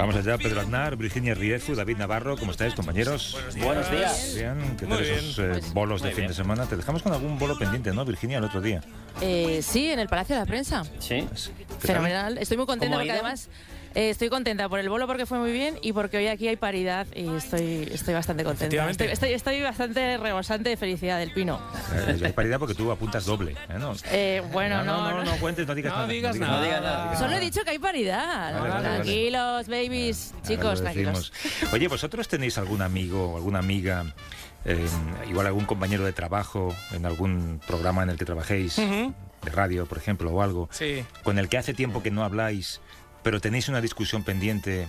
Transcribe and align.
Vamos 0.00 0.16
allá, 0.16 0.38
Pedro 0.38 0.62
Aznar, 0.62 0.96
Virginia 0.96 1.34
Riezu, 1.34 1.74
David 1.74 1.98
Navarro, 1.98 2.38
¿cómo 2.38 2.52
estáis, 2.52 2.72
compañeros? 2.72 3.36
Buenos 3.62 3.90
días. 3.90 4.32
Bien, 4.34 4.56
¿qué 4.78 4.86
Muy 4.86 4.96
tal 4.96 5.04
bien. 5.04 5.18
esos 5.18 5.38
eh, 5.38 5.48
Pues, 5.52 5.74
bolos 5.74 6.00
de 6.00 6.08
fin 6.08 6.16
bien. 6.20 6.28
de 6.28 6.34
semana? 6.34 6.64
Te 6.64 6.74
dejamos 6.74 7.02
con 7.02 7.12
algún 7.12 7.38
bolo 7.38 7.58
pendiente, 7.58 7.92
¿no, 7.92 8.02
Virginia, 8.06 8.38
el 8.38 8.44
otro 8.44 8.62
día? 8.62 8.82
Eh, 9.20 9.60
sí, 9.62 9.90
en 9.90 9.98
el 9.98 10.08
Palacio 10.08 10.36
de 10.36 10.40
la 10.40 10.46
Prensa. 10.46 10.84
Sí. 11.00 11.28
Fenomenal. 11.80 12.38
Estoy 12.38 12.56
muy 12.56 12.64
contenta 12.64 12.86
¿Cómo 12.86 12.96
ha 12.96 13.00
porque 13.00 13.12
además 13.12 13.50
eh, 13.94 14.10
estoy 14.10 14.28
contenta 14.28 14.68
por 14.68 14.78
el 14.78 14.88
bolo 14.88 15.06
porque 15.06 15.26
fue 15.26 15.38
muy 15.38 15.52
bien 15.52 15.78
y 15.82 15.92
porque 15.92 16.16
hoy 16.18 16.26
aquí 16.28 16.48
hay 16.48 16.56
paridad 16.56 17.06
y 17.14 17.28
estoy, 17.34 17.88
estoy 17.92 18.14
bastante 18.14 18.44
contenta. 18.44 18.90
Estoy, 18.90 19.08
estoy, 19.08 19.32
estoy 19.32 19.60
bastante 19.62 20.16
rebosante 20.18 20.68
de 20.70 20.76
felicidad 20.76 21.18
del 21.18 21.32
pino. 21.32 21.60
Eh, 21.94 22.20
hay 22.24 22.32
paridad 22.32 22.58
porque 22.58 22.74
tú 22.74 22.90
apuntas 22.90 23.24
doble, 23.24 23.52
¿eh? 23.52 23.78
¿no? 23.78 23.92
Eh, 24.10 24.42
bueno, 24.52 24.84
no, 24.84 25.10
no, 25.10 25.18
no, 25.18 25.24
no, 25.24 25.36
cuentes, 25.38 25.66
no 25.66 25.74
digas 25.74 25.92
No 25.92 25.98
nada. 26.00 26.08
digas 26.12 26.36
nada. 26.36 26.56
No 26.58 26.62
digas 26.64 26.82
nada. 26.82 27.16
Solo 27.18 27.34
he 27.36 27.40
dicho 27.40 27.62
que 27.64 27.70
hay 27.70 27.78
paridad. 27.78 28.52
Vale, 28.52 28.58
vale, 28.60 28.70
vale. 28.70 28.88
tranquilos, 28.96 29.66
babies, 29.68 30.32
Ahora 30.32 30.46
chicos, 30.48 30.78
lo 30.78 30.82
tranquilos. 30.82 31.32
Oye, 31.72 31.88
¿vosotros 31.88 32.28
tenéis 32.28 32.58
algún 32.58 32.82
amigo 32.82 33.32
o 33.32 33.36
alguna 33.36 33.58
amiga, 33.58 34.04
eh, 34.64 34.86
igual 35.28 35.46
algún 35.46 35.64
compañero 35.64 36.04
de 36.04 36.12
trabajo 36.12 36.74
en 36.92 37.06
algún 37.06 37.60
programa 37.66 38.02
en 38.02 38.10
el 38.10 38.18
que 38.18 38.24
trabajéis, 38.24 38.78
Ujú. 38.78 39.14
de 39.42 39.50
radio, 39.50 39.86
por 39.86 39.98
ejemplo, 39.98 40.30
o 40.30 40.42
algo, 40.42 40.68
Sí. 40.70 41.04
con 41.22 41.38
el 41.38 41.48
que 41.48 41.58
hace 41.58 41.72
tiempo 41.74 42.02
que 42.02 42.10
no 42.10 42.22
habláis, 42.24 42.80
pero 43.22 43.40
tenéis 43.40 43.68
una 43.68 43.80
discusión 43.80 44.22
pendiente 44.24 44.88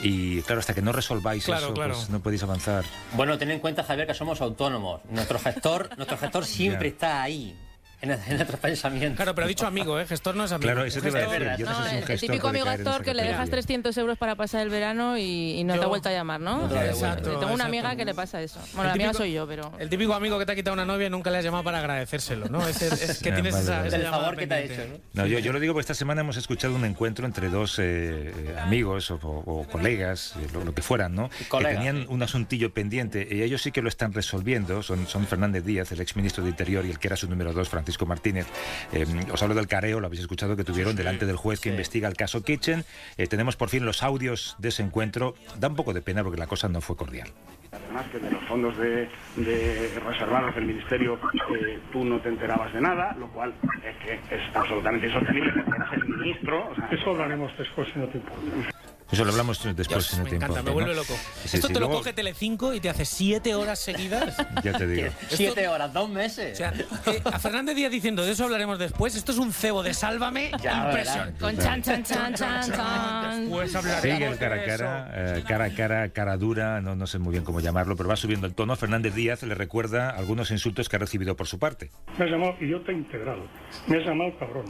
y, 0.00 0.40
claro, 0.42 0.60
hasta 0.60 0.74
que 0.74 0.82
no 0.82 0.92
resolváis 0.92 1.44
Claro, 1.44 1.66
eso, 1.66 1.74
claro. 1.74 1.94
pues 1.94 2.10
no 2.10 2.20
podéis 2.20 2.42
avanzar? 2.42 2.84
Bueno, 3.14 3.38
ten 3.38 3.50
en 3.50 3.60
cuenta, 3.60 3.84
Javier, 3.84 4.06
que 4.06 4.14
somos 4.14 4.40
autónomos. 4.40 5.02
Nuestro 5.10 5.38
gestor, 5.38 5.90
nuestro 5.96 6.16
gestor 6.16 6.44
siempre 6.44 6.88
Ya. 6.88 6.94
está 6.94 7.22
ahí, 7.22 7.56
en, 8.02 8.10
en 8.10 8.18
nuestros 8.36 8.60
pensamientos. 8.60 9.16
Claro, 9.16 9.34
pero 9.34 9.44
ha 9.46 9.48
dicho 9.48 9.66
amigo, 9.66 9.98
¿eh? 9.98 10.06
Gestor 10.06 10.34
no 10.36 10.44
es 10.44 10.52
amigo. 10.52 10.66
Claro, 10.72 10.84
eso 10.84 11.00
te 11.00 11.08
iba 11.08 11.18
a 11.20 11.22
Gestor- 11.22 11.30
decir. 11.38 11.56
Yo 11.58 11.66
no, 11.66 11.72
No, 11.72 11.78
sé 11.78 11.82
si 11.88 11.94
un 11.94 11.98
el 12.02 12.06
gestor 12.06 12.28
típico 12.28 12.48
amigo 12.48 12.66
esa 12.70 13.00
que 13.00 13.14
le 13.14 13.22
dejas 13.22 13.38
categoría. 13.38 13.50
300 13.62 13.96
euros 13.98 14.18
para 14.18 14.34
pasar 14.36 14.60
el 14.62 14.68
verano 14.70 15.16
y, 15.16 15.52
y 15.58 15.64
no 15.64 15.74
te 15.78 15.84
ha 15.84 15.86
vuelto 15.86 16.08
a 16.08 16.12
llamar, 16.12 16.40
¿no? 16.40 16.64
Exacto. 16.64 17.22
Tengo 17.30 17.36
una 17.38 17.52
exacto. 17.52 17.64
amiga 17.64 17.96
que 17.96 18.04
le 18.04 18.14
pasa 18.14 18.42
eso. 18.42 18.60
Bueno, 18.74 18.88
la 18.88 18.92
amiga 18.94 19.14
soy 19.14 19.32
yo, 19.32 19.46
pero... 19.46 19.72
El 19.78 19.88
típico 19.88 20.14
amigo 20.14 20.38
que 20.38 20.46
te 20.46 20.52
ha 20.52 20.54
quitado 20.54 20.74
una 20.74 20.84
novia 20.84 21.06
y 21.06 21.10
nunca 21.10 21.30
le 21.30 21.38
has 21.38 21.44
llamado 21.44 21.62
para 21.64 21.78
agradecérselo, 21.78 22.48
¿no? 22.48 22.66
Es, 22.66 22.82
es- 22.82 23.08
es 23.08 23.18
que 23.22 23.32
tienes 23.32 23.52
vale, 23.52 23.64
esa, 23.64 23.76
vale. 23.76 23.88
esa 23.88 23.96
El 23.98 24.06
favor 24.06 24.36
que 24.36 24.46
te 24.46 24.54
ha 24.54 24.60
hecho, 24.60 24.82
¿no? 24.88 25.22
No, 25.22 25.26
yo, 25.28 25.38
yo 25.38 25.52
lo 25.52 25.60
digo 25.60 25.72
porque 25.74 25.82
esta 25.82 25.94
semana 25.94 26.22
hemos 26.22 26.36
escuchado 26.36 26.74
un 26.74 26.84
encuentro 26.84 27.24
entre 27.24 27.48
dos 27.50 27.76
eh, 27.78 28.32
amigos 28.60 29.10
o, 29.12 29.16
o- 29.22 29.60
o 29.60 29.64
colegas, 29.68 30.34
eh, 30.40 30.46
lo, 30.52 30.64
lo 30.64 30.74
que 30.74 30.82
fueran, 30.82 31.14
¿no? 31.14 31.30
Que 31.30 31.64
tenían 31.64 32.06
un 32.08 32.22
asuntillo 32.22 32.72
pendiente 32.74 33.28
y 33.30 33.42
ellos 33.42 33.62
sí 33.62 33.70
que 33.70 33.80
lo 33.80 33.88
están 33.88 34.12
resolviendo. 34.12 34.82
Son, 34.82 35.06
son 35.06 35.26
Fernández 35.26 35.64
Díaz, 35.64 35.92
el 35.92 36.00
exministro 36.00 36.42
de 36.42 36.50
Interior, 36.50 36.84
y 36.84 36.90
el 36.90 36.98
que 36.98 37.06
era 37.08 37.16
su 37.16 37.28
número 37.28 37.52
dos, 37.52 37.68
Francisco 37.68 37.91
Martínez. 38.06 38.46
Eh, 38.92 39.06
os 39.32 39.42
hablo 39.42 39.54
del 39.54 39.68
careo, 39.68 40.00
lo 40.00 40.06
habéis 40.06 40.22
escuchado, 40.22 40.56
que 40.56 40.64
tuvieron 40.64 40.96
delante 40.96 41.26
del 41.26 41.36
juez 41.36 41.60
que 41.60 41.68
investiga 41.68 42.08
el 42.08 42.14
caso 42.14 42.42
Kitchen. 42.42 42.84
Eh, 43.16 43.26
tenemos 43.26 43.56
por 43.56 43.68
fin 43.68 43.84
los 43.84 44.02
audios 44.02 44.56
de 44.58 44.68
ese 44.70 44.82
encuentro. 44.82 45.34
Da 45.58 45.68
un 45.68 45.76
poco 45.76 45.92
de 45.92 46.02
pena 46.02 46.22
porque 46.22 46.38
la 46.38 46.46
cosa 46.46 46.68
no 46.68 46.80
fue 46.80 46.96
cordial. 46.96 47.28
Además 47.72 48.04
que 48.12 48.18
de 48.18 48.30
los 48.30 48.44
fondos 48.44 48.76
de, 48.76 49.08
de 49.36 50.00
reservados 50.04 50.54
del 50.54 50.66
Ministerio 50.66 51.18
eh, 51.58 51.78
tú 51.90 52.04
no 52.04 52.20
te 52.20 52.28
enterabas 52.28 52.72
de 52.74 52.80
nada, 52.82 53.16
lo 53.18 53.28
cual 53.28 53.54
es 53.82 53.96
que 54.04 54.34
es 54.34 54.56
absolutamente 54.56 55.06
insostenible 55.06 55.52
porque 55.52 55.76
eras 55.76 55.92
el 55.94 56.04
ministro. 56.04 56.68
O 56.70 56.74
sea, 56.74 56.88
Eso 56.90 57.10
hablaremos 57.10 57.50
después 57.56 57.88
si 57.92 57.98
no 57.98 58.06
te 58.08 58.18
importa. 58.18 58.72
Eso 59.10 59.24
lo 59.24 59.30
hablamos 59.30 59.62
después 59.62 59.88
Dios, 59.88 60.06
si 60.06 60.16
no 60.16 60.24
me 60.24 60.30
te 60.30 60.36
encanta, 60.36 60.62
me 60.62 60.70
vuelve 60.70 60.90
¿no? 60.90 60.96
loco. 61.00 61.14
Sí, 61.44 61.56
Esto 61.56 61.66
sí, 61.68 61.72
te 61.74 61.80
lo 61.80 61.86
luego- 61.86 61.98
coge 62.00 62.12
Telecinco 62.12 62.72
y 62.72 62.80
te 62.80 62.88
hace 62.88 63.04
siete 63.04 63.54
horas 63.54 63.78
seguidas. 63.78 64.36
Ya 64.62 64.72
te 64.78 64.86
digo. 64.86 65.08
Siete 65.28 65.66
horas, 65.68 65.92
dos 65.92 66.08
meses. 66.08 66.52
O 66.52 66.56
sea, 66.56 66.72
eh, 67.06 67.20
a 67.24 67.38
Fernández 67.38 67.74
Díaz 67.76 67.90
diciendo, 67.90 68.24
de 68.24 68.32
eso 68.32 68.44
hablaremos 68.44 68.78
después, 68.78 69.14
esto 69.16 69.32
es 69.32 69.38
un 69.38 69.52
cebo 69.52 69.82
de 69.82 69.92
Sálvame 69.94 70.50
Ya, 70.62 70.86
impresionante. 70.86 71.40
Con 71.40 71.56
chan, 71.58 71.82
chan, 71.82 72.02
chan, 72.04 72.34
chan, 72.34 72.70
chan. 72.72 73.40
Después 73.42 73.74
hablaremos 73.74 74.02
Sigue 74.02 74.26
el 74.26 74.38
cara 74.38 74.54
a 74.56 74.64
cara, 74.64 75.10
eh, 75.14 75.44
cara 75.46 75.64
a 75.64 75.70
cara, 75.74 76.08
cara 76.10 76.36
dura, 76.36 76.80
no, 76.80 76.94
no 76.94 77.06
sé 77.06 77.18
muy 77.18 77.32
bien 77.32 77.44
cómo 77.44 77.60
llamarlo, 77.60 77.96
pero 77.96 78.08
va 78.08 78.16
subiendo 78.16 78.46
el 78.46 78.54
tono. 78.54 78.76
Fernández 78.76 79.14
Díaz 79.14 79.42
le 79.42 79.54
recuerda 79.54 80.10
algunos 80.10 80.50
insultos 80.50 80.88
que 80.88 80.96
ha 80.96 80.98
recibido 80.98 81.36
por 81.36 81.46
su 81.46 81.58
parte. 81.58 81.90
Me 82.18 82.24
has 82.24 82.30
llamado 82.30 82.54
idiota 82.60 82.92
integral, 82.92 83.40
me 83.86 83.96
has 83.98 84.06
llamado 84.06 84.38
cabrón, 84.38 84.66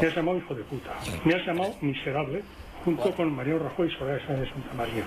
me 0.00 0.06
has 0.08 0.14
llamado 0.14 0.38
hijo 0.38 0.54
de 0.54 0.62
puta, 0.64 0.90
me 1.24 1.34
has 1.34 1.46
llamado 1.46 1.74
miserable, 1.80 2.42
junto 2.86 3.10
con 3.16 3.34
Mariano 3.34 3.64
Rajoy 3.64 3.88
y 3.88 3.98
Soraya 3.98 4.24
Sáenz 4.24 4.42
de 4.42 4.50
Santa 4.50 4.74
María. 4.74 5.02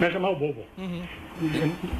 Me 0.00 0.06
has 0.06 0.12
llamado 0.12 0.34
bobo, 0.34 0.66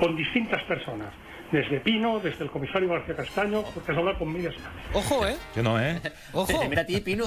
con 0.00 0.16
distintas 0.16 0.60
personas, 0.64 1.14
desde 1.54 1.78
Pino, 1.80 2.18
desde 2.18 2.42
el 2.44 2.50
comisario 2.50 2.88
García 2.88 3.14
Castaño, 3.14 3.62
porque 3.62 3.92
has 3.92 3.98
hablado 3.98 4.18
con 4.18 4.32
medias 4.32 4.54
Ojo, 4.92 5.24
¿eh? 5.26 5.36
Yo 5.54 5.62
no, 5.62 5.80
¿eh? 5.80 6.00
Ojo. 6.32 6.58
Te 6.58 6.68
mira 6.68 6.82
a 6.82 6.86
ti, 6.86 7.00
Pino. 7.00 7.24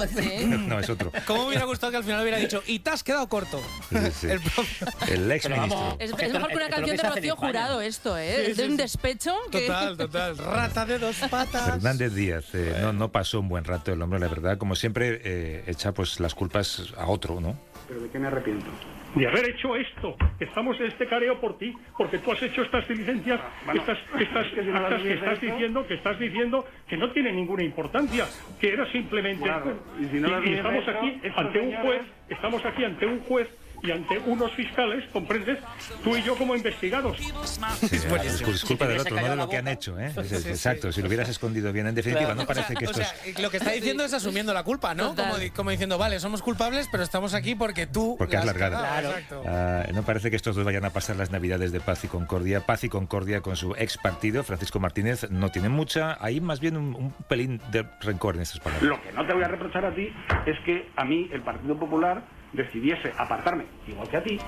No, 0.68 0.78
es 0.78 0.90
otro. 0.90 1.10
¿Cómo 1.26 1.42
me 1.42 1.48
hubiera 1.48 1.64
gustado 1.64 1.90
que 1.90 1.96
al 1.96 2.04
final 2.04 2.20
hubiera 2.20 2.36
dicho, 2.38 2.62
y 2.66 2.80
te 2.80 2.90
has 2.90 3.02
quedado 3.02 3.26
corto? 3.28 3.58
Sí, 3.88 3.96
sí. 4.12 4.26
El 4.28 4.40
propio- 4.40 4.86
El 5.10 5.32
ex 5.32 5.48
ministro. 5.48 5.76
vamos. 5.78 5.96
Es, 5.98 6.12
es 6.12 6.32
mejor 6.32 6.48
que 6.48 6.56
una 6.56 6.68
canción 6.68 6.84
que 6.84 6.92
de 6.92 6.98
se 6.98 7.08
Rocío. 7.08 7.36
Jurado 7.36 7.80
esto, 7.80 8.18
¿eh? 8.18 8.42
Sí, 8.44 8.50
Es 8.50 8.56
de 8.58 8.66
un 8.66 8.76
despecho 8.76 9.34
que... 9.50 9.62
Total, 9.66 9.96
total. 9.96 10.36
Rata 10.38 10.84
de 10.84 10.98
dos 10.98 11.16
patas. 11.30 11.64
Fernández 11.70 12.14
Díaz 12.14 12.44
eh, 12.54 12.76
no, 12.82 12.92
no 12.92 13.10
pasó 13.10 13.40
un 13.40 13.48
buen 13.48 13.64
rato 13.64 13.92
el 13.92 14.02
hombre, 14.02 14.20
la 14.20 14.28
verdad. 14.28 14.58
Como 14.58 14.74
siempre, 14.76 15.20
eh, 15.24 15.64
echa 15.66 15.92
pues 15.92 16.20
las 16.20 16.34
culpas 16.34 16.92
a 16.98 17.06
otro, 17.06 17.40
¿no? 17.40 17.58
¿Pero 17.88 18.00
de 18.00 18.10
qué 18.10 18.18
me 18.18 18.26
arrepiento? 18.26 18.66
De 19.14 19.26
haber 19.26 19.50
hecho 19.50 19.74
esto. 19.74 20.16
Estamos 20.38 20.78
en 20.80 20.86
este 20.86 21.06
careo 21.06 21.40
por 21.40 21.58
ti, 21.58 21.74
porque 21.96 22.18
tú 22.18 22.32
has 22.32 22.42
hecho 22.42 22.62
estas 22.62 22.86
diligencias, 22.86 23.40
estas, 23.74 23.98
estas, 24.20 24.46
actas 24.46 25.02
que 25.02 25.14
estás 25.14 25.40
diciendo, 25.40 25.86
que 25.86 25.94
estás 25.94 26.18
diciendo 26.18 26.64
que 26.88 26.96
no 26.96 27.10
tiene 27.12 27.32
ninguna 27.32 27.62
importancia, 27.62 28.28
que 28.60 28.72
era 28.72 28.90
simplemente 28.92 29.50
y, 29.98 30.50
y 30.50 30.54
estamos 30.54 30.88
aquí 30.88 31.20
ante 31.36 31.60
un 31.60 31.72
juez, 31.76 32.02
estamos 32.28 32.64
aquí 32.64 32.84
ante 32.84 33.06
un 33.06 33.20
juez 33.20 33.48
y 33.82 33.90
ante 33.90 34.18
unos 34.26 34.52
fiscales, 34.54 35.04
comprendes, 35.12 35.58
tú 36.02 36.16
y 36.16 36.22
yo 36.22 36.36
como 36.36 36.54
investigados. 36.56 37.16
Sí, 37.18 37.96
es 37.96 38.04
por- 38.06 38.18
es 38.20 38.64
culpa 38.64 38.86
del 38.86 38.98
otro, 39.00 39.16
no 39.20 39.28
de 39.28 39.36
lo 39.36 39.48
que 39.48 39.56
han 39.58 39.68
hecho, 39.68 39.98
¿eh? 39.98 40.12
Es- 40.16 40.32
es- 40.32 40.46
Exacto, 40.46 40.90
si 40.92 41.00
lo 41.00 41.08
hubieras 41.08 41.28
escondido 41.28 41.72
bien. 41.72 41.86
En 41.86 41.94
definitiva, 41.94 42.34
no 42.34 42.46
parece 42.46 42.74
que 42.74 42.86
O 42.86 42.90
esto 42.90 43.02
sea, 43.02 43.12
es... 43.24 43.38
lo 43.40 43.50
que 43.50 43.58
está 43.58 43.70
diciendo 43.72 44.04
es 44.04 44.12
asumiendo 44.12 44.52
la 44.52 44.62
culpa, 44.64 44.94
¿no? 44.94 45.14
Como, 45.14 45.38
di- 45.38 45.50
como 45.50 45.70
diciendo, 45.70 45.98
vale, 45.98 46.18
somos 46.20 46.42
culpables, 46.42 46.88
pero 46.90 47.02
estamos 47.02 47.34
aquí 47.34 47.54
porque 47.54 47.86
tú. 47.86 48.16
Porque 48.18 48.36
has 48.36 48.44
largado. 48.44 48.76
Exacto. 49.08 49.42
Ah, 49.46 49.84
no 49.94 50.02
parece 50.02 50.30
que 50.30 50.36
estos 50.36 50.56
dos 50.56 50.64
vayan 50.64 50.84
a 50.84 50.90
pasar 50.90 51.16
las 51.16 51.30
navidades 51.30 51.72
de 51.72 51.80
paz 51.80 52.04
y 52.04 52.08
concordia. 52.08 52.66
Paz 52.66 52.84
y 52.84 52.88
concordia 52.88 53.40
con 53.40 53.56
su 53.56 53.74
ex 53.76 53.96
partido, 53.98 54.42
Francisco 54.44 54.80
Martínez, 54.80 55.30
no 55.30 55.50
tiene 55.50 55.68
mucha. 55.68 56.16
Hay 56.20 56.40
más 56.40 56.60
bien 56.60 56.76
un, 56.76 56.94
un 56.94 57.12
pelín 57.28 57.60
de 57.70 57.84
rencor 58.00 58.36
en 58.36 58.42
estas 58.42 58.60
palabras. 58.60 58.82
Lo 58.88 59.00
que 59.02 59.12
no 59.12 59.26
te 59.26 59.32
voy 59.34 59.42
a 59.44 59.48
reprochar 59.48 59.84
a 59.84 59.94
ti 59.94 60.08
es 60.46 60.56
que 60.64 60.88
a 60.96 61.04
mí 61.04 61.28
el 61.32 61.42
Partido 61.42 61.78
Popular 61.78 62.22
decidiese 62.52 63.12
apartarme, 63.16 63.64
igual 63.86 64.08
que 64.08 64.16
a 64.16 64.22
ti, 64.22 64.38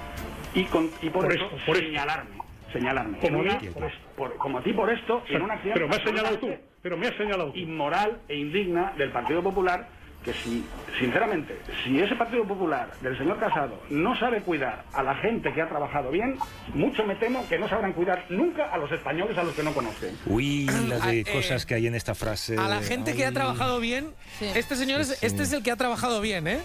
y, 0.54 0.64
con, 0.64 0.90
y 1.02 1.10
por, 1.10 1.24
Por 1.24 1.32
eso, 1.34 1.44
esto, 1.44 1.56
por 1.66 1.76
esto. 1.76 1.88
señalarme. 1.88 2.40
Señalarme. 2.72 3.18
Como 3.18 3.28
En 3.38 3.40
una- 3.46 3.54
a 3.56 3.60
mí, 3.60 3.68
por 3.68 3.84
esto. 3.84 3.98
por- 4.16 4.36
como 4.36 4.58
a 4.58 4.62
ti 4.62 4.72
por 4.72 4.90
esto, 4.90 5.24
en 5.28 5.42
una 5.42 5.54
acción 5.54 5.74
Pero 5.74 5.88
me 5.88 5.96
has 5.96 6.02
señalado 6.02 6.38
tú. 6.38 6.50
Pero 6.82 6.96
me 6.96 7.06
has 7.08 7.16
señalado 7.16 7.52
tú. 7.52 7.58
inmoral 7.58 8.20
e 8.28 8.36
indigna 8.36 8.92
del 8.96 9.10
Partido 9.10 9.42
Popular 9.42 9.88
que 10.24 10.32
si, 10.34 10.64
sinceramente, 10.98 11.58
si 11.82 11.98
ese 11.98 12.14
Partido 12.14 12.44
Popular 12.44 12.90
del 13.00 13.16
señor 13.16 13.38
Casado 13.40 13.82
no 13.90 14.14
sabe 14.16 14.42
cuidar 14.42 14.84
a 14.92 15.02
la 15.02 15.14
gente 15.16 15.52
que 15.52 15.62
ha 15.62 15.68
trabajado 15.68 16.10
bien, 16.10 16.36
mucho 16.74 17.04
me 17.06 17.14
temo 17.16 17.46
que 17.48 17.58
no 17.58 17.68
sabrán 17.68 17.92
cuidar 17.94 18.26
nunca 18.28 18.66
a 18.70 18.76
los 18.78 18.92
españoles 18.92 19.36
a 19.38 19.42
los 19.44 19.54
que 19.54 19.62
no 19.62 19.72
conocen. 19.72 20.16
Uy, 20.26 20.66
las 20.66 21.02
de 21.06 21.10
Ah, 21.10 21.14
eh, 21.14 21.24
cosas 21.32 21.64
que 21.66 21.74
hay 21.74 21.86
en 21.86 21.94
esta 21.94 22.14
frase. 22.14 22.56
A 22.58 22.68
la 22.68 22.82
gente 22.82 23.14
que 23.14 23.24
ha 23.26 23.32
trabajado 23.32 23.80
bien, 23.80 24.10
este 24.40 24.76
señor 24.76 25.00
es, 25.00 25.22
este 25.22 25.42
es 25.42 25.52
el 25.54 25.62
que 25.62 25.70
ha 25.70 25.76
trabajado 25.76 26.20
bien, 26.20 26.46
¿eh? 26.46 26.60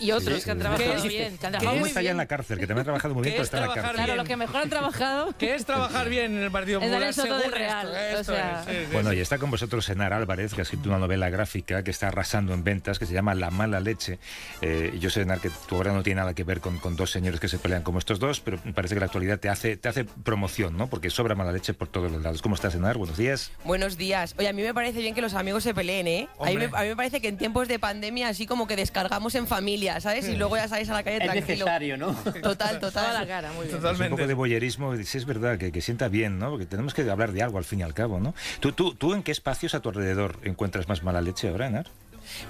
Y 0.00 0.12
otros 0.12 0.38
Sí, 0.38 0.44
que 0.44 0.50
han 0.50 0.58
trabajado 0.58 1.02
¿Qué- 1.02 1.08
bien, 1.08 1.38
que 1.38 1.46
han 1.46 1.52
trabajado 1.52 1.76
muy 1.80 1.88
está 1.88 2.00
ya 2.00 2.02
bien. 2.02 2.10
en 2.12 2.16
la 2.16 2.26
cárcel, 2.26 2.58
que 2.58 2.66
también 2.66 2.80
ha 2.82 2.84
trabajado 2.84 3.14
muy 3.14 3.22
bien, 3.22 3.32
¿Qué 3.32 3.36
pero 3.36 3.42
es 3.42 3.46
está 3.48 3.56
en 3.58 3.60
la 3.62 3.66
trabajar 3.74 3.82
cárcel. 3.90 3.96
Claro, 3.96 4.12
bien? 4.12 4.16
los 4.18 4.28
que 4.28 4.36
mejor 4.36 4.60
han 4.62 4.70
trabajado. 4.70 5.34
¿Qué 5.38 5.54
es 5.54 5.64
trabajar 5.66 6.08
bien 6.08 6.36
en 6.36 6.42
el 6.42 6.50
Partido 6.50 6.78
Es 6.80 6.84
Popular? 6.86 7.00
Daniel 7.00 7.14
Soto 7.14 7.34
del 7.34 7.42
Según 7.42 7.58
Real, 7.58 7.86
esto, 7.88 7.98
o 8.16 8.20
esto 8.20 8.32
sea- 8.32 8.60
es, 8.60 8.66
sí, 8.66 8.72
sí, 8.86 8.92
Bueno, 8.92 9.10
sí. 9.10 9.16
y 9.16 9.20
está 9.20 9.38
con 9.38 9.50
vosotros 9.50 9.88
Enar 9.90 10.12
Álvarez, 10.12 10.54
que 10.54 10.60
ha 10.60 10.62
escrito 10.62 10.88
una 10.88 10.98
novela 10.98 11.28
gráfica 11.30 11.82
que 11.84 11.90
está 11.90 12.08
arrasando 12.08 12.54
en 12.54 12.64
ventas, 12.64 12.98
que 12.98 13.06
se 13.06 13.12
llama 13.12 13.34
La 13.34 13.50
mala 13.50 13.80
leche. 13.80 14.18
Eh, 14.62 14.92
y 14.94 14.98
yo 14.98 15.10
sé, 15.10 15.22
Enar, 15.22 15.40
que 15.40 15.50
tu 15.68 15.76
obra 15.76 15.92
no 15.92 16.02
tiene 16.02 16.20
nada 16.20 16.34
que 16.34 16.44
ver 16.44 16.60
con, 16.60 16.78
con 16.78 16.96
dos 16.96 17.10
señores 17.10 17.40
que 17.40 17.48
se 17.48 17.58
pelean 17.58 17.82
como 17.82 17.98
estos 17.98 18.18
dos, 18.18 18.40
pero 18.40 18.58
me 18.64 18.72
parece 18.72 18.94
que 18.94 19.00
la 19.00 19.06
actualidad 19.06 19.38
te 19.38 19.48
hace, 19.48 19.76
te 19.76 19.88
hace 19.88 20.04
promoción, 20.04 20.76
¿no? 20.76 20.86
Porque 20.88 21.10
sobra 21.10 21.34
mala 21.34 21.52
leche 21.52 21.74
por 21.74 21.88
todos 21.88 22.10
los 22.10 22.22
lados. 22.22 22.42
¿Cómo 22.42 22.54
estás, 22.54 22.74
Enar? 22.74 22.96
Buenos 22.96 23.16
días. 23.16 23.50
Buenos 23.64 23.96
días. 23.96 24.34
Oye, 24.38 24.48
a 24.48 24.52
mí 24.52 24.62
me 24.62 24.72
parece 24.74 25.00
bien 25.00 25.14
que 25.14 25.20
los 25.22 25.34
amigos 25.34 25.62
se 25.64 25.74
peleen, 25.74 26.06
¿eh? 26.06 26.28
A 26.40 26.46
mí, 26.46 26.56
me, 26.56 26.64
Hombre. 26.66 26.78
a 26.78 26.82
mí 26.82 26.88
me 26.90 26.96
parece 26.96 27.20
que 27.20 27.28
en 27.28 27.36
tiempos 27.38 27.68
de 27.68 27.78
pandemia 27.78 28.28
así 28.28 28.46
como 28.46 28.66
que 28.66 28.76
descargamos 28.76 29.34
en 29.34 29.46
familia, 29.46 29.89
¿sabes? 29.98 30.28
Y 30.28 30.36
luego 30.36 30.56
ya 30.56 30.68
salís 30.68 30.88
a 30.90 30.92
la 30.92 31.02
calle 31.02 31.16
Es 31.16 31.24
tranquilo. 31.24 31.46
necesario, 31.64 31.96
¿no? 31.96 32.12
Total, 32.42 32.78
Toda 32.78 33.02
la 33.02 33.20
total. 33.20 33.26
cara, 33.26 33.52
muy 33.52 33.66
bien. 33.66 33.78
Es 33.84 33.98
un 34.00 34.08
poco 34.10 34.26
de 34.26 34.34
boyerismo, 34.34 34.94
sí 35.02 35.18
es 35.18 35.24
verdad, 35.24 35.58
que, 35.58 35.72
que 35.72 35.80
sienta 35.80 36.08
bien, 36.08 36.38
¿no? 36.38 36.50
Porque 36.50 36.66
tenemos 36.66 36.94
que 36.94 37.10
hablar 37.10 37.32
de 37.32 37.42
algo 37.42 37.58
al 37.58 37.64
fin 37.64 37.80
y 37.80 37.82
al 37.82 37.94
cabo, 37.94 38.20
¿no? 38.20 38.34
¿Tú, 38.60 38.72
tú, 38.72 38.94
¿Tú 38.94 39.14
en 39.14 39.22
qué 39.22 39.32
espacios 39.32 39.74
a 39.74 39.80
tu 39.80 39.88
alrededor 39.88 40.36
encuentras 40.44 40.86
más 40.88 41.02
mala 41.02 41.20
leche 41.22 41.48
ahora, 41.48 41.66
Enar? 41.66 41.86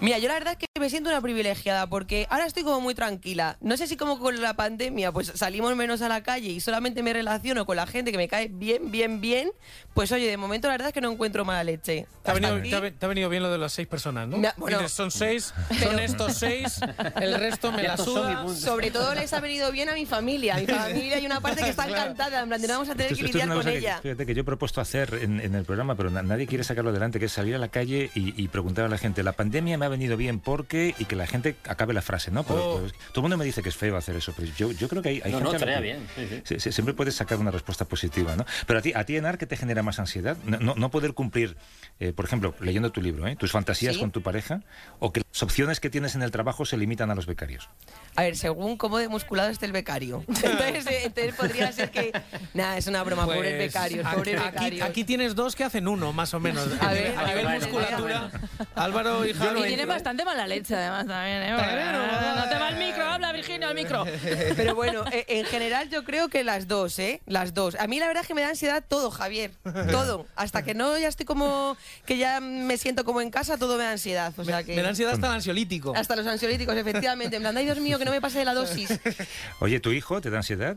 Mira, 0.00 0.18
yo 0.18 0.28
la 0.28 0.34
verdad 0.34 0.52
es 0.52 0.58
que 0.58 0.66
me 0.80 0.88
siento 0.90 1.10
una 1.10 1.20
privilegiada 1.20 1.86
porque 1.88 2.26
ahora 2.30 2.46
estoy 2.46 2.62
como 2.62 2.80
muy 2.80 2.94
tranquila. 2.94 3.56
No 3.60 3.76
sé 3.76 3.86
si 3.86 3.96
como 3.96 4.18
con 4.18 4.40
la 4.40 4.54
pandemia 4.54 5.12
pues 5.12 5.32
salimos 5.34 5.74
menos 5.76 6.02
a 6.02 6.08
la 6.08 6.22
calle 6.22 6.48
y 6.50 6.60
solamente 6.60 7.02
me 7.02 7.12
relaciono 7.12 7.66
con 7.66 7.76
la 7.76 7.86
gente 7.86 8.12
que 8.12 8.18
me 8.18 8.28
cae 8.28 8.48
bien, 8.48 8.90
bien, 8.90 9.20
bien. 9.20 9.50
Pues 9.94 10.10
oye, 10.12 10.26
de 10.26 10.36
momento 10.36 10.68
la 10.68 10.74
verdad 10.74 10.88
es 10.88 10.94
que 10.94 11.00
no 11.00 11.10
encuentro 11.10 11.44
mala 11.44 11.64
leche. 11.64 12.06
Te 12.22 12.30
ha, 12.30 12.34
venido, 12.34 12.54
aquí- 12.56 12.70
te 12.70 12.76
ha 12.76 12.90
te 12.90 13.06
ha 13.06 13.08
venido 13.08 13.28
bien 13.28 13.42
lo 13.42 13.50
de 13.50 13.58
las 13.58 13.72
seis 13.72 13.88
personas, 13.88 14.28
¿no? 14.28 14.36
Me 14.38 14.50
bueno. 14.56 14.78
Dices, 14.78 14.92
son 14.92 15.10
seis, 15.10 15.52
son 15.82 15.98
estos 15.98 16.34
seis, 16.34 16.80
el 17.20 17.34
resto 17.34 17.72
me 17.72 17.82
la 17.82 17.96
suda. 17.98 18.46
Sobre 18.54 18.90
todo 18.90 19.14
les 19.14 19.32
ha 19.32 19.40
venido 19.40 19.70
bien 19.72 19.88
a 19.88 19.94
mi 19.94 20.06
familia. 20.06 20.56
A 20.56 20.58
mi 20.60 20.66
familia 20.66 21.16
hay 21.16 21.26
una 21.26 21.40
parte 21.40 21.62
que 21.62 21.70
está 21.70 21.86
encantada, 21.88 22.40
en 22.40 22.48
plan 22.48 22.60
de 22.60 22.68
no 22.68 22.74
vamos 22.74 22.88
a 22.88 22.92
tener 22.94 23.12
Esto- 23.12 23.24
que 23.26 23.32
lidiar 23.32 23.48
con 23.48 23.56
cosa 23.58 23.70
que, 23.70 23.78
ella. 23.78 23.98
fíjate, 24.02 24.26
que 24.26 24.34
yo 24.34 24.40
he 24.42 24.44
propuesto 24.44 24.80
hacer 24.80 25.14
en, 25.22 25.40
en 25.40 25.54
el 25.54 25.64
programa, 25.64 25.94
pero 25.96 26.10
na- 26.10 26.22
nadie 26.22 26.46
quiere 26.46 26.64
sacarlo 26.64 26.90
adelante, 26.90 27.18
que 27.18 27.26
es 27.26 27.32
salir 27.32 27.54
a 27.54 27.58
la 27.58 27.68
calle 27.68 28.10
y, 28.14 28.40
y 28.42 28.48
preguntar 28.48 28.84
a 28.84 28.88
la 28.88 28.98
gente, 28.98 29.22
la 29.22 29.32
pandemia 29.32 29.69
me 29.78 29.86
ha 29.86 29.88
venido 29.88 30.16
bien 30.16 30.40
porque, 30.40 30.94
y 30.98 31.04
que 31.04 31.16
la 31.16 31.26
gente 31.26 31.56
acabe 31.68 31.92
la 31.94 32.02
frase, 32.02 32.30
¿no? 32.30 32.44
Pero- 32.44 32.60
Oh. 32.60 32.74
pero 32.76 32.86
es- 32.86 32.92
todo 32.92 33.16
el 33.16 33.22
mundo 33.22 33.36
me 33.36 33.44
dice 33.44 33.62
que 33.62 33.68
es 33.68 33.76
feo 33.76 33.96
hacer 33.96 34.16
eso, 34.16 34.32
pero 34.36 34.50
yo, 34.56 34.72
yo 34.72 34.88
creo 34.88 35.02
que 35.02 35.08
hay, 35.10 35.22
hay 35.24 35.32
No, 35.32 35.38
gente 35.38 35.44
no, 35.44 35.52
estaría 35.56 35.76
que- 35.76 35.82
bien, 35.82 36.42
sí, 36.44 36.60
sí. 36.60 36.72
siempre 36.72 36.94
puedes 36.94 37.14
sacar 37.14 37.38
una 37.38 37.50
respuesta 37.50 37.84
positiva, 37.84 38.36
¿no? 38.36 38.44
Pero 38.66 38.78
a 38.78 38.82
ti, 38.82 38.92
a 38.94 39.04
ti 39.04 39.16
Enar, 39.16 39.38
¿qué 39.38 39.46
te 39.46 39.56
genera 39.56 39.82
más 39.82 39.98
ansiedad? 39.98 40.36
No, 40.44 40.58
no- 40.58 40.74
no 40.74 40.90
poder 40.90 41.14
cumplir, 41.14 41.56
eh, 41.98 42.12
por 42.12 42.24
ejemplo, 42.24 42.54
leyendo 42.60 42.90
tu 42.90 43.00
libro, 43.02 43.26
¿eh? 43.26 43.36
tus 43.36 43.52
fantasías 43.52 43.94
Sí. 43.94 44.00
con 44.00 44.10
tu 44.10 44.22
pareja, 44.22 44.62
o 44.98 45.12
que 45.12 45.22
las 45.30 45.42
opciones 45.42 45.80
que 45.80 45.90
tienes 45.90 46.14
en 46.14 46.22
el 46.22 46.30
trabajo 46.30 46.64
se 46.64 46.76
limitan 46.76 47.10
a 47.10 47.14
los 47.14 47.26
becarios. 47.26 47.68
A 48.16 48.22
ver, 48.22 48.36
según 48.36 48.76
cómo 48.76 48.98
de 48.98 49.08
musculado 49.08 49.50
esté 49.50 49.66
el 49.66 49.72
becario. 49.72 50.24
Entonces, 50.28 50.86
eh, 50.86 51.02
entonces 51.04 51.34
podría 51.34 51.72
ser 51.72 51.90
que. 51.90 52.12
Nada, 52.54 52.76
es 52.76 52.86
una 52.86 53.02
broma, 53.04 53.24
Pues, 53.24 53.36
pobres 53.36 53.58
becarios, 53.58 54.06
aquí- 54.82 55.04
tienes 55.04 55.34
dos 55.34 55.54
que 55.56 55.64
hacen 55.64 55.88
uno, 55.88 56.12
más 56.12 56.34
o 56.34 56.40
menos. 56.40 56.68
A 56.80 56.92
ver, 56.92 57.16
a 57.16 57.20
a 57.20 57.26
nivel 57.28 57.48
musculatura, 57.60 58.30
Álvaro 58.74 59.24
y 59.26 59.32
Javi. 59.34 59.59
Y 59.64 59.68
tiene 59.68 59.86
bastante 59.86 60.24
mala 60.24 60.46
leche, 60.46 60.74
además, 60.74 61.06
también, 61.06 61.42
¿eh? 61.42 61.50
¿no? 61.50 62.36
No 62.36 62.48
te 62.48 62.58
va 62.58 62.68
el 62.70 62.76
micro, 62.76 63.04
habla 63.04 63.32
Virginia, 63.32 63.68
al 63.68 63.74
micro. 63.74 64.04
Pero 64.56 64.74
bueno, 64.74 65.04
eh, 65.12 65.24
en 65.28 65.44
general 65.44 65.88
yo 65.90 66.04
creo 66.04 66.28
que 66.28 66.44
las 66.44 66.68
dos, 66.68 66.98
¿eh? 66.98 67.20
Las 67.26 67.54
dos. 67.54 67.74
A 67.76 67.86
mí 67.86 67.98
la 67.98 68.06
verdad 68.06 68.22
es 68.22 68.28
que 68.28 68.34
me 68.34 68.42
da 68.42 68.48
ansiedad 68.50 68.84
todo, 68.86 69.10
Javier. 69.10 69.52
Todo. 69.90 70.26
Hasta 70.36 70.62
que 70.62 70.74
no 70.74 70.96
ya 70.98 71.08
estoy 71.08 71.26
como. 71.26 71.76
que 72.06 72.18
ya 72.18 72.40
me 72.40 72.76
siento 72.76 73.04
como 73.04 73.20
en 73.20 73.30
casa, 73.30 73.56
todo 73.58 73.76
me 73.76 73.84
da 73.84 73.92
ansiedad. 73.92 74.32
O 74.36 74.44
sea 74.44 74.62
que. 74.62 74.74
Me 74.74 74.82
da 74.82 74.90
ansiedad 74.90 75.12
hasta 75.12 75.26
el 75.26 75.34
ansiolítico. 75.34 75.92
Hasta 75.96 76.16
los 76.16 76.26
ansiolíticos, 76.26 76.76
efectivamente. 76.76 77.36
En 77.36 77.42
plan, 77.42 77.56
ay 77.56 77.64
Dios 77.64 77.78
mío, 77.80 77.98
que 77.98 78.04
no 78.04 78.10
me 78.10 78.20
pase 78.20 78.38
de 78.38 78.44
la 78.44 78.54
dosis. 78.54 78.98
Oye, 79.60 79.80
¿tu 79.80 79.90
hijo 79.92 80.20
te 80.20 80.30
da 80.30 80.38
ansiedad? 80.38 80.76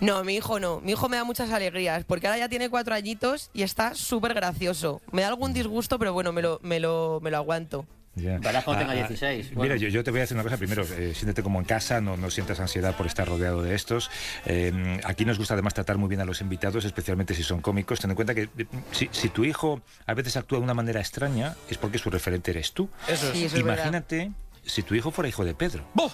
No, 0.00 0.24
mi 0.24 0.34
hijo 0.34 0.60
no. 0.60 0.80
Mi 0.80 0.92
hijo 0.92 1.08
me 1.08 1.16
da 1.16 1.24
muchas 1.24 1.50
alegrías, 1.50 2.04
porque 2.04 2.26
ahora 2.26 2.38
ya 2.38 2.48
tiene 2.48 2.68
cuatro 2.68 2.94
añitos 2.94 3.50
y 3.54 3.62
está 3.62 3.94
súper 3.94 4.34
gracioso. 4.34 5.00
Me 5.12 5.22
da 5.22 5.28
algún 5.28 5.52
disgusto, 5.52 5.98
pero 5.98 6.12
bueno, 6.12 6.32
me 6.32 6.42
lo, 6.42 6.58
me 6.62 6.80
lo, 6.80 7.20
me 7.22 7.30
lo 7.30 7.36
aguanto. 7.36 7.86
Ya. 8.16 8.38
Verás 8.38 8.64
cuando 8.64 8.84
Ah, 8.84 8.88
tenga 8.88 9.04
ah, 9.04 9.08
16. 9.08 9.46
Mira, 9.46 9.56
Bueno. 9.56 9.74
yo, 9.76 9.88
yo 9.88 10.04
te 10.04 10.10
voy 10.10 10.20
a 10.20 10.22
decir 10.22 10.36
una 10.36 10.44
cosa. 10.44 10.56
Primero, 10.56 10.82
eh, 10.84 11.12
siéntete 11.14 11.42
como 11.42 11.58
en 11.58 11.64
casa, 11.64 12.00
no, 12.00 12.16
no 12.16 12.30
sientas 12.30 12.60
ansiedad 12.60 12.96
por 12.96 13.06
estar 13.06 13.26
rodeado 13.28 13.62
de 13.62 13.74
estos. 13.74 14.10
Eh, 14.46 15.00
aquí 15.04 15.24
nos 15.24 15.38
gusta 15.38 15.54
además 15.54 15.74
tratar 15.74 15.98
muy 15.98 16.08
bien 16.08 16.20
a 16.20 16.24
los 16.24 16.40
invitados, 16.40 16.84
especialmente 16.84 17.34
si 17.34 17.42
son 17.42 17.60
cómicos. 17.60 18.00
Ten 18.00 18.10
en 18.10 18.14
cuenta 18.16 18.34
que 18.34 18.42
eh, 18.56 18.66
si, 18.92 19.08
si 19.10 19.28
tu 19.30 19.44
hijo 19.44 19.80
a 20.06 20.14
veces 20.14 20.36
actúa 20.36 20.58
de 20.58 20.64
una 20.64 20.74
manera 20.74 21.00
extraña, 21.00 21.56
es 21.68 21.76
porque 21.78 21.98
su 21.98 22.08
referente 22.10 22.50
eres 22.52 22.72
tú. 22.72 22.88
Eso 23.08 23.26
es. 23.28 23.32
Sí, 23.32 23.44
eso 23.46 23.56
es 23.56 23.62
verdad. 23.64 23.84
Imagínate 23.84 24.30
si 24.64 24.82
tu 24.82 24.94
hijo 24.94 25.10
fuera 25.10 25.28
hijo 25.28 25.44
de 25.44 25.54
Pedro. 25.54 25.84
¡Boh! 25.94 26.12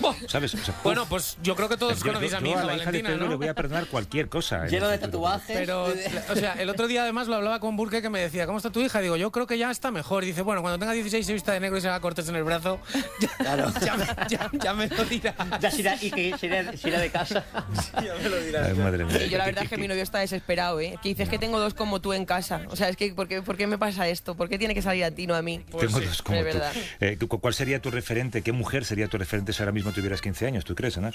¡Boh! 0.00 0.14
¿Sabes? 0.28 0.54
O 0.54 0.58
sea, 0.58 0.74
Bueno, 0.84 1.06
pues 1.08 1.36
yo 1.42 1.56
creo 1.56 1.68
que 1.68 1.76
todos 1.76 2.02
conocéis 2.02 2.34
a 2.34 2.40
mi 2.40 2.50
hija, 2.50 2.64
la 2.64 2.74
hija 2.74 2.78
de 2.80 2.86
Valentina, 2.86 3.08
Pedro 3.10 3.24
¿no? 3.24 3.30
le 3.30 3.36
voy 3.36 3.48
a 3.48 3.54
perdonar 3.54 3.86
cualquier 3.86 4.28
cosa. 4.28 4.64
en 4.64 4.70
Lleno 4.70 4.88
de 4.88 4.98
tatuajes. 4.98 5.56
Pero, 5.56 5.84
o 6.30 6.34
sea, 6.36 6.54
el 6.54 6.68
otro 6.70 6.86
día 6.86 7.02
además 7.02 7.26
lo 7.28 7.34
hablaba 7.36 7.60
con 7.60 7.76
Burke 7.76 8.00
que 8.02 8.08
me 8.10 8.20
decía, 8.20 8.46
¿cómo 8.46 8.58
está 8.58 8.70
tu 8.70 8.80
hija? 8.80 9.00
Digo, 9.00 9.16
yo 9.16 9.30
creo 9.32 9.46
que 9.46 9.58
ya 9.58 9.70
está 9.70 9.90
mejor. 9.90 10.24
Y 10.24 10.28
dice, 10.28 10.42
bueno, 10.42 10.60
cuando 10.62 10.78
tenga 10.78 10.92
16 10.92 11.26
se 11.26 11.32
vista 11.32 11.52
de 11.52 11.60
negro 11.60 11.78
y 11.78 11.80
se 11.80 11.88
haga 11.88 12.00
cortes 12.00 12.28
en 12.28 12.36
el 12.36 12.44
brazo, 12.44 12.80
ya, 13.20 13.28
Claro. 13.38 13.72
ya, 13.84 13.96
me- 13.96 14.06
ya- 14.28 14.50
ya 14.52 14.74
me 14.74 14.86
lo 14.88 15.04
dirá. 15.04 15.34
Ya 15.60 15.70
se 15.70 15.80
irá, 15.80 15.96
y 16.00 16.10
que 16.10 16.36
se 16.38 16.46
irá, 16.46 16.76
se 16.76 16.88
irá 16.88 17.00
de 17.00 17.10
casa. 17.10 17.44
Ya 18.02 18.14
me 18.22 18.28
lo 18.28 18.40
dirá. 18.40 18.64
Ay, 18.66 18.74
madre 18.74 19.04
mía. 19.04 19.24
Y 19.26 19.28
yo 19.30 19.38
la 19.38 19.46
verdad 19.46 19.64
es 19.64 19.70
que 19.70 19.76
mi 19.76 19.88
novio 19.88 20.02
está 20.02 20.18
desesperado, 20.20 20.80
¿eh? 20.80 20.96
Que 21.02 21.08
dices 21.10 21.28
que 21.28 21.38
tengo 21.38 21.58
dos 21.58 21.74
como 21.74 22.00
tú 22.00 22.12
en 22.12 22.24
casa. 22.24 22.62
O 22.70 22.76
sea, 22.76 22.88
es 22.88 22.96
que 22.96 23.12
¿por 23.12 23.26
qué, 23.28 23.42
por 23.42 23.56
qué 23.56 23.66
me 23.66 23.78
pasa 23.78 24.06
esto? 24.08 24.34
¿Por 24.36 24.48
qué 24.48 24.58
tiene 24.58 24.74
que 24.74 24.82
salir 24.82 25.04
a 25.04 25.10
ti, 25.10 25.26
no 25.26 25.34
a 25.34 25.42
mí? 25.42 25.58
Tengo 25.58 25.78
Pues 25.78 25.92
sí, 25.92 26.04
dos 26.04 26.22
como 26.22 26.38
tú. 26.38 26.44
verdad. 26.44 26.72
Eh, 27.00 27.18
¿cu- 27.28 27.40
¿Cuál 27.40 27.54
sería 27.54 27.80
tu 27.80 27.90
referente? 27.90 28.42
¿Qué 28.42 28.52
mujer 28.52 28.84
sería 28.84 29.08
tu 29.08 29.18
referente 29.18 29.52
si 29.52 29.62
ahora 29.62 29.72
mismo 29.72 29.87
tuvieras 29.92 30.20
15 30.20 30.46
años? 30.46 30.64
¿Tú 30.64 30.74
crees, 30.74 30.96
Anar? 30.98 31.14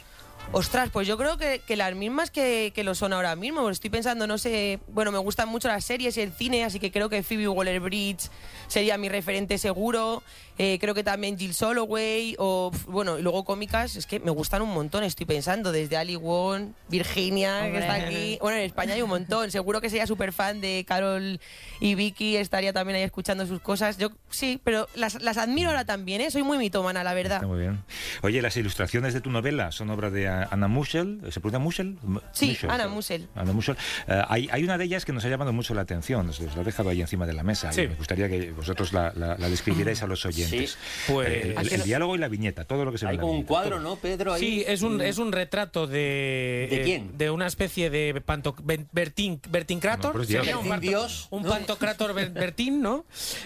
Ostras, 0.51 0.89
pues 0.91 1.07
yo 1.07 1.17
creo 1.17 1.37
que, 1.37 1.61
que 1.65 1.75
las 1.75 1.95
mismas 1.95 2.29
que, 2.29 2.73
que 2.75 2.83
lo 2.83 2.95
son 2.95 3.13
ahora 3.13 3.35
mismo. 3.35 3.69
Estoy 3.69 3.89
pensando, 3.89 4.27
no 4.27 4.37
sé, 4.37 4.79
bueno, 4.87 5.11
me 5.11 5.17
gustan 5.17 5.47
mucho 5.47 5.67
las 5.67 5.85
series 5.85 6.17
y 6.17 6.21
el 6.21 6.31
cine, 6.33 6.65
así 6.65 6.79
que 6.79 6.91
creo 6.91 7.09
que 7.09 7.23
Phoebe 7.23 7.47
Waller-Bridge 7.47 8.29
sería 8.67 8.97
mi 8.97 9.09
referente 9.09 9.57
seguro. 9.57 10.21
Eh, 10.59 10.77
creo 10.79 10.93
que 10.93 11.03
también 11.03 11.39
Jill 11.39 11.55
Soloway 11.55 12.35
o, 12.37 12.71
bueno, 12.87 13.17
y 13.17 13.23
luego 13.23 13.43
cómicas, 13.43 13.95
es 13.95 14.05
que 14.05 14.19
me 14.19 14.29
gustan 14.29 14.61
un 14.61 14.71
montón, 14.71 15.03
estoy 15.03 15.25
pensando, 15.25 15.71
desde 15.71 15.97
Ali 15.97 16.15
Wong, 16.15 16.73
Virginia, 16.89 17.71
que 17.71 17.79
está 17.79 17.93
aquí. 17.93 18.37
Bueno, 18.39 18.57
en 18.57 18.65
España 18.65 18.93
hay 18.93 19.01
un 19.01 19.09
montón. 19.09 19.49
Seguro 19.49 19.81
que 19.81 19.89
sería 19.89 20.05
súper 20.05 20.33
fan 20.33 20.61
de 20.61 20.85
Carol 20.87 21.39
y 21.79 21.95
Vicky, 21.95 22.37
estaría 22.37 22.73
también 22.73 22.97
ahí 22.97 23.03
escuchando 23.03 23.47
sus 23.47 23.61
cosas. 23.61 23.97
Yo 23.97 24.11
sí, 24.29 24.59
pero 24.63 24.87
las, 24.93 25.19
las 25.21 25.37
admiro 25.37 25.69
ahora 25.69 25.85
también, 25.85 26.21
¿eh? 26.21 26.29
Soy 26.29 26.43
muy 26.43 26.59
mitómana, 26.59 27.03
la 27.03 27.13
verdad. 27.15 27.37
Está 27.37 27.47
muy 27.47 27.61
bien. 27.61 27.83
Oye, 28.21 28.41
las 28.41 28.55
ilustraciones 28.63 29.13
de 29.13 29.21
tu 29.21 29.29
novela 29.29 29.71
son 29.71 29.89
obra 29.89 30.09
de 30.09 30.27
A- 30.27 30.47
Anna 30.51 30.67
Muschel. 30.67 31.19
¿Se 31.29 31.39
pronuncia 31.39 31.59
Muschel? 31.59 31.97
Sí, 32.31 32.47
Muschel. 32.47 32.69
Anna 32.69 32.87
Muschel. 32.87 33.27
Anna 33.35 33.53
Muschel. 33.53 33.75
Eh, 34.07 34.21
hay, 34.27 34.47
hay 34.51 34.63
una 34.63 34.77
de 34.77 34.85
ellas 34.85 35.05
que 35.05 35.11
nos 35.13 35.23
ha 35.25 35.29
llamado 35.29 35.51
mucho 35.53 35.73
la 35.73 35.81
atención. 35.81 36.29
Os 36.29 36.39
os 36.39 36.55
la 36.55 36.61
he 36.61 36.65
dejado 36.65 36.89
ahí 36.89 37.01
encima 37.01 37.25
de 37.25 37.33
la 37.33 37.43
mesa. 37.43 37.71
Sí. 37.71 37.81
Y 37.81 37.87
me 37.89 37.95
gustaría 37.95 38.29
que 38.29 38.51
vosotros 38.51 38.93
la, 38.93 39.11
la- 39.15 39.37
la 39.37 39.49
describierais 39.49 40.01
a 40.01 40.07
los 40.07 40.25
oyentes. 40.25 40.71
Sí. 40.71 41.11
Pues- 41.11 41.27
Eh, 41.29 41.55
el, 41.59 41.73
el 41.73 41.83
diálogo 41.83 42.15
y 42.15 42.19
la 42.19 42.27
viñeta, 42.27 42.63
todo 42.65 42.85
lo 42.85 42.91
que 42.91 42.97
se 42.97 43.05
ve 43.05 43.11
Hay 43.11 43.17
como 43.17 43.33
un 43.33 43.43
cuadro. 43.43 43.79
¿no, 43.79 43.95
Pedro? 43.97 44.33
Ahí. 44.33 44.39
Sí, 44.39 44.63
es 44.67 44.81
un, 44.81 45.01
es 45.01 45.17
un 45.17 45.31
retrato 45.31 45.87
de... 45.87 46.67
¿De 46.69 46.81
eh, 46.81 46.81
quién? 46.83 47.17
de 47.17 47.29
una 47.31 47.47
especie 47.47 47.89
de 47.89 48.21
panto, 48.25 48.55
Bertín, 48.91 49.39
Bertíncrator. 49.49 50.05
No, 50.07 50.11
pero 50.13 50.23
es 50.23 50.29
sería 50.29 50.57
un, 50.57 50.67
panto- 50.69 50.87
Dios, 50.87 51.27
un 51.31 51.43
¿no? 51.43 51.49
pantocrator 51.49 52.13
Ber- 52.13 52.31
Bertín, 52.33 52.81
¿no? 52.81 53.05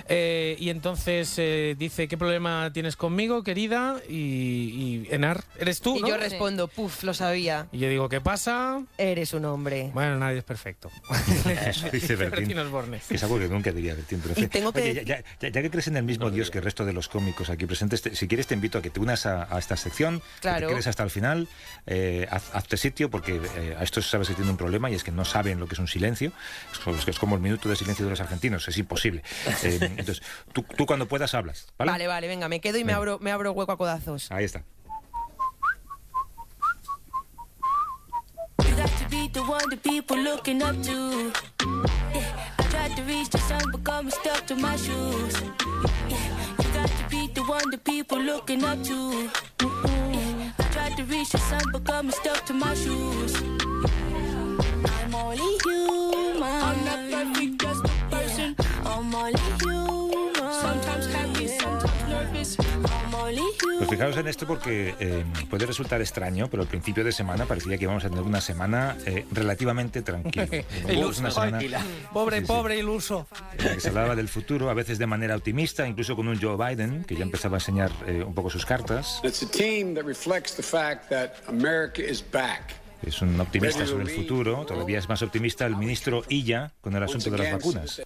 Eh, 0.10 0.56
y 0.60 0.70
entonces 0.70 1.34
eh, 1.38 1.76
dice, 1.78 2.08
¿qué 2.08 2.18
problema 2.18 2.72
tienes 2.74 2.96
conmigo, 2.96 3.44
querida? 3.44 3.98
Y, 4.10 4.16
y 4.16 5.07
Enar, 5.10 5.44
¿eres 5.60 5.82
tú, 5.82 5.98
Y 5.98 6.02
no? 6.02 6.08
yo 6.10 6.18
respondo, 6.18 6.68
puf, 6.68 7.04
lo 7.04 7.14
sabía. 7.14 7.68
Y 7.72 7.80
yo 7.80 7.90
digo, 7.90 8.10
¿qué 8.10 8.22
pasa? 8.22 8.82
Eres 8.98 9.34
un 9.34 9.46
hombre. 9.46 9.92
Bueno, 9.94 10.18
nadie 10.18 10.40
es 10.40 10.44
perfecto. 10.44 10.90
Eso 11.66 11.90
dice 11.92 12.16
Bertín. 12.16 12.58
Osborne. 12.60 13.00
Que 13.08 13.16
es 13.16 13.24
algo 13.24 13.40
que 13.40 13.48
nunca 13.48 13.72
diría 13.72 13.94
Bertín. 13.96 14.22
Pero, 14.22 14.34
Y 14.40 14.48
tengo 14.48 14.72
que 14.74 14.82
Oye, 14.82 14.94
decir- 14.94 15.06
ya, 15.06 15.24
ya- 15.40 15.50
ya 15.50 15.62
que 15.62 15.70
crees 15.72 15.88
en 15.88 15.98
el 15.98 16.04
mismo 16.04 16.30
Dios 16.32 16.52
que 16.52 16.58
el 16.60 16.64
resto 16.64 16.86
de 16.86 16.94
los 16.94 17.08
cómicos 17.10 17.50
aquí 17.50 17.66
presentes, 17.66 18.02
te- 18.02 18.16
si 18.16 18.28
quieres 18.28 18.48
te 18.48 18.54
invito 18.54 18.78
a 18.78 18.82
que 18.82 18.90
te 18.90 19.00
unas 19.00 19.26
a, 19.26 19.54
a 19.54 19.60
esta 19.60 19.78
sección, 19.78 20.20
que 20.20 20.26
Claro. 20.42 20.68
te 20.68 20.74
quedes 20.74 20.88
hasta 20.88 21.04
el 21.04 21.10
final, 21.10 21.48
eh, 21.86 22.28
haz- 22.30 22.50
hazte 22.54 22.78
sitio, 22.78 23.10
porque 23.10 23.42
eh, 23.58 23.76
a 23.78 23.84
estos 23.84 24.10
sabes 24.10 24.28
que 24.28 24.34
tienen 24.34 24.52
un 24.52 24.58
problema 24.58 24.90
y 24.92 24.96
es 24.96 25.04
que 25.04 25.12
no 25.12 25.26
saben 25.26 25.60
lo 25.60 25.68
que 25.68 25.76
es 25.76 25.80
un 25.80 25.88
silencio. 25.88 26.32
Es, 26.72 26.80
como- 26.80 26.98
es 26.98 27.06
que 27.06 27.12
es 27.12 27.20
como 27.20 27.36
el 27.36 27.42
minuto 27.42 27.70
de 27.70 27.76
silencio 27.76 28.06
de 28.06 28.12
los 28.12 28.20
argentinos, 28.20 28.68
es 28.68 28.78
imposible. 28.78 29.24
Eh, 29.64 29.80
entonces, 29.82 30.22
tú, 30.54 30.64
tú 30.76 30.86
cuando 30.86 31.08
puedas 31.08 31.34
hablas, 31.34 31.68
¿vale? 31.78 31.92
Vale, 31.92 32.08
vale, 32.08 32.28
venga, 32.28 32.48
me 32.50 32.60
quedo 32.62 32.78
y 32.78 32.84
me 32.84 32.94
abro, 32.94 33.20
me 33.20 33.32
abro 33.32 33.52
hueco 33.52 33.72
a 33.72 33.78
codazos. 33.78 34.32
Ahí 34.32 34.46
está. 34.46 34.64
One 39.48 39.70
the 39.70 39.78
people 39.78 40.18
looking 40.18 40.62
up 40.62 40.76
to. 40.84 41.32
Yeah, 42.14 42.34
I 42.60 42.64
tried 42.70 42.96
to 42.98 43.04
reach 43.04 43.30
the 43.30 43.38
sun, 43.38 43.62
but 43.72 43.84
got 43.84 44.04
me 44.04 44.12
stuck 44.12 44.46
to 44.48 44.56
my 44.56 44.76
shoes. 44.76 45.34
Yeah, 46.10 46.28
you 46.60 46.70
got 46.74 46.90
to 46.90 47.10
be 47.10 47.28
the 47.34 47.44
one 47.44 47.70
the 47.72 47.78
people 47.78 48.20
looking 48.20 48.64
up 48.64 48.84
to. 48.84 49.30
Mm-mm. 49.60 50.54
I 50.60 50.64
tried 50.74 50.98
to 50.98 51.04
reach 51.06 51.30
the 51.30 51.38
sun, 51.38 51.64
but 51.72 51.84
got 51.86 52.06
me 52.06 52.12
stuck 52.12 52.46
to 52.48 52.54
my 52.54 52.74
shoes. 52.74 53.36
I'm 54.98 55.16
only 55.16 55.58
human. 55.64 56.44
I'm 56.44 56.86
not 56.86 57.00
perfect, 57.12 57.62
just 57.62 57.86
a 57.86 57.90
person. 58.10 58.56
I'm 58.86 59.16
only 59.16 59.57
Pues 63.78 63.90
fijaos 63.90 64.18
en 64.18 64.28
esto 64.28 64.48
porque 64.48 64.96
eh, 65.00 65.26
puede 65.50 65.66
resultar 65.66 66.02
extraño, 66.02 66.48
pero 66.50 66.64
al 66.64 66.70
principio 66.70 67.04
de 67.04 67.12
semana 67.12 67.46
parecía 67.46 67.78
que 67.78 67.84
íbamos 67.84 68.04
a 68.06 68.10
tener 68.10 68.24
una 68.24 68.42
semana 68.42 68.96
eh, 69.06 69.26
relativamente 69.32 70.02
tranquila. 70.02 70.48
Iluso. 70.90 71.22
Una 71.22 71.32
semana 71.32 71.60
Pobre, 72.14 72.38
Sí, 72.38 72.42
sí. 72.46 72.48
pobre 72.48 72.78
iluso. 72.78 73.28
en 73.58 73.66
la 73.66 73.74
que 73.76 73.80
se 73.80 73.90
hablaba 73.90 74.16
del 74.16 74.28
futuro, 74.30 74.70
a 74.70 74.74
veces 74.74 74.98
de 74.98 75.08
manera 75.08 75.36
optimista, 75.36 75.88
incluso 75.88 76.16
con 76.16 76.28
un 76.28 76.40
Joe 76.42 76.56
Biden 76.58 77.04
que 77.04 77.16
ya 77.16 77.24
empezaba 77.24 77.58
a 77.58 77.60
enseñar 77.60 77.92
eh, 78.06 78.24
un 78.26 78.34
poco 78.34 78.50
sus 78.50 78.66
cartas. 78.66 79.20
It's 79.24 79.44
a 79.44 79.50
team 79.50 79.94
that 79.96 80.04
reflects 80.06 80.56
the 80.56 80.64
fact 80.64 81.10
that 81.10 81.34
America 81.48 82.02
is 82.02 82.24
back. 82.32 82.76
Es 83.04 83.22
un 83.22 83.40
optimista 83.40 83.86
sobre 83.86 84.04
el 84.06 84.10
futuro, 84.10 84.66
todavía 84.66 84.98
es 85.00 85.08
más 85.08 85.22
optimista 85.22 85.66
el 85.66 85.76
ministro 85.76 86.24
Illa 86.30 86.72
con 86.82 86.96
el 86.96 87.04
asunto 87.04 87.30
de 87.30 87.38
las 87.38 87.52
vacunas. 87.52 88.02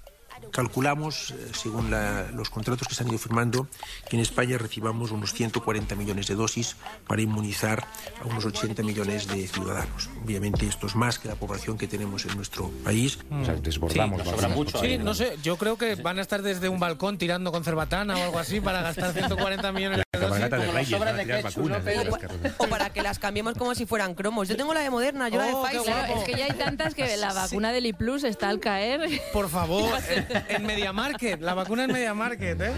Calculamos, 0.52 1.32
eh, 1.32 1.52
según 1.54 1.90
la- 1.92 2.28
los 2.34 2.50
contratos 2.50 2.88
que 2.88 2.94
se 2.96 3.04
han 3.04 3.10
ido 3.10 3.18
firmando, 3.18 3.68
que 4.10 4.16
en 4.18 4.22
España 4.22 4.58
recibamos 4.58 5.12
unos 5.12 5.34
140 5.34 5.96
millones 5.96 6.28
de 6.28 6.36
dosis 6.36 6.76
para 7.08 7.22
inmunizar 7.22 7.86
a 8.22 8.26
unos 8.28 8.46
80 8.46 8.84
millones 8.84 9.28
de 9.28 9.48
ciudadanos. 9.48 10.10
Obviamente 10.24 10.68
esto 10.68 10.88
es 10.88 10.96
más 10.96 11.20
que 11.20 11.28
la 11.30 11.36
población 11.36 11.78
que 11.78 11.88
tenemos 11.88 12.26
en 12.26 12.36
nuestro 12.36 12.70
país. 12.84 13.18
O 13.32 13.46
sea, 13.46 13.56
desbordamos. 13.56 14.24
vacunas. 14.26 14.74
Sí, 14.82 14.98
no 14.98 15.14
sé, 15.14 15.38
yo 15.42 15.58
creo 15.58 15.78
que 15.78 15.96
van 15.96 16.20
a 16.20 16.22
estar 16.22 16.42
desde 16.42 16.70
un 16.70 16.80
balcón 16.80 17.18
tirando 17.18 17.52
con 17.52 17.64
cerbatana 17.64 18.18
o 18.18 18.24
algo 18.24 18.40
así 18.40 18.60
para 18.62 18.82
gastar 18.82 19.14
140 19.14 19.72
millones 19.72 19.98
de 20.12 20.20
dosis. 20.20 20.50
Como 20.50 20.74
las 20.74 20.94
obras 20.94 21.16
de 21.18 21.26
ketchup, 21.26 21.70
¿no. 21.70 22.50
O 22.58 22.68
para 22.68 22.90
que 22.92 23.02
las 23.02 23.20
cambiemos 23.20 23.54
como 23.56 23.74
si 23.76 23.86
fueran 23.86 24.14
cromos. 24.16 24.48
Yo 24.48 24.56
tengo 24.58 24.74
la 24.74 24.82
de 24.82 24.90
Moderna, 24.90 25.30
yo 25.30 25.38
la 25.38 25.46
de 25.46 25.54
Oh, 25.54 25.64
Pfizer. 25.64 25.84
Claro, 25.84 26.14
es 26.18 26.24
que 26.24 26.34
ya 26.36 26.46
hay 26.46 26.54
tantas 26.54 26.94
que 26.94 27.18
la 27.18 27.34
vacuna 27.34 27.72
del 27.72 27.94
Plus 27.96 28.24
está 28.24 28.50
al 28.50 28.60
caer. 28.60 29.22
Por 29.34 29.50
favor, 29.50 29.92
en 30.50 30.66
Media 30.66 30.94
Market, 30.94 31.42
la 31.42 31.54
vacuna 31.54 31.86
en 31.86 31.92
Media 31.92 32.14
Market, 32.14 32.62
¿eh? 32.62 32.74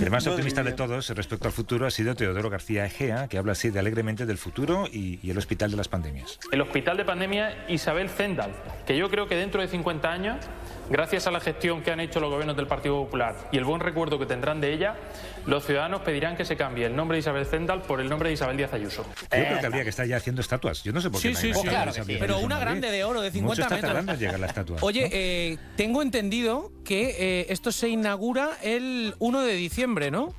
El 0.00 0.10
más 0.10 0.26
optimista 0.26 0.62
de 0.62 0.72
todos 0.72 1.08
respecto 1.10 1.46
al 1.46 1.52
futuro 1.52 1.86
ha 1.86 1.90
sido 1.90 2.14
Teodoro 2.14 2.50
García 2.50 2.86
Egea, 2.86 3.28
que 3.28 3.38
habla 3.38 3.52
así 3.52 3.70
de 3.70 3.78
alegremente 3.78 4.26
del 4.26 4.38
futuro 4.38 4.86
y, 4.90 5.18
y 5.22 5.30
el 5.30 5.38
hospital 5.38 5.70
de 5.70 5.76
las 5.76 5.88
pandemias. 5.88 6.38
El 6.52 6.60
Hospital 6.60 6.96
de 6.96 7.04
Pandemia 7.04 7.66
Isabel 7.68 8.08
Zendal, 8.08 8.52
que 8.86 8.96
yo 8.96 9.10
creo 9.10 9.26
que 9.28 9.36
dentro 9.36 9.60
de 9.60 9.68
50 9.68 10.10
años, 10.10 10.36
gracias 10.90 11.26
a 11.26 11.30
la 11.30 11.40
gestión 11.40 11.82
que 11.82 11.90
han 11.90 12.00
hecho 12.00 12.20
los 12.20 12.30
gobiernos 12.30 12.56
del 12.56 12.66
Partido 12.66 13.02
Popular 13.04 13.34
y 13.52 13.58
el 13.58 13.64
buen 13.64 13.80
recuerdo 13.80 14.18
que 14.18 14.26
tendrán 14.26 14.60
de 14.60 14.72
ella, 14.72 14.96
los 15.46 15.64
ciudadanos 15.64 16.00
pedirán 16.02 16.36
que 16.36 16.44
se 16.44 16.56
cambie 16.56 16.86
el 16.86 16.94
nombre 16.96 17.16
de 17.16 17.20
Isabel 17.20 17.46
Zendal 17.46 17.82
por 17.82 18.00
el 18.00 18.08
nombre 18.08 18.28
de 18.28 18.34
Isabel 18.34 18.56
Díaz 18.56 18.72
Ayuso. 18.72 19.04
Yo 19.22 19.28
creo 19.28 19.60
que 19.60 19.66
habría 19.66 19.82
que 19.84 19.90
estar 19.90 20.06
ya 20.06 20.16
haciendo 20.16 20.40
estatuas. 20.40 20.82
Yo 20.84 20.92
no 20.92 21.00
sé 21.00 21.10
por 21.10 21.20
qué. 21.20 21.34
Sí, 21.34 21.48
no 21.48 21.54
sí, 21.54 21.60
sí. 21.62 21.68
Claro 21.68 21.92
que 21.92 22.04
sí. 22.04 22.16
Pero 22.18 22.38
una 22.38 22.56
Madrid. 22.56 22.60
grande 22.66 22.90
de 22.90 23.04
oro 23.04 23.20
de 23.20 23.30
50 23.30 23.62
Mucho 23.62 23.74
está 23.74 23.94
metros. 23.94 24.18
llegar 24.18 24.40
la 24.40 24.46
estatua. 24.46 24.76
Oye, 24.82 25.02
¿no? 25.02 25.08
eh, 25.12 25.58
tengo 25.76 26.02
entendido 26.02 26.72
que 26.84 27.16
eh, 27.18 27.46
esto 27.50 27.72
se 27.72 27.88
inaugura 27.88 28.50
el 28.62 29.14
1 29.18 29.42
de 29.42 29.54
diciembre, 29.54 30.10
¿no? 30.10 30.34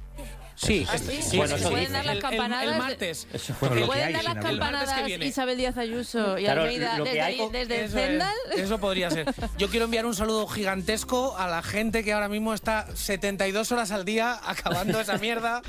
Sí, 0.62 0.86
Ah, 0.90 0.98
sí. 0.98 1.38
Bueno, 1.38 1.58
sí, 1.58 1.64
pueden 1.64 1.94
dar 1.94 2.06
las 2.06 2.12
El- 2.18 2.18
el- 2.18 2.22
campanadas 2.22 2.66
El, 2.66 2.72
de- 2.74 2.78
martes. 2.78 3.28
Bueno, 3.62 3.76
lo 3.76 3.82
que 3.82 3.88
¿Pueden 3.88 4.04
hay 4.08 4.14
dar 4.14 4.24
las 4.26 4.36
campanadas 4.36 4.94
que 4.94 5.04
viene. 5.06 5.26
Isabel 5.26 5.58
Díaz 5.58 5.78
Ayuso 5.78 6.38
y 6.38 6.44
Claro, 6.44 6.64
Almeida 6.64 6.98
lo 6.98 7.04
que 7.06 7.10
desde, 7.12 7.22
hay 7.22 7.40
ahí- 7.40 7.50
desde 7.52 7.86
Eso, 7.86 7.98
es, 7.98 8.06
Zendal? 8.08 8.36
eso 8.58 8.78
podría 8.80 9.10
ser. 9.10 9.34
Yo 9.58 9.70
quiero 9.70 9.86
enviar 9.86 10.06
un 10.06 10.16
saludo 10.16 10.46
gigantesco 10.48 11.38
a 11.38 11.48
la 11.48 11.64
gente 11.64 12.04
que 12.04 12.12
ahora 12.12 12.28
mismo 12.28 12.54
está 12.54 12.88
72 12.94 13.72
horas 13.72 13.92
al 13.92 14.04
día 14.04 14.38
acabando 14.46 15.00
esa 15.00 15.18
mierda 15.18 15.62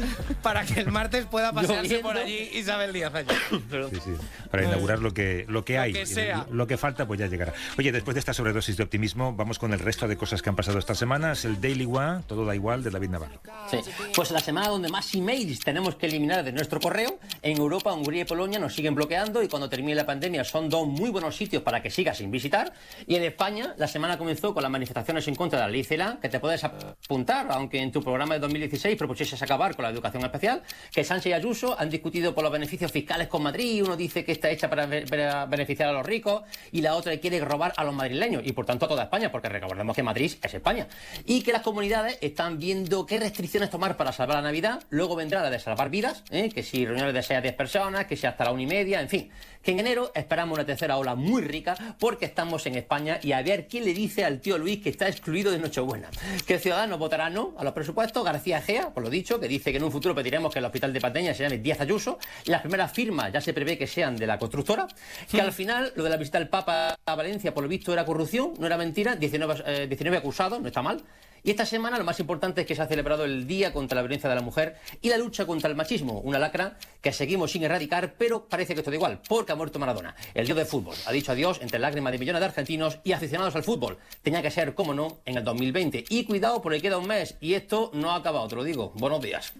para 0.42 0.64
que 0.64 0.80
el 0.80 0.90
martes 0.90 1.24
pueda 1.26 1.52
pasearse 1.52 2.00
por 2.00 2.16
allí 2.16 2.50
Isabel 2.54 2.92
Díaz 2.92 3.14
Ayuso. 3.14 3.60
Sí, 3.90 4.00
sí. 4.04 4.10
Para 4.50 4.64
inaugurar 4.64 4.98
lo 4.98 5.14
que, 5.14 5.44
lo 5.48 5.64
que 5.64 5.78
hay. 5.78 5.92
que 5.92 6.04
sea. 6.06 6.46
Lo 6.50 6.66
que 6.66 6.76
falta, 6.76 7.06
pues 7.06 7.20
ya 7.20 7.28
llegará. 7.28 7.52
Oye, 7.78 7.92
después 7.92 8.14
de 8.14 8.18
esta 8.18 8.34
sobredosis 8.34 8.76
de 8.76 8.82
optimismo, 8.82 9.34
vamos 9.34 9.60
con 9.60 9.72
el 9.72 9.78
resto 9.78 10.08
de 10.08 10.16
cosas 10.16 10.42
que 10.42 10.48
han 10.48 10.56
pasado 10.56 10.78
esta 10.80 10.96
semana. 10.96 11.32
Es 11.32 11.44
el 11.44 11.60
Daily 11.60 11.84
One, 11.86 12.22
todo 12.26 12.44
da 12.44 12.56
igual, 12.56 12.82
de 12.82 12.90
David 12.90 13.10
Navarro. 13.10 13.40
Sí. 13.70 13.78
Pues 14.16 14.30
la 14.32 14.40
semana 14.40 14.68
donde 14.80 14.92
más 14.92 15.14
emails 15.14 15.60
tenemos 15.60 15.96
que 15.96 16.06
eliminar 16.06 16.42
de 16.42 16.52
nuestro 16.52 16.80
correo, 16.80 17.18
en 17.42 17.58
Europa, 17.58 17.92
Hungría 17.92 18.22
y 18.22 18.24
Polonia 18.24 18.58
nos 18.58 18.74
siguen 18.74 18.94
bloqueando 18.94 19.42
y 19.42 19.48
cuando 19.48 19.68
termine 19.68 19.94
la 19.94 20.06
pandemia 20.06 20.42
son 20.42 20.70
dos 20.70 20.86
muy 20.86 21.10
buenos 21.10 21.36
sitios 21.36 21.62
para 21.62 21.82
que 21.82 21.90
sigas 21.90 22.16
sin 22.16 22.30
visitar. 22.30 22.72
Y 23.06 23.16
en 23.16 23.24
España, 23.24 23.74
la 23.76 23.86
semana 23.86 24.16
comenzó 24.16 24.54
con 24.54 24.62
las 24.62 24.72
manifestaciones 24.72 25.28
en 25.28 25.34
contra 25.34 25.58
de 25.58 25.66
la 25.66 25.70
ley 25.70 25.84
CELA, 25.84 26.18
que 26.22 26.30
te 26.30 26.40
puedes 26.40 26.64
apuntar, 26.64 27.48
aunque 27.50 27.78
en 27.78 27.92
tu 27.92 28.02
programa 28.02 28.32
de 28.32 28.40
2016 28.40 28.96
propusieses 28.96 29.42
acabar 29.42 29.76
con 29.76 29.82
la 29.82 29.90
educación 29.90 30.24
especial, 30.24 30.62
que 30.90 31.04
Sánchez 31.04 31.26
y 31.26 31.32
Ayuso 31.34 31.78
han 31.78 31.90
discutido 31.90 32.34
por 32.34 32.42
los 32.42 32.52
beneficios 32.52 32.90
fiscales 32.90 33.28
con 33.28 33.42
Madrid, 33.42 33.84
uno 33.84 33.98
dice 33.98 34.24
que 34.24 34.32
está 34.32 34.48
hecha 34.48 34.70
para, 34.70 34.88
para 35.04 35.44
beneficiar 35.44 35.90
a 35.90 35.92
los 35.92 36.06
ricos 36.06 36.44
y 36.72 36.80
la 36.80 36.94
otra 36.94 37.14
quiere 37.18 37.38
robar 37.40 37.74
a 37.76 37.84
los 37.84 37.94
madrileños 37.94 38.44
y 38.46 38.52
por 38.52 38.64
tanto 38.64 38.86
a 38.86 38.88
toda 38.88 39.02
España, 39.02 39.30
porque 39.30 39.50
recordemos 39.50 39.94
que 39.94 40.02
Madrid 40.02 40.32
es 40.42 40.54
España. 40.54 40.88
Y 41.26 41.42
que 41.42 41.52
las 41.52 41.60
comunidades 41.60 42.16
están 42.22 42.58
viendo 42.58 43.04
qué 43.04 43.18
restricciones 43.18 43.68
tomar 43.68 43.98
para 43.98 44.12
salvar 44.12 44.36
la 44.36 44.42
Navidad, 44.42 44.69
luego 44.90 45.16
vendrá 45.16 45.42
la 45.42 45.50
de 45.50 45.58
salvar 45.58 45.90
vidas, 45.90 46.22
¿eh? 46.30 46.48
que 46.48 46.62
si 46.62 46.86
reuniones 46.86 47.14
de 47.14 47.22
6 47.22 47.38
a 47.38 47.40
10 47.40 47.54
personas, 47.54 48.06
que 48.06 48.16
si 48.16 48.26
hasta 48.26 48.44
la 48.44 48.52
una 48.52 48.62
y 48.62 48.66
media, 48.66 49.00
en 49.00 49.08
fin. 49.08 49.30
Que 49.62 49.72
en 49.72 49.80
enero 49.80 50.10
esperamos 50.14 50.56
una 50.56 50.64
tercera 50.64 50.96
ola 50.96 51.14
muy 51.14 51.42
rica 51.42 51.76
porque 51.98 52.24
estamos 52.24 52.64
en 52.64 52.76
España 52.76 53.20
y 53.22 53.32
a 53.32 53.42
ver 53.42 53.68
quién 53.68 53.84
le 53.84 53.92
dice 53.92 54.24
al 54.24 54.40
tío 54.40 54.56
Luis 54.56 54.80
que 54.80 54.88
está 54.88 55.06
excluido 55.06 55.52
de 55.52 55.58
Nochebuena. 55.58 56.08
Que 56.46 56.54
el 56.54 56.60
ciudadano 56.60 56.96
votará 56.96 57.28
no 57.28 57.54
a 57.58 57.64
los 57.64 57.74
presupuestos, 57.74 58.24
García 58.24 58.58
Egea, 58.58 58.94
por 58.94 59.02
lo 59.02 59.10
dicho, 59.10 59.38
que 59.38 59.48
dice 59.48 59.70
que 59.70 59.76
en 59.76 59.84
un 59.84 59.92
futuro 59.92 60.14
pediremos 60.14 60.50
que 60.50 60.60
el 60.60 60.64
hospital 60.64 60.94
de 60.94 61.00
Pateña 61.00 61.34
se 61.34 61.42
llame 61.42 61.58
Díaz 61.58 61.80
Ayuso. 61.80 62.18
Las 62.46 62.62
primeras 62.62 62.90
firmas 62.92 63.32
ya 63.32 63.42
se 63.42 63.52
prevé 63.52 63.76
que 63.76 63.86
sean 63.86 64.16
de 64.16 64.26
la 64.26 64.38
constructora. 64.38 64.88
Que 65.30 65.42
al 65.42 65.52
final 65.52 65.92
lo 65.94 66.04
de 66.04 66.10
la 66.10 66.16
visita 66.16 66.38
del 66.38 66.48
Papa 66.48 66.96
a 67.04 67.14
Valencia, 67.14 67.52
por 67.52 67.62
lo 67.62 67.68
visto, 67.68 67.92
era 67.92 68.06
corrupción, 68.06 68.54
no 68.58 68.66
era 68.66 68.78
mentira. 68.78 69.14
19, 69.14 69.62
eh, 69.66 69.86
19 69.88 70.16
acusados, 70.16 70.60
no 70.60 70.68
está 70.68 70.80
mal. 70.80 71.02
Y 71.42 71.50
esta 71.50 71.66
semana 71.66 71.98
lo 71.98 72.04
más 72.04 72.20
importante 72.20 72.62
es 72.62 72.66
que 72.66 72.74
se 72.74 72.82
ha 72.82 72.86
celebrado 72.86 73.24
el 73.24 73.46
Día 73.46 73.72
contra 73.72 73.96
la 73.96 74.02
Violencia 74.02 74.28
de 74.28 74.36
la 74.36 74.42
Mujer 74.42 74.76
y 75.00 75.08
la 75.08 75.18
lucha 75.18 75.46
contra 75.46 75.70
el 75.70 75.76
machismo, 75.76 76.20
una 76.20 76.38
lacra 76.38 76.78
que 77.00 77.12
seguimos 77.12 77.52
sin 77.52 77.62
erradicar, 77.62 78.14
pero 78.18 78.46
parece 78.46 78.74
que 78.74 78.80
esto 78.80 78.90
da 78.90 78.96
igual, 78.96 79.20
porque 79.28 79.52
ha 79.52 79.56
muerto 79.56 79.78
Maradona, 79.78 80.14
el 80.34 80.46
dios 80.46 80.56
del 80.56 80.66
fútbol. 80.66 80.96
Ha 81.06 81.12
dicho 81.12 81.32
adiós 81.32 81.60
entre 81.62 81.78
lágrimas 81.78 82.12
de 82.12 82.18
millones 82.18 82.40
de 82.40 82.46
argentinos 82.46 82.98
y 83.04 83.12
aficionados 83.12 83.56
al 83.56 83.62
fútbol. 83.62 83.98
Tenía 84.22 84.42
que 84.42 84.50
ser, 84.50 84.74
como 84.74 84.94
no, 84.94 85.20
en 85.24 85.38
el 85.38 85.44
2020. 85.44 86.04
Y 86.08 86.24
cuidado, 86.24 86.60
porque 86.60 86.80
queda 86.80 86.98
un 86.98 87.06
mes 87.06 87.36
y 87.40 87.54
esto 87.54 87.90
no 87.94 88.10
ha 88.10 88.16
acabado, 88.16 88.48
te 88.48 88.56
lo 88.56 88.64
digo. 88.64 88.92
Buenos 88.96 89.20
días. 89.20 89.52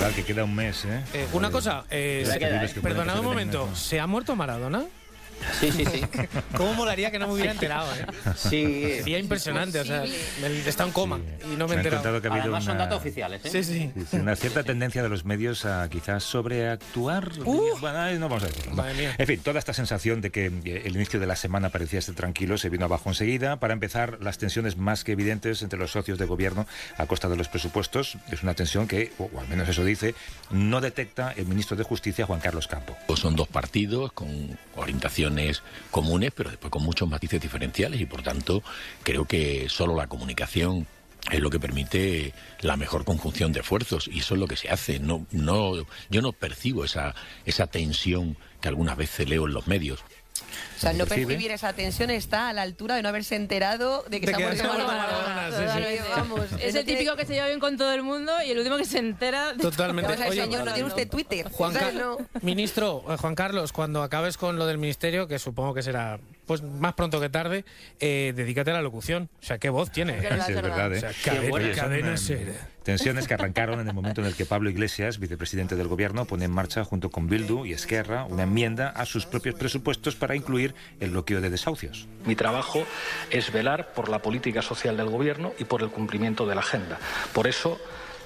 Verdad 0.00 0.14
que 0.14 0.24
queda 0.24 0.44
un 0.44 0.54
mes, 0.54 0.86
¿eh? 0.86 1.02
Eh, 1.12 1.26
una 1.34 1.50
cosa, 1.50 1.84
eh, 1.90 2.22
se- 2.26 2.38
pueden 2.38 2.80
perdonad 2.82 3.18
un 3.18 3.24
momento, 3.26 3.68
¿se 3.76 4.00
ha 4.00 4.06
muerto 4.06 4.34
Maradona? 4.34 4.84
Sí, 5.60 5.70
sí, 5.72 5.84
sí. 5.84 6.00
¿Cómo 6.56 6.74
molaría 6.74 7.10
que 7.10 7.18
no 7.18 7.26
me 7.28 7.34
hubiera 7.34 7.52
enterado? 7.52 7.86
Eh? 7.94 8.06
Sí. 8.36 8.94
Sería 8.98 9.18
impresionante, 9.18 9.80
o 9.80 9.84
sea, 9.84 10.04
está 10.66 10.84
en 10.84 10.90
coma 10.92 11.20
y 11.52 11.56
no 11.56 11.68
me 11.68 11.74
he 11.74 11.78
enterado. 11.78 12.20
que 12.20 12.28
ha 12.28 12.32
Además 12.34 12.64
son 12.64 12.74
una- 12.76 12.84
datos 12.84 12.98
oficiales, 13.00 13.44
¿eh? 13.44 13.50
Sí, 13.50 13.64
sí. 13.64 13.90
Sí, 13.94 14.04
sí, 14.10 14.16
una 14.16 14.36
cierta 14.36 14.62
tendencia 14.64 15.02
de 15.02 15.08
los 15.08 15.24
medios 15.24 15.64
a 15.64 15.88
quizás 15.88 16.24
sobreactuar. 16.24 17.30
Bueno, 17.44 18.10
no 18.18 18.28
vamos 18.28 18.44
a 18.44 18.46
decirlo. 18.46 18.70
no. 18.70 18.76
Madre 18.76 18.94
mía. 18.94 19.14
En 19.18 19.26
fin, 19.26 19.40
toda 19.40 19.58
esta 19.58 19.72
sensación 19.72 20.20
de 20.20 20.30
que 20.30 20.46
eh, 20.64 20.82
el 20.84 20.94
inicio 20.96 21.20
de 21.20 21.26
la 21.26 21.36
semana 21.36 21.68
parecía 21.70 22.00
ser 22.00 22.14
tranquilo 22.14 22.56
se 22.58 22.68
vino 22.68 22.84
abajo 22.86 23.08
enseguida. 23.08 23.58
Para 23.60 23.72
empezar, 23.74 24.18
las 24.20 24.38
tensiones 24.38 24.76
más 24.76 25.04
que 25.04 25.12
evidentes 25.12 25.62
entre 25.62 25.78
los 25.78 25.90
socios 25.92 26.18
de 26.18 26.24
gobierno 26.26 26.66
a 26.96 27.06
costa 27.06 27.28
de 27.28 27.36
los 27.36 27.48
presupuestos. 27.48 28.16
Es 28.30 28.42
una 28.42 28.54
tensión 28.54 28.86
que, 28.88 29.12
o, 29.18 29.30
o 29.34 29.40
al 29.40 29.48
menos 29.48 29.68
eso 29.68 29.84
dice, 29.84 30.14
no 30.50 30.80
detecta 30.80 31.32
el 31.36 31.46
ministro 31.46 31.76
de 31.76 31.84
Justicia, 31.84 32.26
Juan 32.26 32.40
Carlos 32.40 32.66
Campo. 32.68 32.96
Pues 33.06 33.20
son 33.20 33.36
dos 33.36 33.48
partidos 33.48 34.12
con 34.12 34.58
orientaciones 34.76 35.49
comunes, 35.90 36.32
pero 36.34 36.50
después 36.50 36.70
con 36.70 36.82
muchos 36.82 37.08
matices 37.08 37.40
diferenciales 37.40 38.00
y 38.00 38.06
por 38.06 38.22
tanto 38.22 38.62
creo 39.02 39.24
que 39.24 39.68
solo 39.68 39.96
la 39.96 40.06
comunicación 40.06 40.86
es 41.30 41.40
lo 41.40 41.50
que 41.50 41.60
permite 41.60 42.32
la 42.60 42.76
mejor 42.76 43.04
conjunción 43.04 43.52
de 43.52 43.60
esfuerzos 43.60 44.08
y 44.08 44.20
eso 44.20 44.34
es 44.34 44.40
lo 44.40 44.46
que 44.46 44.56
se 44.56 44.70
hace. 44.70 44.98
No, 44.98 45.26
no, 45.30 45.86
yo 46.08 46.22
no 46.22 46.32
percibo 46.32 46.84
esa, 46.84 47.14
esa 47.44 47.66
tensión 47.66 48.36
que 48.60 48.68
algunas 48.68 48.96
veces 48.96 49.28
leo 49.28 49.46
en 49.46 49.52
los 49.52 49.66
medios. 49.66 50.00
O 50.76 50.80
sea, 50.80 50.92
no 50.92 51.06
percibe. 51.06 51.26
percibir 51.26 51.50
esa 51.52 51.72
tensión 51.72 52.10
está 52.10 52.48
a 52.48 52.52
la 52.52 52.62
altura 52.62 52.96
de 52.96 53.02
no 53.02 53.08
haberse 53.08 53.36
enterado 53.36 54.04
de 54.08 54.20
que 54.20 54.26
De 54.26 54.34
se 54.34 54.36
ha 54.36 54.40
muerto 54.46 54.56
se 54.62 54.68
ha 54.68 54.72
muerto 54.72 54.86
Maradona. 54.86 55.28
Maradona, 55.28 55.50
sí, 55.50 55.56
sí. 55.56 55.62
Totalmente, 55.66 56.02
Vamos, 56.16 56.40
Es 56.60 56.74
el 56.74 56.84
típico 56.84 57.16
que 57.16 57.26
se 57.26 57.32
lleva 57.34 57.46
bien 57.46 57.60
con 57.60 57.76
todo 57.76 57.92
el 57.92 58.02
mundo 58.02 58.32
y 58.46 58.50
el 58.50 58.58
último 58.58 58.76
que 58.76 58.84
se 58.84 58.98
entera. 58.98 59.52
de- 59.52 59.62
Totalmente. 59.62 60.12
Oye, 60.28 60.42
señor, 60.42 60.64
no 60.64 60.72
tiene 60.72 60.88
usted 60.88 61.08
Twitter. 61.08 61.48
Juan 61.50 61.74
No. 61.94 62.18
Ministro, 62.42 63.04
eh, 63.08 63.16
Juan 63.16 63.34
Carlos, 63.34 63.72
cuando 63.72 64.02
acabes 64.02 64.36
con 64.36 64.56
lo 64.56 64.66
del 64.66 64.78
ministerio, 64.78 65.26
que 65.28 65.38
supongo 65.38 65.74
que 65.74 65.82
será 65.82 66.18
pues 66.50 66.64
más 66.64 66.94
pronto 66.94 67.20
que 67.20 67.28
tarde, 67.28 67.64
eh, 68.00 68.32
dedícate 68.34 68.72
a 68.72 68.74
la 68.74 68.82
locución. 68.82 69.30
O 69.40 69.44
sea, 69.44 69.58
qué 69.58 69.70
voz 69.70 69.92
tiene. 69.92 70.18
Sí, 70.20 70.26
es 70.26 70.60
verdad, 70.60 70.92
¿eh? 70.92 70.96
O 70.96 71.00
sea, 71.00 71.12
cadena, 71.22 71.54
Oye, 71.54 71.70
cadena 71.70 72.14
eh, 72.14 72.18
ser. 72.18 72.54
Tensiones 72.82 73.28
que 73.28 73.34
arrancaron 73.34 73.78
en 73.78 73.86
el 73.86 73.94
momento 73.94 74.20
en 74.20 74.26
el 74.26 74.34
que 74.34 74.46
Pablo 74.46 74.68
Iglesias, 74.68 75.20
vicepresidente 75.20 75.76
del 75.76 75.86
gobierno, 75.86 76.24
pone 76.24 76.46
en 76.46 76.50
marcha 76.50 76.82
junto 76.82 77.08
con 77.12 77.28
Bildu 77.28 77.66
y 77.66 77.72
Esquerra 77.72 78.24
una 78.24 78.42
enmienda 78.42 78.88
a 78.88 79.06
sus 79.06 79.26
propios 79.26 79.54
presupuestos 79.54 80.16
para 80.16 80.34
incluir 80.34 80.74
el 80.98 81.10
bloqueo 81.10 81.40
de 81.40 81.50
desahucios. 81.50 82.08
Mi 82.26 82.34
trabajo 82.34 82.84
es 83.30 83.52
velar 83.52 83.92
por 83.92 84.08
la 84.08 84.18
política 84.18 84.60
social 84.60 84.96
del 84.96 85.08
Gobierno 85.08 85.52
y 85.60 85.66
por 85.66 85.82
el 85.82 85.90
cumplimiento 85.90 86.48
de 86.48 86.56
la 86.56 86.62
agenda. 86.62 86.98
Por 87.32 87.46
eso 87.46 87.80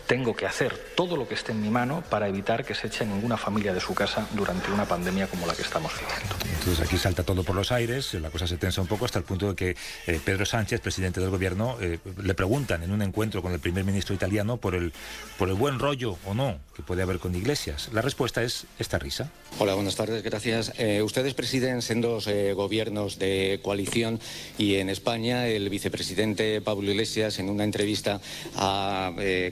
tengo 0.06 0.34
que 0.34 0.46
hacer 0.46 0.76
todo 0.94 1.16
lo 1.16 1.26
que 1.26 1.34
esté 1.34 1.52
en 1.52 1.62
mi 1.62 1.70
mano 1.70 2.02
para 2.08 2.28
evitar 2.28 2.64
que 2.64 2.74
se 2.74 2.88
eche 2.88 3.04
a 3.04 3.06
ninguna 3.06 3.36
familia 3.36 3.72
de 3.72 3.80
su 3.80 3.94
casa 3.94 4.26
durante 4.32 4.70
una 4.70 4.84
pandemia 4.84 5.26
como 5.26 5.46
la 5.46 5.54
que 5.54 5.62
estamos 5.62 5.92
viviendo. 5.92 6.34
Entonces 6.58 6.86
aquí 6.86 6.96
salta 6.96 7.22
todo 7.22 7.42
por 7.44 7.54
los 7.54 7.72
aires, 7.72 8.14
la 8.14 8.30
cosa 8.30 8.46
se 8.46 8.56
tensa 8.56 8.80
un 8.80 8.86
poco 8.86 9.04
hasta 9.04 9.18
el 9.18 9.24
punto 9.24 9.48
de 9.48 9.54
que 9.54 9.76
eh, 10.06 10.20
Pedro 10.24 10.46
Sánchez, 10.46 10.80
presidente 10.80 11.20
del 11.20 11.30
gobierno, 11.30 11.76
eh, 11.80 11.98
le 12.22 12.34
preguntan 12.34 12.82
en 12.82 12.92
un 12.92 13.02
encuentro 13.02 13.42
con 13.42 13.52
el 13.52 13.60
primer 13.60 13.84
ministro 13.84 14.14
italiano 14.14 14.56
por 14.56 14.74
el, 14.74 14.92
por 15.38 15.48
el 15.48 15.54
buen 15.54 15.78
rollo 15.78 16.16
o 16.24 16.34
no 16.34 16.58
que 16.74 16.82
puede 16.82 17.02
haber 17.02 17.18
con 17.18 17.34
Iglesias. 17.34 17.88
La 17.92 18.02
respuesta 18.02 18.42
es 18.42 18.66
esta 18.78 18.98
risa. 18.98 19.30
Hola, 19.58 19.74
buenas 19.74 19.94
tardes, 19.94 20.22
gracias. 20.22 20.72
Eh, 20.78 21.02
ustedes 21.02 21.34
presiden 21.34 21.80
sendos 21.82 22.26
eh, 22.26 22.52
gobiernos 22.52 23.18
de 23.18 23.60
coalición 23.62 24.18
y 24.58 24.76
en 24.76 24.90
España 24.90 25.46
el 25.46 25.70
vicepresidente 25.70 26.60
Pablo 26.60 26.90
Iglesias 26.90 27.38
en 27.38 27.48
una 27.48 27.62
entrevista 27.62 28.20
ha 28.56 29.12
eh, 29.18 29.50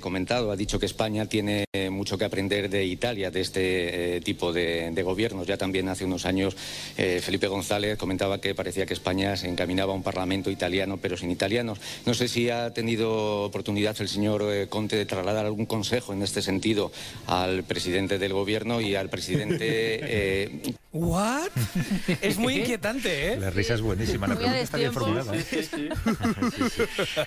ha 0.51 0.57
dicho 0.57 0.79
que 0.79 0.87
España 0.87 1.27
tiene 1.27 1.65
mucho 1.91 2.19
que 2.19 2.25
aprender 2.25 2.69
de 2.69 2.85
Italia, 2.85 3.31
de 3.31 3.41
este 3.41 4.17
eh, 4.17 4.21
tipo 4.21 4.53
de, 4.53 4.91
de 4.91 5.03
gobiernos. 5.03 5.47
Ya 5.47 5.57
también 5.57 5.89
hace 5.89 6.05
unos 6.05 6.27
años 6.27 6.57
eh, 6.97 7.21
Felipe 7.23 7.47
González 7.47 7.97
comentaba 7.99 8.41
que 8.41 8.55
parecía 8.55 8.87
que 8.87 8.95
España 8.95 9.37
se 9.37 9.49
encaminaba 9.49 9.93
a 9.93 9.97
un 9.97 10.03
parlamento 10.03 10.51
italiano, 10.51 10.99
pero 11.01 11.17
sin 11.17 11.31
italianos. 11.31 11.79
No 12.07 12.15
sé 12.15 12.29
si 12.29 12.51
ha 12.51 12.73
tenido 12.73 13.45
oportunidad 13.45 13.97
el 14.01 14.09
señor 14.09 14.43
eh, 14.51 14.67
Conte 14.69 14.97
de 14.97 15.07
trasladar 15.07 15.47
algún 15.47 15.67
consejo 15.67 16.13
en 16.13 16.23
este 16.23 16.43
sentido 16.43 16.93
al 17.27 17.65
presidente 17.65 18.19
del 18.19 18.33
gobierno 18.33 18.81
y 18.81 18.95
al 18.95 19.09
presidente. 19.09 20.73
¿What? 20.93 21.49
Es 22.21 22.37
muy 22.37 22.59
inquietante, 22.59 23.33
¿eh? 23.33 23.41
La 23.41 23.49
risa 23.51 23.75
es 23.75 23.81
buenísima, 23.81 24.27
la 24.27 24.35
pregunta 24.35 24.61
está 24.61 24.77
bien 24.77 24.93
formulada. 24.93 25.33
Sí, 25.35 25.63
sí, 25.63 25.63
Sí, 26.57 26.65
sí. 26.69 26.83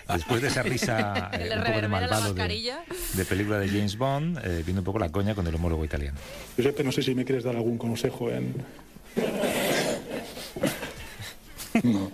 Después 0.07 0.41
de 0.41 0.47
esa 0.49 0.61
risa 0.61 1.31
eh, 1.33 1.49
un 1.57 1.63
poco 1.63 1.81
de 1.81 1.87
malvado 1.87 2.33
de, 2.33 3.25
película 3.25 3.57
de 3.57 3.67
James 3.67 3.97
Bond, 3.97 4.37
eh, 4.43 4.61
viene 4.63 4.81
un 4.81 4.85
poco 4.85 4.99
la 4.99 5.09
coña 5.09 5.33
con 5.33 5.47
el 5.47 5.55
homólogo 5.55 5.83
italiano. 5.83 6.17
Giuseppe, 6.55 6.83
no 6.83 6.91
sé 6.91 7.01
si 7.01 7.15
me 7.15 7.25
quieres 7.25 7.43
dar 7.43 7.55
algún 7.55 7.77
consejo 7.77 8.29
en... 8.29 8.53
No. 11.83 12.11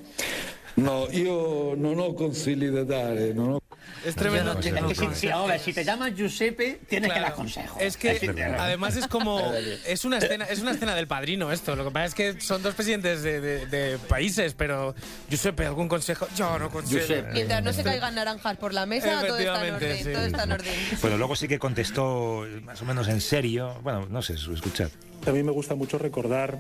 No, 0.75 1.07
io 1.11 1.75
non 1.75 1.99
ho 1.99 2.13
consigli 2.13 2.69
da 2.69 2.83
dare, 2.83 3.33
non 3.33 3.53
ho... 3.53 3.60
Es 4.05 4.15
tremendo. 4.15 4.53
Es 4.59 4.65
que 4.73 4.95
si, 4.95 5.15
si- 5.15 5.29
ahora, 5.29 5.59
si 5.59 5.73
te 5.73 5.83
llamas 5.83 6.15
Giuseppe, 6.15 6.79
tienes 6.89 7.09
que 7.09 7.13
Claro. 7.13 7.21
dar 7.27 7.33
consejo. 7.35 7.77
Es 7.79 7.97
que 7.97 8.17
además 8.57 8.95
es 8.95 9.07
como 9.07 9.53
es 9.85 10.05
una 10.05 10.17
escena 10.17 10.45
es 10.45 10.59
una 10.59 10.71
escena 10.71 10.95
del 10.95 11.07
padrino 11.07 11.51
esto. 11.51 11.75
Lo 11.75 11.83
que 11.85 11.91
pasa 11.91 12.05
es 12.07 12.13
que 12.15 12.41
son 12.41 12.63
dos 12.63 12.73
presidentes 12.75 13.21
de, 13.21 13.39
de- 13.41 13.65
de 13.67 13.97
países, 13.99 14.53
pero 14.55 14.95
Giuseppe, 15.29 15.65
algún 15.65 15.87
consejo. 15.87 16.27
Yo 16.35 16.57
no 16.57 16.69
consigo. 16.69 17.01
Mientras 17.33 17.63
no 17.63 17.73
se 17.73 17.83
caigan 17.83 18.15
naranjas 18.15 18.57
por 18.57 18.73
la 18.73 18.85
mesa, 18.85 19.21
todo 19.25 19.37
está 19.37 19.67
en 19.67 19.75
orden. 19.75 19.97
sí. 19.97 20.03
Todo 20.11 20.25
está 20.25 20.43
en 20.43 20.51
orden. 20.51 20.73
Bueno, 21.01 21.17
luego 21.17 21.35
sí 21.35 21.47
que 21.47 21.59
contestó 21.59 22.45
más 22.63 22.81
o 22.81 22.85
menos 22.85 23.07
en 23.07 23.21
serio. 23.21 23.79
Bueno, 23.83 24.07
no 24.09 24.21
sé, 24.21 24.33
escuchad. 24.33 24.89
A 25.27 25.31
mí 25.31 25.43
me 25.43 25.51
gusta 25.51 25.75
mucho 25.75 25.97
recordar 25.99 26.57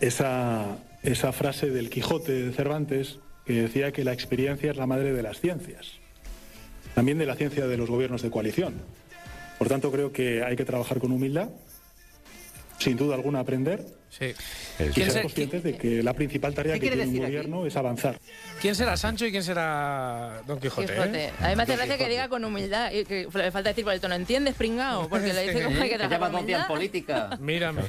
esa, 0.00 0.76
esa 1.02 1.32
frase 1.32 1.70
del 1.70 1.88
Quijote 1.90 2.32
de 2.32 2.52
Cervantes 2.52 3.18
que 3.44 3.52
decía 3.62 3.92
que 3.92 4.04
la 4.04 4.12
experiencia 4.12 4.70
es 4.70 4.76
la 4.76 4.86
madre 4.86 5.12
de 5.12 5.22
las 5.22 5.40
ciencias, 5.40 5.92
también 6.94 7.18
de 7.18 7.26
la 7.26 7.36
ciencia 7.36 7.66
de 7.66 7.76
los 7.76 7.90
gobiernos 7.90 8.22
de 8.22 8.30
coalición. 8.30 8.74
Por 9.58 9.68
tanto, 9.68 9.92
creo 9.92 10.12
que 10.12 10.42
hay 10.42 10.56
que 10.56 10.64
trabajar 10.64 10.98
con 10.98 11.12
humildad, 11.12 11.48
sin 12.78 12.96
duda 12.96 13.14
alguna 13.14 13.40
aprender 13.40 13.84
Sí. 14.10 14.26
y 14.78 14.84
¿Quién 14.90 15.06
ser 15.06 15.10
se- 15.12 15.22
conscientes 15.22 15.62
de 15.64 15.76
que 15.76 16.00
la 16.00 16.12
principal 16.14 16.54
tarea 16.54 16.74
¿Qué 16.74 16.80
que 16.82 16.86
tiene 16.90 17.02
un 17.02 17.08
aquí? 17.10 17.18
gobierno 17.18 17.66
es 17.66 17.74
avanzar. 17.76 18.20
¿Quién 18.60 18.76
será 18.76 18.96
Sancho 18.96 19.26
y 19.26 19.32
quién 19.32 19.42
será 19.42 20.40
Don 20.46 20.60
Quijote? 20.60 20.92
Quijote. 20.92 21.24
eh? 21.24 21.32
A 21.40 21.48
mí 21.48 21.56
me 21.56 21.64
hace 21.64 21.74
gracia 21.74 21.98
que 21.98 22.08
diga 22.08 22.28
con 22.28 22.44
humildad. 22.44 22.92
Y 22.92 23.04
que 23.04 23.26
le 23.32 23.50
falta 23.50 23.70
decir 23.70 23.82
por 23.82 23.92
el 23.92 24.00
tono, 24.00 24.14
¿entiendes, 24.14 24.54
pringao? 24.54 25.08
Porque 25.08 25.32
le 25.32 25.42
dice 25.48 25.64
como 25.64 25.80
hay 25.82 25.88
que 25.90 25.96
trabajar 25.96 26.30
con 26.30 26.34
humildad. 26.42 26.68
política. 26.68 27.30
Mírame. 27.40 27.82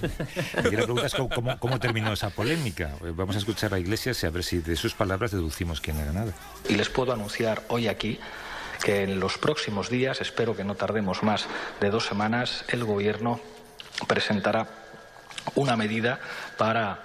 Y 0.57 0.75
la 0.75 0.81
pregunta 0.83 1.05
es 1.05 1.13
cómo, 1.13 1.29
cómo- 1.29 1.59
cómo 1.59 1.79
terminó 1.79 2.11
esa 2.13 2.31
polémica. 2.31 2.95
Eh, 3.05 3.11
Vamos 3.15 3.35
a 3.35 3.39
escuchar 3.39 3.75
a 3.75 3.79
Iglesias 3.79 4.23
y 4.23 4.25
a 4.25 4.31
ver 4.31 4.43
si 4.43 4.57
de 4.59 4.75
sus 4.77 4.95
palabras 4.95 5.29
deducimos 5.29 5.79
quién 5.79 5.97
era 5.99 6.11
nada. 6.11 6.33
Y 6.67 6.73
les 6.73 6.89
puedo 6.89 7.13
anunciar 7.13 7.61
hoy 7.67 7.87
aquí 7.87 8.17
que 8.83 9.03
en 9.03 9.19
los 9.19 9.37
próximos 9.37 9.89
días, 9.91 10.21
espero 10.21 10.55
que 10.55 10.63
no 10.63 10.73
tardemos 10.73 11.21
más 11.21 11.45
de 11.81 11.91
dos 11.91 12.05
semanas, 12.07 12.65
el 12.69 12.83
Gobierno 12.83 13.39
presentará 14.08 14.67
una 15.55 15.75
medida 15.75 16.19
para 16.58 16.99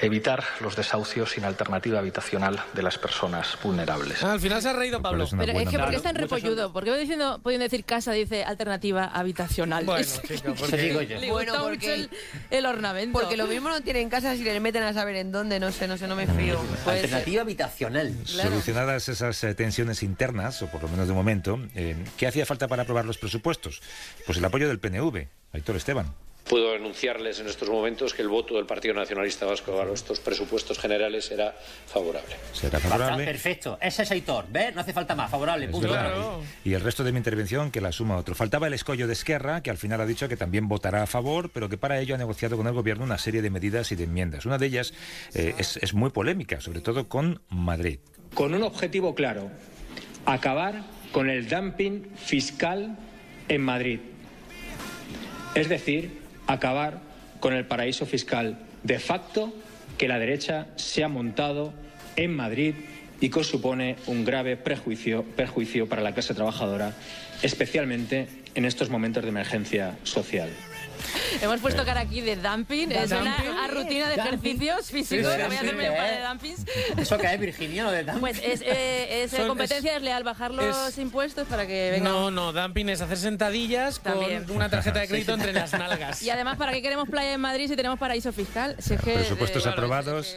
evitar 0.00 0.44
los 0.60 0.76
desahucios 0.76 1.30
sin 1.32 1.44
alternativa 1.44 1.98
habitacional 1.98 2.60
de 2.74 2.82
las 2.82 2.98
personas 2.98 3.58
vulnerables. 3.62 4.22
Ah, 4.22 4.32
al 4.32 4.40
final 4.40 4.62
se 4.62 4.68
ha 4.68 4.72
reído 4.72 5.02
Pablo. 5.02 5.26
Pero 5.30 5.52
es 5.58 5.68
que 5.68 5.78
¿por 5.78 5.90
qué 5.90 5.96
está 5.96 6.10
en 6.10 6.16
repolludo? 6.16 6.72
¿Por 6.72 6.84
qué 6.84 6.90
va 6.90 6.96
diciendo, 6.96 7.40
pueden 7.42 7.60
decir 7.60 7.84
casa, 7.84 8.12
dice 8.12 8.44
alternativa 8.44 9.04
habitacional? 9.04 9.84
Bueno, 9.84 10.00
Es- 10.00 10.22
chico, 10.22 10.54
porque- 10.58 10.76
Le 10.76 10.82
digo 10.82 10.98
gusta 11.00 11.14
yo. 11.26 11.32
Bueno, 11.32 11.52
mucho 11.52 11.64
porque- 11.64 11.94
el, 11.94 12.10
el 12.50 12.66
ornamento. 12.66 13.18
Porque 13.18 13.36
lo 13.36 13.46
mismo 13.46 13.68
no 13.68 13.80
tienen 13.80 14.08
casa 14.08 14.34
si 14.36 14.44
le 14.44 14.60
meten 14.60 14.82
a 14.82 14.92
saber 14.92 15.16
en 15.16 15.32
dónde, 15.32 15.58
no 15.60 15.72
sé, 15.72 15.88
no 15.88 15.96
sé, 15.96 16.06
no 16.06 16.14
me 16.16 16.26
fío. 16.26 16.58
Puede 16.84 16.98
ser. 17.00 17.04
Alternativa 17.06 17.42
habitacional. 17.42 18.14
Solucionadas 18.24 19.08
esas 19.08 19.42
eh, 19.44 19.54
tensiones 19.54 20.02
internas, 20.02 20.62
o 20.62 20.66
por 20.68 20.82
lo 20.82 20.88
menos 20.88 21.08
de 21.08 21.14
momento, 21.14 21.58
eh, 21.74 21.96
¿qué 22.16 22.26
hacía 22.26 22.46
falta 22.46 22.68
para 22.68 22.82
aprobar 22.82 23.04
los 23.04 23.18
presupuestos? 23.18 23.80
Pues 24.26 24.38
el 24.38 24.44
apoyo 24.44 24.68
del 24.68 24.78
PNV, 24.78 25.26
Aitor 25.52 25.76
Esteban. 25.76 26.12
Puedo 26.48 26.74
anunciarles 26.74 27.40
en 27.40 27.46
estos 27.46 27.68
momentos 27.68 28.14
que 28.14 28.22
el 28.22 28.28
voto 28.28 28.54
del 28.54 28.64
Partido 28.64 28.94
Nacionalista 28.94 29.44
Vasco 29.44 29.80
a 29.80 29.92
estos 29.92 30.18
presupuestos 30.20 30.78
generales 30.78 31.26
será 31.26 31.54
favorable. 31.86 32.36
Será 32.52 32.80
favorable. 32.80 33.24
perfecto. 33.24 33.78
Ese 33.80 34.02
es 34.04 34.10
Aitor. 34.10 34.46
¿Ves? 34.50 34.74
No 34.74 34.80
hace 34.80 34.92
falta 34.94 35.14
más. 35.14 35.30
Favorable. 35.30 35.66
Es 35.66 35.70
Punto. 35.70 36.42
Y 36.64 36.72
el 36.72 36.80
resto 36.80 37.04
de 37.04 37.12
mi 37.12 37.18
intervención 37.18 37.70
que 37.70 37.80
la 37.82 37.92
suma 37.92 38.16
otro. 38.16 38.34
Faltaba 38.34 38.66
el 38.66 38.72
escollo 38.74 39.06
de 39.06 39.12
Esquerra, 39.12 39.62
que 39.62 39.70
al 39.70 39.76
final 39.76 40.00
ha 40.00 40.06
dicho 40.06 40.26
que 40.28 40.36
también 40.38 40.68
votará 40.68 41.02
a 41.02 41.06
favor, 41.06 41.50
pero 41.50 41.68
que 41.68 41.76
para 41.76 42.00
ello 42.00 42.14
ha 42.14 42.18
negociado 42.18 42.56
con 42.56 42.66
el 42.66 42.72
gobierno 42.72 43.04
una 43.04 43.18
serie 43.18 43.42
de 43.42 43.50
medidas 43.50 43.92
y 43.92 43.96
de 43.96 44.04
enmiendas. 44.04 44.46
Una 44.46 44.56
de 44.56 44.66
ellas 44.66 44.94
eh, 45.34 45.54
es, 45.58 45.76
es 45.76 45.92
muy 45.92 46.10
polémica, 46.10 46.60
sobre 46.60 46.80
todo 46.80 47.08
con 47.08 47.42
Madrid. 47.50 47.98
con 48.34 48.54
un 48.54 48.62
objetivo 48.62 49.14
claro, 49.14 49.50
acabar 50.24 50.82
con 51.12 51.28
el 51.28 51.48
dumping 51.48 52.06
fiscal 52.16 52.96
en 53.48 53.60
Madrid. 53.62 54.00
Es 55.54 55.68
decir, 55.68 56.17
acabar 56.48 56.98
con 57.38 57.54
el 57.54 57.66
paraíso 57.66 58.04
fiscal 58.04 58.58
de 58.82 58.98
facto 58.98 59.54
que 59.96 60.08
la 60.08 60.18
derecha 60.18 60.66
se 60.74 61.04
ha 61.04 61.08
montado 61.08 61.72
en 62.16 62.34
Madrid 62.34 62.74
y 63.20 63.30
que 63.30 63.44
supone 63.44 63.96
un 64.06 64.24
grave 64.24 64.56
perjuicio 64.56 65.88
para 65.88 66.02
la 66.02 66.14
clase 66.14 66.34
trabajadora, 66.34 66.94
especialmente 67.42 68.28
en 68.54 68.64
estos 68.64 68.90
momentos 68.90 69.22
de 69.22 69.28
emergencia 69.28 69.96
social. 70.04 70.50
Hemos 71.42 71.60
puesto 71.60 71.84
cara 71.84 72.00
aquí 72.00 72.20
de 72.20 72.36
dumping. 72.36 72.92
Es 72.92 73.10
una 73.12 73.36
rutina 73.68 74.08
de 74.08 74.16
¿Dumping? 74.16 74.34
ejercicios 74.52 74.86
físicos. 74.90 75.08
Sí, 75.08 75.16
sí, 75.16 75.22
Voy 75.22 75.32
a 75.42 75.46
hacerme 75.46 75.86
¿eh? 75.86 75.90
un 75.90 75.96
par 75.96 76.10
de 76.10 76.26
dumpings. 76.26 76.64
¿Eso 76.98 77.18
que 77.18 77.26
es 77.34 77.40
virginiano 77.40 77.90
de 77.90 78.02
dumping? 78.04 78.20
Pues 78.20 78.38
es, 78.38 78.60
eh, 78.62 79.22
es, 79.24 79.32
eh, 79.32 79.36
Son- 79.36 79.48
competencia 79.48 79.92
desleal 79.94 80.24
bajar 80.24 80.52
los 80.52 80.88
es- 80.88 80.98
impuestos 80.98 81.46
para 81.48 81.66
que 81.66 81.90
venga. 81.92 82.08
No, 82.08 82.30
no, 82.30 82.52
dumping 82.52 82.88
es 82.88 83.00
hacer 83.00 83.16
sentadillas 83.18 84.00
También. 84.00 84.44
con 84.44 84.56
una 84.56 84.68
tarjeta 84.68 84.98
de 85.00 85.08
crédito 85.08 85.34
entre 85.34 85.52
las 85.52 85.72
nalgas. 85.72 86.22
Y 86.22 86.30
además, 86.30 86.56
¿para 86.56 86.72
qué 86.72 86.82
queremos 86.82 87.08
playa 87.08 87.32
en 87.34 87.40
Madrid 87.40 87.68
si 87.68 87.76
tenemos 87.76 87.98
paraíso 87.98 88.32
fiscal? 88.32 88.76
Si 88.78 88.94
es 88.94 89.00
que, 89.00 89.14
Presupuestos 89.14 89.66
eh, 89.66 89.68
aprobados. 89.68 90.36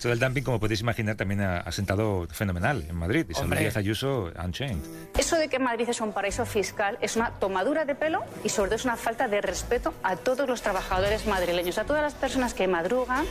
Esto 0.00 0.08
del 0.08 0.18
dumping, 0.18 0.42
como 0.42 0.58
podéis 0.58 0.80
imaginar, 0.80 1.14
también 1.14 1.42
ha, 1.42 1.58
ha 1.58 1.72
sentado 1.72 2.26
fenomenal 2.30 2.86
en 2.88 2.96
Madrid. 2.96 3.26
Hombre. 3.36 3.60
Díaz 3.60 3.76
Ayuso, 3.76 4.32
unchained. 4.42 4.82
Eso 5.18 5.36
de 5.36 5.48
que 5.48 5.58
Madrid 5.58 5.86
es 5.90 6.00
un 6.00 6.14
paraíso 6.14 6.46
fiscal 6.46 6.96
es 7.02 7.16
una 7.16 7.32
tomadura 7.32 7.84
de 7.84 7.94
pelo 7.94 8.24
y 8.42 8.48
sobre 8.48 8.70
todo 8.70 8.76
es 8.76 8.86
una 8.86 8.96
falta 8.96 9.28
de 9.28 9.42
respeto 9.42 9.92
a 10.02 10.16
todos 10.16 10.48
los 10.48 10.62
trabajadores 10.62 11.26
madrileños, 11.26 11.76
a 11.76 11.84
todas 11.84 12.00
las 12.00 12.14
personas 12.14 12.54
que 12.54 12.66
madrugan 12.66 13.26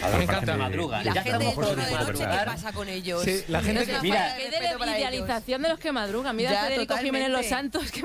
A 0.00 0.16
Me 0.16 0.24
encanta. 0.24 0.56
Madruga. 0.56 1.02
La 1.02 1.14
Ya 1.14 1.22
gente 1.22 1.44
de 1.44 1.52
por 1.52 1.64
noche, 1.76 2.18
¿qué 2.18 2.44
pasa 2.46 2.72
con 2.72 2.88
ellos? 2.88 3.22
Sí, 3.22 3.44
la 3.48 3.60
gente 3.62 3.86
que- 3.86 4.00
Mira, 4.00 4.36
qué 4.36 4.50
de 4.50 4.74
idealización 4.98 5.62
de 5.62 5.68
los 5.68 5.78
que 5.78 5.92
madrugan. 5.92 6.36
Mira 6.36 6.50
a 6.62 6.66
Federico. 6.66 6.96
Jiménez 6.96 7.30
Los 7.30 7.46
Santos 7.46 7.90
que 7.90 8.02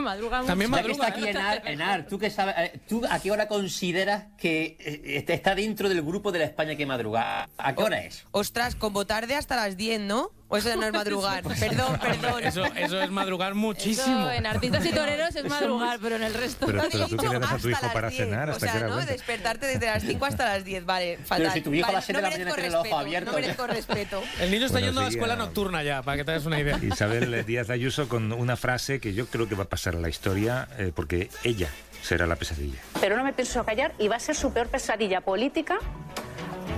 También 0.47 0.69
mucho. 0.69 0.81
Ya 0.83 0.87
que 0.87 0.91
está 1.29 1.51
aquí 1.51 1.71
Enar, 1.73 2.07
¿tú, 2.07 2.17
qué 2.19 2.29
sabes, 2.29 2.55
eh, 2.57 2.79
¿tú 2.87 3.03
a 3.09 3.19
qué 3.19 3.31
hora 3.31 3.47
consideras 3.47 4.25
que 4.37 4.77
eh, 4.79 5.23
está 5.33 5.55
dentro 5.55 5.89
del 5.89 6.01
grupo 6.01 6.31
de 6.31 6.39
la 6.39 6.45
España 6.45 6.75
que 6.75 6.85
madruga? 6.85 7.49
¿A 7.57 7.75
qué 7.75 7.83
hora 7.83 8.01
es? 8.03 8.25
Ostras, 8.31 8.75
como 8.75 9.05
tarde 9.05 9.35
hasta 9.35 9.55
las 9.55 9.77
10, 9.77 9.99
¿no? 10.01 10.31
O 10.49 10.57
eso 10.57 10.75
no 10.75 10.85
es 10.85 10.93
madrugar. 10.93 11.43
perdón, 11.59 11.99
perdón. 11.99 12.43
Eso, 12.43 12.63
eso 12.65 13.01
es 13.01 13.09
madrugar 13.11 13.53
muchísimo. 13.53 14.29
Eso 14.29 14.31
en 14.31 14.45
artistas 14.45 14.85
y 14.85 14.91
toreros 14.91 15.35
es 15.35 15.43
madrugar, 15.45 15.99
pero 16.01 16.15
en 16.15 16.23
el 16.23 16.33
resto... 16.33 16.65
Pero, 16.65 16.83
No, 16.83 16.89
pero 16.89 17.05
tú 17.05 17.11
dicho 17.15 17.23
que 17.23 17.29
le 17.29 17.39
das 17.39 17.51
a 17.51 17.57
tu 17.57 17.69
hijo 17.69 17.81
para 17.93 18.01
las 18.07 18.11
10, 18.11 18.23
cenar, 18.23 18.49
O 18.49 18.51
¿hasta 18.53 18.65
qué 18.65 18.71
sea, 18.77 18.87
hora 18.87 18.95
¿no? 18.95 19.05
Despertarte 19.05 19.65
desde 19.67 19.85
las 19.87 20.03
5 20.03 20.25
hasta 20.25 20.45
las 20.45 20.63
10, 20.63 20.85
vale. 20.85 21.17
Fatal. 21.25 21.51
si 21.51 21.61
tu 21.61 21.69
viejo 21.71 21.89
a 21.89 21.93
las 21.93 22.05
siete 22.05 22.21
no 22.21 22.27
de 22.27 22.31
la 22.31 22.37
mañana 22.37 22.53
tiene 22.53 22.67
el 22.69 22.75
ojo 22.75 22.97
abierto, 22.97 23.31
No 23.31 23.37
ya. 23.37 23.41
merezco 23.41 23.67
respeto. 23.67 24.23
El 24.39 24.51
niño 24.51 24.65
está 24.67 24.79
yendo 24.79 25.01
a 25.01 25.03
la 25.03 25.09
escuela 25.09 25.35
nocturna 25.35 25.83
ya, 25.83 26.01
para 26.01 26.17
que 26.17 26.23
te 26.23 26.31
hagas 26.31 26.45
una 26.45 26.59
idea. 26.59 26.79
Isabel 26.81 27.45
Díaz 27.45 27.69
Ayuso 27.69 28.07
con 28.07 28.31
una 28.31 28.55
frase 28.55 28.99
que 28.99 29.13
yo 29.13 29.27
creo 29.27 29.49
que 29.49 29.55
va 29.55 29.63
a 29.63 29.69
pasar 29.69 29.95
a 29.95 29.99
la 29.99 30.09
historia 30.09 30.67
eh, 30.77 30.91
porque 30.95 31.29
ella 31.43 31.69
será 32.01 32.25
la 32.25 32.35
pesadilla. 32.37 32.79
Pero 33.01 33.17
no 33.17 33.23
me 33.23 33.33
pienso 33.33 33.63
callar 33.65 33.93
y 33.99 34.07
va 34.07 34.15
a 34.15 34.19
ser 34.19 34.35
su 34.35 34.53
peor 34.53 34.67
pesadilla 34.67 35.19
política 35.21 35.77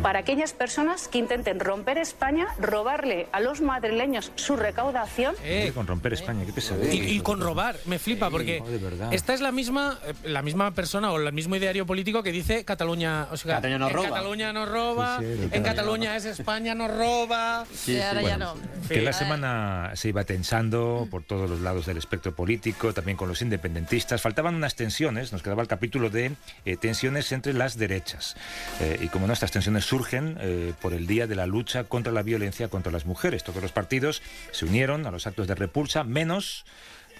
para 0.01 0.19
aquellas 0.19 0.53
personas 0.53 1.07
que 1.07 1.17
intenten 1.17 1.59
romper 1.59 1.97
España, 1.97 2.47
robarle 2.59 3.27
a 3.31 3.39
los 3.39 3.61
madrileños 3.61 4.31
su 4.35 4.55
recaudación. 4.55 5.35
Eh, 5.43 5.71
Con 5.73 5.87
romper 5.87 6.13
España, 6.13 6.45
qué 6.45 6.53
pesadilla. 6.53 6.93
Y, 6.93 7.17
y 7.17 7.19
con 7.21 7.41
robar, 7.41 7.75
me 7.85 7.99
flipa, 7.99 8.29
porque 8.29 8.61
no, 8.97 9.11
esta 9.11 9.33
es 9.33 9.41
la 9.41 9.51
misma 9.51 9.99
eh, 10.05 10.13
la 10.23 10.41
misma 10.41 10.71
persona 10.71 11.11
o 11.11 11.19
el 11.19 11.33
mismo 11.33 11.55
ideario 11.55 11.85
político 11.85 12.23
que 12.23 12.31
dice 12.31 12.65
Cataluña, 12.65 13.27
o 13.31 13.37
sea, 13.37 13.55
Cataluña 13.55 13.79
nos 13.79 13.89
en 13.91 13.95
roba. 13.95 14.09
Cataluña 14.09 14.53
nos 14.53 14.69
roba, 14.69 15.19
Sí, 15.19 15.25
sí, 15.25 15.49
en. 15.51 15.63
Cataluña 15.63 16.15
es 16.15 16.25
España 16.25 16.75
nos 16.75 16.91
roba. 16.91 17.65
Y 17.85 17.99
ahora 17.99 18.21
ya 18.21 18.37
no. 18.37 18.55
Que 18.87 19.01
la 19.01 19.13
semana 19.13 19.91
se 19.95 20.09
iba 20.09 20.23
tensando 20.23 21.07
por 21.11 21.23
todos 21.23 21.49
los 21.49 21.61
lados 21.61 21.85
del 21.85 21.97
espectro 21.97 22.33
político, 22.35 22.93
también 22.93 23.17
con 23.17 23.27
los 23.27 23.41
independentistas. 23.41 24.21
Faltaban 24.21 24.55
unas 24.55 24.75
tensiones, 24.75 25.31
nos 25.31 25.43
quedaba 25.43 25.61
el 25.61 25.67
capítulo 25.67 26.09
de 26.09 26.31
eh, 26.65 26.77
tensiones 26.77 27.31
entre 27.31 27.53
las 27.53 27.77
derechas. 27.77 28.35
Eh, 28.81 28.99
y 29.01 29.07
como 29.07 29.27
no, 29.27 29.33
estas 29.33 29.51
tensiones 29.51 29.85
surgen 29.93 30.37
eh, 30.39 30.73
por 30.81 30.93
el 30.93 31.07
día 31.07 31.25
de 31.25 31.33
la 31.35 31.47
lucha 31.47 31.85
contra 31.85 32.11
la 32.13 32.21
violencia 32.21 32.67
contra 32.67 32.91
las 32.91 33.05
mujeres. 33.07 33.43
Todos 33.43 33.61
los 33.63 33.71
partidos 33.71 34.21
se 34.51 34.65
unieron 34.65 35.07
a 35.07 35.11
los 35.11 35.25
actos 35.25 35.47
de 35.47 35.55
repulsa, 35.55 36.03
menos... 36.03 36.63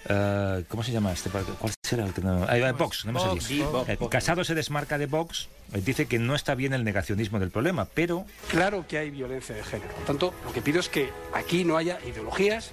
eh, 0.08 0.62
¿Cómo 0.68 0.84
se 0.84 0.92
llama 0.92 1.12
este 1.12 1.30
partido? 1.30 1.56
¿Cuál 1.58 1.72
será 1.82 2.04
el 2.06 2.12
que 2.14 2.20
no? 2.20 2.46
Ah, 2.48 2.56
eh, 2.56 2.70
Vox, 2.72 3.04
no 3.06 3.12
Vox, 3.12 3.42
sí, 3.44 3.60
Vox, 3.60 3.88
Eh, 3.88 3.98
Casado 4.08 4.44
se 4.44 4.54
desmarca 4.54 4.98
de 4.98 5.06
Vox, 5.06 5.48
dice 5.72 6.06
que 6.06 6.20
no 6.20 6.36
está 6.36 6.54
bien 6.54 6.72
el 6.72 6.84
negacionismo 6.84 7.40
del 7.40 7.50
problema, 7.50 7.88
pero 7.92 8.24
Claro 8.48 8.86
que 8.86 8.98
hay 8.98 9.10
violencia 9.10 9.56
de 9.56 9.64
género. 9.64 9.92
Por 9.96 10.04
tanto, 10.04 10.32
lo 10.44 10.52
que 10.52 10.62
pido 10.62 10.78
es 10.78 10.88
que 10.88 11.10
aquí 11.34 11.64
no 11.64 11.76
haya 11.76 11.98
ideologías 12.06 12.70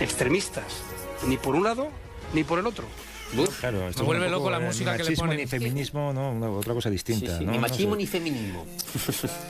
extremistas, 0.00 0.64
ni 1.28 1.36
por 1.36 1.54
un 1.54 1.62
lado 1.62 1.88
ni 2.34 2.42
por 2.42 2.58
el 2.58 2.66
otro. 2.66 2.86
Claro, 3.60 3.78
Me 3.80 3.88
es 3.90 3.96
vuelve 3.96 4.26
poco, 4.26 4.38
loco 4.38 4.50
la 4.50 4.58
eh, 4.58 4.66
música 4.66 4.92
que 4.92 4.98
le 4.98 5.04
machismo 5.04 5.24
ponen. 5.26 5.38
ni 5.38 5.46
feminismo, 5.46 6.12
no, 6.12 6.34
no, 6.34 6.54
otra 6.54 6.74
cosa 6.74 6.90
distinta. 6.90 7.38
Sí, 7.38 7.44
¿no? 7.44 7.52
ni 7.52 7.56
No 7.58 7.62
machismo 7.62 7.94
sé. 7.94 7.98
ni 7.98 8.06
feminismo. 8.06 8.66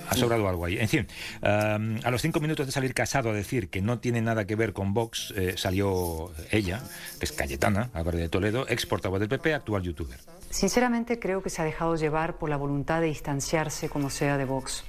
Ha 0.08 0.16
sobrado 0.16 0.48
algo 0.48 0.64
ahí. 0.66 0.78
En 0.78 0.88
fin, 0.88 1.06
um, 1.42 1.98
a 2.04 2.10
los 2.10 2.20
cinco 2.20 2.40
minutos 2.40 2.66
de 2.66 2.72
salir 2.72 2.92
casado 2.94 3.30
a 3.30 3.32
decir 3.32 3.70
que 3.70 3.80
no 3.80 3.98
tiene 3.98 4.20
nada 4.20 4.46
que 4.46 4.54
ver 4.54 4.72
con 4.72 4.92
Vox, 4.92 5.32
eh, 5.36 5.54
salió 5.56 6.30
ella, 6.50 6.82
que 7.18 7.24
es 7.24 7.32
Cayetana, 7.32 7.90
Álvarez 7.94 8.20
de 8.20 8.28
Toledo, 8.28 8.66
ex 8.68 8.86
portavoz 8.86 9.18
del 9.20 9.28
PP, 9.28 9.54
actual 9.54 9.82
youtuber. 9.82 10.18
Sinceramente 10.50 11.18
creo 11.18 11.42
que 11.42 11.48
se 11.50 11.62
ha 11.62 11.64
dejado 11.64 11.96
llevar 11.96 12.36
por 12.36 12.50
la 12.50 12.56
voluntad 12.56 13.00
de 13.00 13.06
distanciarse 13.06 13.88
como 13.88 14.10
sea 14.10 14.36
de 14.36 14.44
Vox. 14.44 14.84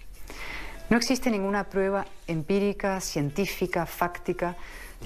No 0.89 0.97
existe 0.97 1.29
ninguna 1.31 1.69
prueba 1.69 2.05
empírica, 2.27 2.99
científica, 2.99 3.85
fáctica 3.85 4.57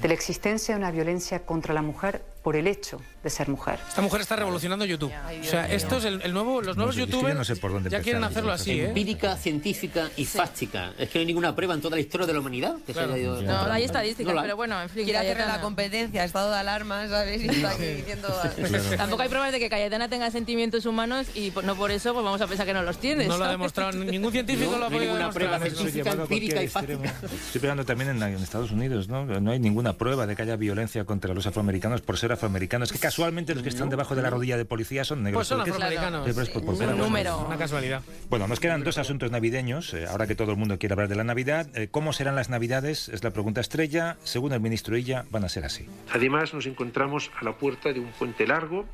de 0.01 0.07
la 0.07 0.13
existencia 0.15 0.73
de 0.73 0.79
una 0.79 0.89
violencia 0.89 1.45
contra 1.45 1.73
la 1.73 1.83
mujer 1.83 2.23
por 2.45 2.55
el 2.55 2.67
hecho 2.67 3.01
de 3.23 3.29
ser 3.31 3.49
mujer. 3.49 3.79
Esta 3.89 4.03
mujer 4.03 4.21
está 4.21 4.35
revolucionando 4.35 4.85
YouTube. 4.85 5.11
O 5.11 5.43
sea, 5.43 5.65
esto 5.67 5.97
es 5.97 6.05
el, 6.05 6.21
el 6.21 6.31
nuevo, 6.31 6.61
los 6.61 6.77
nuevos 6.77 6.93
sé, 6.93 7.01
es 7.01 7.05
que 7.07 7.11
yo 7.11 7.17
youtubers 7.17 7.35
no 7.39 7.43
sé 7.43 7.55
por 7.55 7.71
dónde 7.73 7.89
ya 7.89 7.99
quieren 8.01 8.21
empezar. 8.21 8.31
hacerlo 8.43 8.51
así, 8.53 8.79
¿eh? 8.81 8.85
Empírica, 8.89 9.35
científica 9.35 10.11
y 10.15 10.25
fáctica. 10.25 10.93
Es 10.99 11.09
que 11.09 11.17
no 11.17 11.21
hay 11.21 11.25
ninguna 11.25 11.55
prueba 11.55 11.73
en 11.73 11.81
toda 11.81 11.95
la 11.95 12.01
historia 12.01 12.27
de 12.27 12.33
la 12.33 12.39
humanidad 12.39 12.75
que 12.85 12.93
Claro. 12.93 13.07
se 13.09 13.13
haya 13.15 13.23
ido. 13.23 13.41
No, 13.41 13.71
hay 13.73 13.83
estadísticas, 13.83 14.31
No 14.35 14.41
pero 14.43 14.55
bueno, 14.55 14.79
en 14.79 14.89
fin. 14.89 15.05
Quiere 15.05 15.17
hacerle 15.17 15.47
la 15.47 15.59
competencia, 15.59 16.23
estado 16.23 16.51
de 16.51 16.57
alarma, 16.59 17.07
¿sabes? 17.07 17.41
Y 17.43 17.47
está 17.49 17.71
aquí 17.71 17.83
diciendo... 17.83 18.27
Tampoco 18.97 19.23
hay 19.23 19.29
pruebas 19.29 19.51
de 19.51 19.59
que 19.59 19.69
Cayetana 19.71 20.07
tenga 20.07 20.29
sentimientos 20.29 20.85
humanos 20.85 21.25
y 21.33 21.49
por- 21.49 21.63
no 21.63 21.75
por 21.75 21.89
eso 21.89 22.13
pues 22.13 22.23
vamos 22.23 22.41
a 22.41 22.45
pensar 22.47 22.67
que 22.67 22.75
no 22.75 22.83
los 22.83 22.99
tiene. 22.99 23.25
No 23.27 23.39
lo 23.39 23.45
ha 23.45 23.49
demostrado, 23.49 23.91
ningún 23.93 24.31
científico 24.31 24.71
No, 24.73 24.77
lo 24.77 24.85
ha 24.85 24.89
no 24.89 24.95
hay 24.95 24.99
podido 25.07 25.13
ninguna 25.17 25.31
demostrar. 25.33 25.59
prueba 25.59 25.75
científica, 25.75 26.11
empírica 26.11 26.61
y 26.63 26.67
fáctica. 26.67 27.13
Estoy 27.47 27.61
pegando 27.61 27.83
también 27.85 28.11
en, 28.11 28.21
en 28.21 28.35
Estados 28.35 28.69
Unidos, 28.69 29.07
¿no? 29.07 29.25
No 29.25 29.49
hay 29.51 29.57
ninguna 29.59 29.93
prueba 29.93 30.27
de 30.27 30.35
que 30.35 30.43
haya 30.43 30.55
violencia 30.57 31.05
contra 31.05 31.33
los 31.33 31.47
afroamericanos 31.47 32.01
por 32.01 32.17
ser 32.19 32.34
afroamericanos. 32.35 32.91
Que 32.91 32.99
casualmente 32.99 33.53
los 33.53 33.63
que 33.63 33.69
están 33.69 33.89
debajo 33.89 34.15
de 34.15 34.21
la 34.21 34.29
rodilla 34.29 34.55
de 34.57 34.65
policía 34.65 35.03
son 35.03 35.23
negros. 35.23 35.39
Pues 35.39 35.47
son 35.47 35.61
afroamericanos. 35.61 36.27
Es 36.27 36.49
por- 36.49 36.63
por 36.65 36.75
Un 36.75 36.97
número. 36.97 37.39
Una 37.39 37.57
casualidad. 37.57 38.01
Bueno, 38.29 38.47
nos 38.47 38.59
quedan 38.59 38.83
dos 38.83 38.97
asuntos 38.97 39.31
navideños. 39.31 39.93
eh, 39.93 40.05
ahora 40.07 40.27
que 40.27 40.35
todo 40.35 40.51
el 40.51 40.57
mundo 40.57 40.77
quiere 40.79 40.93
hablar 40.93 41.07
de 41.09 41.15
la 41.15 41.23
Navidad, 41.23 41.67
eh, 41.75 41.87
¿cómo 41.89 42.13
serán 42.13 42.35
las 42.35 42.49
Navidades? 42.49 43.09
Es 43.09 43.23
la 43.23 43.31
pregunta 43.31 43.61
estrella. 43.61 44.17
Según 44.23 44.53
el 44.53 44.59
ministro 44.59 44.95
Illa, 44.97 45.25
van 45.31 45.43
a 45.43 45.49
ser 45.49 45.65
así. 45.65 45.87
Además, 46.13 46.53
nos 46.53 46.65
encontramos 46.65 47.31
a 47.39 47.43
la 47.43 47.53
puerta 47.53 47.91
de 47.93 47.99
un 47.99 48.11
puente 48.11 48.45
largo, 48.45 48.85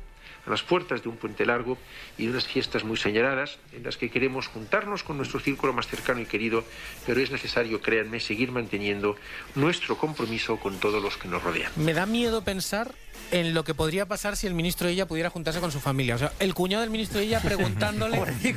a 0.46 0.50
las 0.50 0.62
puertas 0.62 1.02
de 1.02 1.08
un 1.08 1.16
puente 1.16 1.46
largo 1.46 1.78
y 2.18 2.24
de 2.26 2.32
unas 2.32 2.46
fiestas 2.46 2.82
muy 2.84 2.96
señaladas 2.96 3.58
en 3.72 3.82
las 3.84 3.96
que 3.96 4.10
queremos 4.10 4.48
juntarnos 4.48 5.02
con 5.04 5.16
nuestro 5.16 5.38
círculo 5.40 5.72
más 5.72 5.86
cercano 5.86 6.20
y 6.20 6.26
querido, 6.26 6.64
pero 7.06 7.20
es 7.20 7.30
necesario, 7.30 7.80
créanme, 7.80 8.18
seguir 8.20 8.50
manteniendo 8.50 9.16
nuestro 9.54 9.96
compromiso 9.96 10.56
con 10.58 10.78
todos 10.78 11.02
los 11.02 11.16
que 11.16 11.28
nos 11.28 11.42
rodean. 11.42 11.70
Me 11.76 11.94
da 11.94 12.06
miedo 12.06 12.42
pensar 12.42 12.92
en 13.30 13.54
lo 13.54 13.64
que 13.64 13.74
podría 13.74 14.06
pasar 14.06 14.36
si 14.36 14.46
el 14.46 14.54
ministro 14.54 14.88
ella 14.88 15.06
pudiera 15.06 15.30
juntarse 15.30 15.60
con 15.60 15.70
su 15.72 15.80
familia. 15.80 16.14
O 16.16 16.18
sea, 16.18 16.32
el 16.38 16.54
cuñado 16.54 16.82
del 16.82 16.90
ministro 16.90 17.20
ella 17.20 17.40
preguntándole 17.40 18.20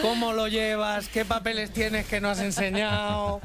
cómo 0.00 0.32
lo 0.32 0.48
llevas, 0.48 1.08
qué 1.08 1.24
papeles 1.24 1.72
tienes 1.72 2.06
que 2.06 2.20
no 2.20 2.28
has 2.28 2.38
enseñado. 2.40 3.40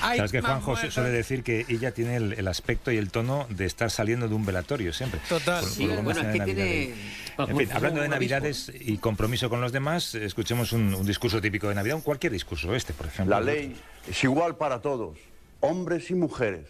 Ay, 0.00 0.18
Sabes 0.18 0.32
que 0.32 0.40
Juanjo 0.40 0.72
muerto. 0.72 0.90
suele 0.90 1.10
decir 1.10 1.42
que 1.42 1.64
ella 1.68 1.92
tiene 1.92 2.16
el, 2.16 2.32
el 2.34 2.48
aspecto 2.48 2.92
y 2.92 2.96
el 2.98 3.10
tono 3.10 3.46
de 3.50 3.66
estar 3.66 3.90
saliendo 3.90 4.28
de 4.28 4.34
un 4.34 4.46
velatorio 4.46 4.92
siempre. 4.92 5.20
Total. 5.28 5.60
Por- 5.62 5.70
Sí, 5.72 5.86
por 5.86 6.02
bueno, 6.02 6.20
es 6.20 6.26
que 6.38 6.44
tiene- 6.44 6.94
En 7.38 7.56
fin, 7.56 7.68
hablando 7.72 8.00
de. 8.02 8.08
Navidades 8.08 8.70
y 8.78 8.98
compromiso 8.98 9.48
con 9.48 9.60
los 9.60 9.72
demás, 9.72 10.14
escuchemos 10.14 10.72
un, 10.72 10.94
un 10.94 11.06
discurso 11.06 11.40
típico 11.40 11.68
de 11.68 11.74
Navidad, 11.74 11.96
un 11.96 12.02
cualquier 12.02 12.32
discurso, 12.32 12.74
este, 12.74 12.92
por 12.92 13.06
ejemplo. 13.06 13.34
La 13.34 13.40
ley 13.40 13.74
es 14.08 14.22
igual 14.22 14.56
para 14.56 14.80
todos, 14.82 15.16
hombres 15.60 16.10
y 16.10 16.14
mujeres, 16.14 16.66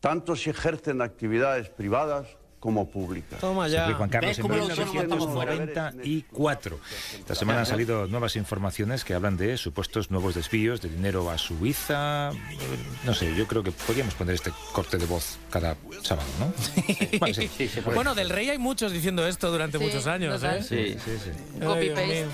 tanto 0.00 0.34
si 0.34 0.50
ejercen 0.50 1.00
actividades 1.00 1.68
privadas 1.68 2.26
como 2.64 2.88
públicas. 2.88 3.38
Toma 3.40 3.68
ya. 3.68 3.92
Juan 3.92 4.08
Carlos 4.08 4.30
¿Ves 4.30 4.38
en 4.38 4.42
cómo 4.42 4.54
los 4.56 4.70
autónomos 4.70 5.02
estamos 5.02 5.30
fuera? 5.34 5.52
1994. 5.52 6.78
Esta 7.18 7.34
semana 7.34 7.60
han 7.60 7.66
salido 7.66 8.06
nuevas 8.06 8.36
informaciones 8.36 9.04
que 9.04 9.12
hablan 9.12 9.36
de 9.36 9.58
supuestos 9.58 10.10
nuevos 10.10 10.34
desvíos 10.34 10.80
de 10.80 10.88
dinero 10.88 11.28
a 11.30 11.36
Suiza. 11.36 12.30
No 13.04 13.12
sé, 13.12 13.34
yo 13.36 13.46
creo 13.46 13.62
que 13.62 13.70
podríamos 13.70 14.14
poner 14.14 14.36
este 14.36 14.50
corte 14.72 14.96
de 14.96 15.04
voz 15.04 15.36
cada 15.50 15.76
sábado, 16.02 16.26
¿no? 16.40 16.52
Bueno, 17.18 17.34
sí. 17.34 17.50
Sí, 17.54 17.68
se 17.68 17.82
puede. 17.82 17.96
Bueno, 17.96 18.14
del 18.14 18.30
rey 18.30 18.48
hay 18.48 18.56
muchos 18.58 18.92
diciendo 18.92 19.26
esto 19.26 19.50
durante 19.52 19.76
Sí, 19.78 19.84
muchos 19.84 20.06
años. 20.06 20.42
¿eh? 20.42 20.62
Sí. 20.62 20.96
Sí, 21.04 21.18
sí. 21.22 21.60
Copy 21.62 21.80
Dios 21.82 21.98
paste. 21.98 22.06
mío. 22.14 22.26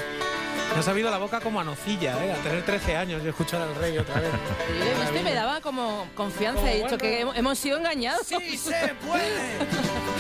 Me 0.74 0.78
ha 0.78 0.82
sabido 0.84 1.10
la 1.10 1.18
boca 1.18 1.40
como 1.40 1.58
a 1.60 1.64
nocilla, 1.64 2.24
¿eh? 2.24 2.30
A 2.32 2.36
tener 2.44 2.64
13 2.64 2.94
años 2.96 3.20
y 3.24 3.28
escuchar 3.28 3.60
al 3.62 3.74
rey 3.74 3.98
otra 3.98 4.20
vez. 4.20 4.30
Sí, 5.12 5.24
me 5.24 5.34
daba 5.34 5.60
como 5.60 6.06
confianza. 6.14 6.70
He 6.70 6.84
dicho 6.84 6.96
que 6.96 7.20
hemos- 7.22 7.36
hemos 7.36 7.58
sido 7.58 7.76
engañados. 7.78 8.24
¡Sí 8.28 8.56
se 8.56 8.94
puede! 9.04 10.19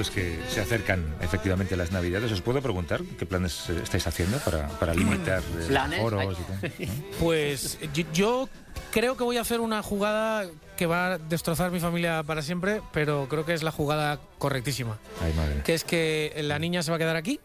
Momentos 0.00 0.10
que 0.10 0.38
se 0.48 0.60
acercan 0.60 1.14
efectivamente 1.20 1.74
a 1.74 1.76
las 1.76 1.92
Navidades. 1.92 2.32
¿Os 2.32 2.40
puedo 2.40 2.62
preguntar 2.62 3.02
qué 3.18 3.26
planes 3.26 3.68
eh, 3.68 3.80
estáis 3.82 4.06
haciendo 4.06 4.38
para, 4.38 4.68
para 4.68 4.94
limitar 4.94 5.42
eh, 5.42 5.66
¿Planes? 5.68 6.00
foros 6.00 6.38
y 6.38 6.42
tal? 6.42 6.72
Pues 7.20 7.78
yo, 7.92 8.04
yo 8.12 8.48
creo 8.92 9.16
que 9.16 9.24
voy 9.24 9.36
a 9.36 9.42
hacer 9.42 9.60
una 9.60 9.82
jugada 9.82 10.46
que 10.76 10.86
va 10.86 11.12
a 11.12 11.18
destrozar 11.18 11.70
mi 11.70 11.80
familia 11.80 12.22
para 12.22 12.40
siempre, 12.40 12.80
pero 12.92 13.26
creo 13.28 13.44
que 13.44 13.52
es 13.52 13.62
la 13.62 13.72
jugada 13.72 14.20
correctísima. 14.38 14.98
Ay, 15.22 15.34
madre. 15.34 15.62
Que 15.64 15.74
es 15.74 15.84
que 15.84 16.32
la 16.42 16.58
niña 16.58 16.82
se 16.82 16.90
va 16.90 16.96
a 16.96 16.98
quedar 16.98 17.16
aquí 17.16 17.40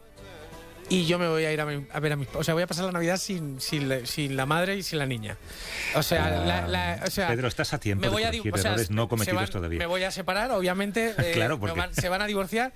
y 0.88 1.06
yo 1.06 1.18
me 1.18 1.28
voy 1.28 1.44
a 1.44 1.52
ir 1.52 1.60
a, 1.60 1.66
mi- 1.66 1.86
a 1.92 2.00
ver 2.00 2.12
a 2.12 2.16
mis... 2.16 2.28
O 2.34 2.44
sea, 2.44 2.54
voy 2.54 2.62
a 2.62 2.66
pasar 2.66 2.84
la 2.84 2.92
Navidad 2.92 3.16
sin, 3.18 3.60
sin, 3.60 3.88
la, 3.88 4.04
sin 4.06 4.36
la 4.36 4.46
madre 4.46 4.76
y 4.76 4.82
sin 4.82 4.98
la 4.98 5.06
niña. 5.06 5.36
O 5.94 6.02
sea, 6.02 6.30
la- 6.44 6.66
la- 6.68 7.02
o 7.06 7.10
sea 7.10 7.28
Pedro, 7.28 7.48
estás 7.48 7.72
a 7.72 7.78
tiempo 7.78 8.02
me 8.02 8.08
voy 8.08 8.22
de 8.22 8.28
a, 8.28 8.30
o 8.30 8.56
sea, 8.58 8.70
errores 8.70 8.90
no 8.90 9.08
cometidos 9.08 9.42
van- 9.42 9.50
todavía. 9.50 9.78
Me 9.78 9.86
voy 9.86 10.02
a 10.04 10.10
separar, 10.10 10.50
obviamente. 10.52 11.14
eh, 11.18 11.32
Claro, 11.34 11.58
porque- 11.58 11.78
van- 11.78 11.94
se 11.94 12.08
van 12.08 12.22
a 12.22 12.26
divorciar, 12.26 12.72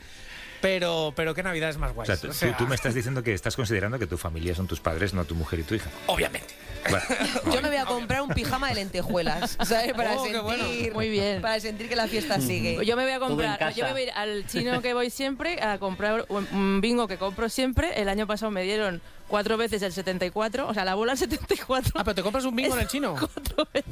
pero, 0.61 1.13
pero 1.17 1.35
qué 1.35 1.43
Navidad 1.43 1.71
es 1.71 1.79
más 1.79 1.93
O 1.93 1.95
guay. 1.95 2.07
sea, 2.07 2.17
tú, 2.17 2.29
tú- 2.29 2.53
tú 2.59 2.67
me 2.67 2.75
estás 2.75 2.95
diciendo 2.95 3.23
que 3.23 3.33
estás 3.33 3.57
considerando 3.57 3.99
que 3.99 4.07
tu 4.07 4.19
familia 4.19 4.55
son 4.55 4.67
tus 4.67 4.81
padres, 4.81 5.15
no 5.15 5.25
tu 5.25 5.35
mujer 5.35 5.61
y 5.61 5.63
tu 5.63 5.75
hija. 5.75 5.89
Obviamente. 6.07 6.49
Bueno, 6.89 7.05
Yo 7.55 7.63
me 7.63 7.69
voy 7.69 7.77
a 7.79 7.85
comprar 7.85 8.23
un 8.23 8.29
pijama 8.31 8.69
de 8.69 8.75
lentejuelas, 8.77 9.57
¿sabes? 9.65 9.93
Para 9.93 10.17
Oh, 10.17 10.25
qué 10.25 10.33
sentir, 10.33 10.43
bueno. 10.43 10.65
Muy 10.95 11.09
bien. 11.09 11.41
Para 11.43 11.61
sentir 11.61 11.89
que 11.89 11.97
la 11.97 12.07
fiesta 12.07 12.41
sigue. 12.41 12.85
Yo 12.85 12.97
me 12.97 13.03
voy 13.05 13.13
a 13.13 13.19
Todo 13.19 13.31
en 13.31 13.37
comprar, 13.37 13.75
yo 13.75 13.85
me 13.85 13.93
voy 13.93 14.01
a 14.03 14.05
ir 14.05 14.11
al 14.13 14.47
chino 14.47 14.81
que 14.83 14.95
voy 14.95 15.11
siempre 15.11 15.61
a 15.63 15.79
comprar 15.79 16.25
un- 16.29 16.49
un 16.53 16.81
bingo 16.81 17.07
que 17.09 17.17
compro 17.19 17.49
siempre. 17.49 18.01
El 18.01 18.09
año 18.09 18.27
pasado 18.27 18.51
me 18.51 18.63
dieron 18.63 19.01
cuatro 19.29 19.57
veces 19.57 19.81
el 19.83 19.93
74, 19.93 20.67
o 20.69 20.75
sea, 20.75 20.85
la 20.85 20.95
bola 20.97 21.13
el 21.13 21.19
74. 21.19 21.93
Ah, 21.95 22.03
pero 22.05 22.15
te 22.17 22.23
compras 22.23 22.45
un 22.45 22.57
bingo 22.57 22.75
en 22.75 22.81
el 22.83 22.89
chino. 22.89 23.15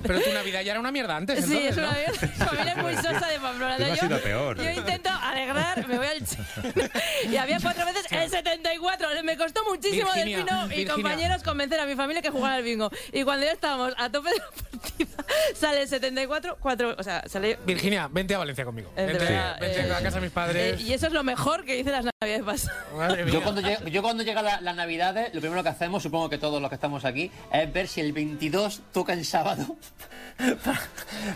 Pero 0.02 0.20
tu 0.20 0.32
Navidad 0.32 0.62
ya 0.62 0.72
era 0.72 0.80
una 0.80 0.90
mierda 0.90 1.16
antes, 1.16 1.44
Sí, 1.44 1.56
entonces, 1.56 1.70
es 1.70 1.76
una 1.76 1.86
¿no? 1.86 1.92
mierda. 1.98 2.26
Mi 2.26 2.44
familia 2.44 2.72
es 2.72 2.82
muy 2.82 2.96
sosa 2.96 3.26
de 3.28 3.38
Pamplona. 3.40 3.76
Tú 3.76 3.82
no 3.84 3.92
has 3.92 4.00
yo, 4.00 4.06
sido 4.08 4.20
peor. 4.20 4.56
yo 4.56 4.70
intento 4.70 5.10
alegrar, 5.42 5.86
me 5.88 5.98
voy 5.98 6.06
al 6.06 6.24
chino. 6.26 6.44
y 7.30 7.36
había 7.36 7.58
cuatro 7.60 7.84
veces 7.86 8.04
el 8.10 8.30
74. 8.30 9.08
Me 9.24 9.36
costó 9.36 9.64
muchísimo 9.64 10.10
Virginia, 10.14 10.38
Delfino 10.38 10.64
y 10.64 10.68
Virginia. 10.68 10.92
compañeros 10.94 11.42
convencer 11.42 11.80
a 11.80 11.86
mi 11.86 11.94
familia 11.96 12.22
que 12.22 12.30
jugara 12.30 12.56
al 12.56 12.62
bingo. 12.62 12.90
Y 13.12 13.22
cuando 13.24 13.46
ya 13.46 13.52
estábamos 13.52 13.94
a 13.96 14.10
tope 14.10 14.30
de 14.30 14.36
la 14.36 14.44
partida, 14.80 15.24
sale 15.54 15.82
el 15.82 15.88
74, 15.88 16.58
cuatro, 16.60 16.94
o 16.98 17.02
sea, 17.02 17.22
sale 17.28 17.58
Virginia, 17.64 18.08
vente 18.10 18.34
a 18.34 18.38
Valencia 18.38 18.64
conmigo. 18.64 18.90
Eh, 18.96 19.06
Vente, 19.06 19.24
verdad, 19.24 19.58
vente 19.60 19.80
eh, 19.80 19.92
a 19.92 20.02
casa 20.02 20.16
de 20.16 20.20
mis 20.22 20.30
padres. 20.32 20.80
Eh, 20.80 20.84
y 20.84 20.92
eso 20.92 21.06
es 21.06 21.12
lo 21.12 21.22
mejor 21.24 21.64
que 21.64 21.78
hice 21.78 21.90
las 21.90 22.04
navidades 22.20 22.44
pasadas. 22.44 23.32
Yo 23.32 23.42
cuando, 23.42 23.60
llega, 23.60 23.84
yo 23.88 24.02
cuando 24.02 24.22
llega 24.22 24.42
la- 24.42 24.60
las 24.60 24.76
navidades, 24.76 25.34
lo 25.34 25.40
primero 25.40 25.62
que 25.62 25.68
hacemos, 25.68 26.02
supongo 26.02 26.28
que 26.28 26.38
todos 26.38 26.60
los 26.60 26.68
que 26.68 26.74
estamos 26.74 27.04
aquí, 27.04 27.30
es 27.52 27.72
ver 27.72 27.88
si 27.88 28.00
el 28.00 28.12
22 28.12 28.82
toca 28.92 29.12
en 29.12 29.24
sábado 29.24 29.76
para, 30.64 30.80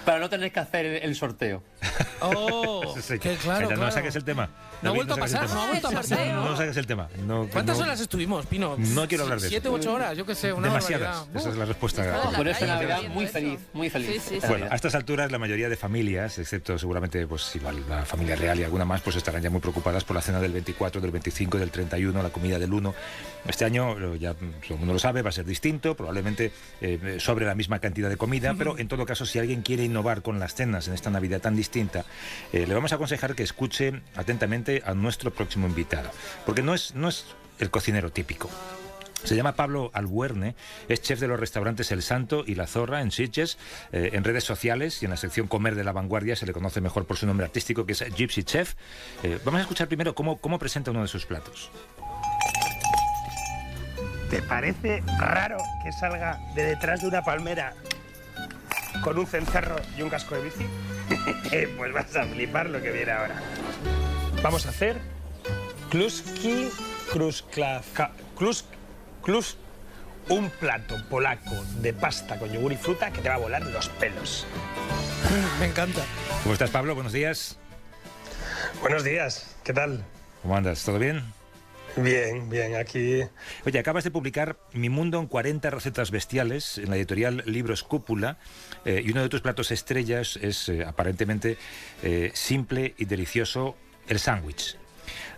para 0.05 0.19
no 0.19 0.29
tener 0.29 0.53
que 0.53 0.61
hacer 0.61 0.87
el, 0.87 1.03
el 1.03 1.17
sorteo. 1.17 1.63
Oh, 2.25 2.95
Sí, 3.01 3.19
que 3.19 3.35
claro, 3.37 3.63
Calla, 3.69 3.71
No 3.71 3.77
claro. 3.81 3.93
saques 3.93 4.15
el 4.17 4.25
tema. 4.25 4.49
No 4.81 4.91
ha 4.91 4.93
vuelto 4.95 5.15
a 5.15 5.17
saques 5.17 5.33
el 5.35 5.41
pasar, 5.41 5.49
tema. 5.49 5.55
no 5.55 5.63
ha 5.63 5.71
vuelto 5.71 5.89
a 5.89 5.91
pasar. 5.91 6.27
No 6.35 6.57
saques 6.57 6.77
el 6.77 6.87
tema. 6.87 7.09
No, 7.27 7.49
¿Cuántas 7.51 7.79
no- 7.79 7.85
horas 7.85 8.01
estuvimos, 8.01 8.47
Pino? 8.47 8.77
No 8.79 9.09
quiero 9.09 9.25
hablar 9.25 9.41
de 9.41 9.49
Siete 9.49 9.67
eso. 9.69 9.73
u 9.73 9.79
ocho 9.79 9.93
horas, 9.93 10.17
yo 10.17 10.25
qué 10.25 10.35
sé, 10.37 10.53
una 10.53 10.69
Demasiadas. 10.69 11.17
barbaridad. 11.19 11.37
Esa 11.41 11.49
es 11.51 11.57
la 11.57 11.65
respuesta. 11.65 12.21
Por 12.37 12.47
eso. 12.49 12.67
Navidad 12.67 13.03
muy 13.09 13.27
feliz, 13.27 13.59
muy 13.73 13.91
feliz. 13.91 14.23
Bueno, 14.49 14.67
a 14.71 14.75
estas 14.75 14.95
alturas 14.95 15.33
la 15.33 15.39
mayoría 15.39 15.69
de 15.69 15.77
familias, 15.77 16.39
excepto 16.39 16.79
seguramente 16.79 17.27
pues 17.27 17.55
igual 17.57 17.83
la 17.89 18.05
familia 18.05 18.37
real 18.37 18.59
y 18.61 18.65
alguna 18.65 18.85
más, 18.85 19.01
pues 19.01 19.17
estarán 19.17 19.43
ya 19.43 19.51
muy 19.51 19.61
preocupadas 19.61 20.05
por 20.05 20.15
la 20.15 20.23
cena 20.23 20.39
del 20.41 20.53
24, 20.53 21.01
del 21.01 21.11
25, 21.11 21.59
del 21.59 21.71
31, 21.71 22.23
la 22.23 22.31
comida 22.31 22.59
del 22.59 22.73
1. 22.73 22.95
Este 23.49 23.65
año, 23.65 24.15
ya 24.17 24.35
todo 24.35 24.49
el 24.71 24.77
mundo 24.79 24.93
lo 24.93 24.99
sabe, 25.01 25.23
va 25.23 25.31
a 25.31 25.33
ser 25.33 25.45
distinto, 25.45 25.97
probablemente 25.97 26.53
eh, 26.81 27.17
sobre 27.19 27.47
la 27.47 27.55
misma 27.57 27.81
cantidad 27.81 28.09
de 28.09 28.17
comida, 28.17 28.55
pero 28.57 28.79
en 28.79 28.87
todo 28.87 29.05
caso, 29.05 29.27
si 29.27 29.41
alguien 29.41 29.63
quiere 29.63 29.83
innovar 29.85 30.23
con 30.23 30.39
las 30.39 30.55
cenas 30.55 30.87
en 30.87 30.95
esta 30.95 31.11
Navidad 31.11 31.41
tan 31.41 31.57
distinta, 31.57 31.72
eh, 31.81 32.67
le 32.67 32.75
vamos 32.75 32.93
a 32.93 32.97
aconsejar 32.97 33.35
que 33.35 33.43
escuche 33.43 34.03
atentamente 34.15 34.83
a 34.85 34.95
nuestro 34.95 35.33
próximo 35.33 35.67
invitado, 35.67 36.11
porque 36.45 36.63
no 36.63 36.75
es, 36.75 36.95
no 36.95 37.09
es 37.09 37.27
el 37.59 37.71
cocinero 37.71 38.11
típico. 38.11 38.51
Se 39.25 39.37
llama 39.37 39.55
Pablo 39.55 39.91
Albuerne, 39.95 40.57
es 40.89 41.01
chef 41.01 41.21
de 41.21 41.29
los 41.29 41.39
restaurantes 41.39 41.93
El 41.93 42.03
Santo 42.03 42.43
y 42.45 42.57
La 42.57 42.67
Zorra 42.67 43.03
en 43.03 43.13
Sitges. 43.13 43.57
Eh, 43.93 44.11
en 44.15 44.25
redes 44.25 44.43
sociales 44.43 45.01
y 45.01 45.05
en 45.05 45.13
la 45.13 45.17
sección 45.17 45.47
Comer 45.47 45.77
de 45.77 45.85
la 45.85 45.93
Vanguardia 45.93 46.35
se 46.35 46.45
le 46.45 46.53
conoce 46.53 46.81
mejor 46.81 47.07
por 47.07 47.17
su 47.17 47.27
nombre 47.27 47.47
artístico, 47.47 47.87
que 47.87 47.93
es 47.93 48.05
Gypsy 48.17 48.43
Chef. 48.43 48.75
Eh, 49.23 49.39
vamos 49.45 49.61
a 49.61 49.63
escuchar 49.63 49.87
primero 49.87 50.15
cómo, 50.17 50.39
cómo 50.39 50.59
presenta 50.59 50.91
uno 50.91 51.03
de 51.03 51.09
sus 51.09 51.25
platos. 51.25 51.71
¿Te 54.29 54.43
parece 54.43 55.03
raro 55.19 55.59
que 55.85 55.93
salga 55.93 56.41
de 56.57 56.65
detrás 56.65 57.03
de 57.03 57.09
una 57.09 57.23
palmera 57.23 57.75
con 59.03 59.19
un 59.19 59.27
cencerro 59.27 59.77
y 59.97 60.03
un 60.03 60.11
casco 60.11 60.35
de 60.37 60.43
bici? 60.43 60.67
pues 61.77 61.93
vas 61.93 62.15
a 62.17 62.25
flipar 62.27 62.71
lo 62.71 62.81
que 62.83 62.91
viene 62.91 63.13
ahora. 63.13 63.35
Vamos 64.43 64.67
a 64.67 64.71
hacer 64.71 64.99
kluski 65.91 66.69
kruskla- 67.13 67.83
ka- 67.95 68.13
klus 68.37 68.65
klus 69.23 69.57
un 70.29 70.51
plato 70.51 70.97
polaco 71.09 71.55
de 71.81 71.93
pasta 71.93 72.39
con 72.39 72.51
yogur 72.53 72.73
y 72.73 72.77
fruta 72.77 73.11
que 73.13 73.21
te 73.21 73.29
va 73.29 73.35
a 73.37 73.39
volar 73.39 73.63
los 73.67 73.89
pelos. 73.89 74.47
Me 75.61 75.67
encanta. 75.67 76.03
¿Cómo 76.43 76.53
estás, 76.55 76.71
Pablo? 76.71 76.95
Buenos 76.95 77.13
días. 77.13 77.59
Buenos 78.81 79.05
días, 79.05 79.55
¿qué 79.65 79.73
tal? 79.73 80.05
¿Cómo 80.43 80.57
andas? 80.57 80.83
¿Todo 80.85 80.99
bien? 80.99 81.23
Bien, 81.95 82.49
bien, 82.49 82.75
aquí 82.77 83.21
Oye, 83.67 83.79
acabas 83.79 84.03
de 84.03 84.11
publicar 84.11 84.57
Mi 84.73 84.89
Mundo 84.89 85.21
en 85.21 85.27
40 85.27 85.69
recetas 85.71 86.11
bestiales 86.11 86.79
en 86.79 86.89
la 86.89 86.97
editorial 86.97 87.43
Libros 87.47 87.83
Cúpula 87.85 88.39
eh, 88.85 89.03
y 89.05 89.11
uno 89.11 89.23
de 89.23 89.29
tus 89.29 89.41
platos 89.41 89.71
estrellas 89.71 90.39
es 90.41 90.69
eh, 90.69 90.85
aparentemente 90.85 91.57
eh, 92.03 92.31
simple 92.35 92.95
y 92.99 93.05
delicioso 93.05 93.77
el 94.09 94.19
sándwich. 94.19 94.77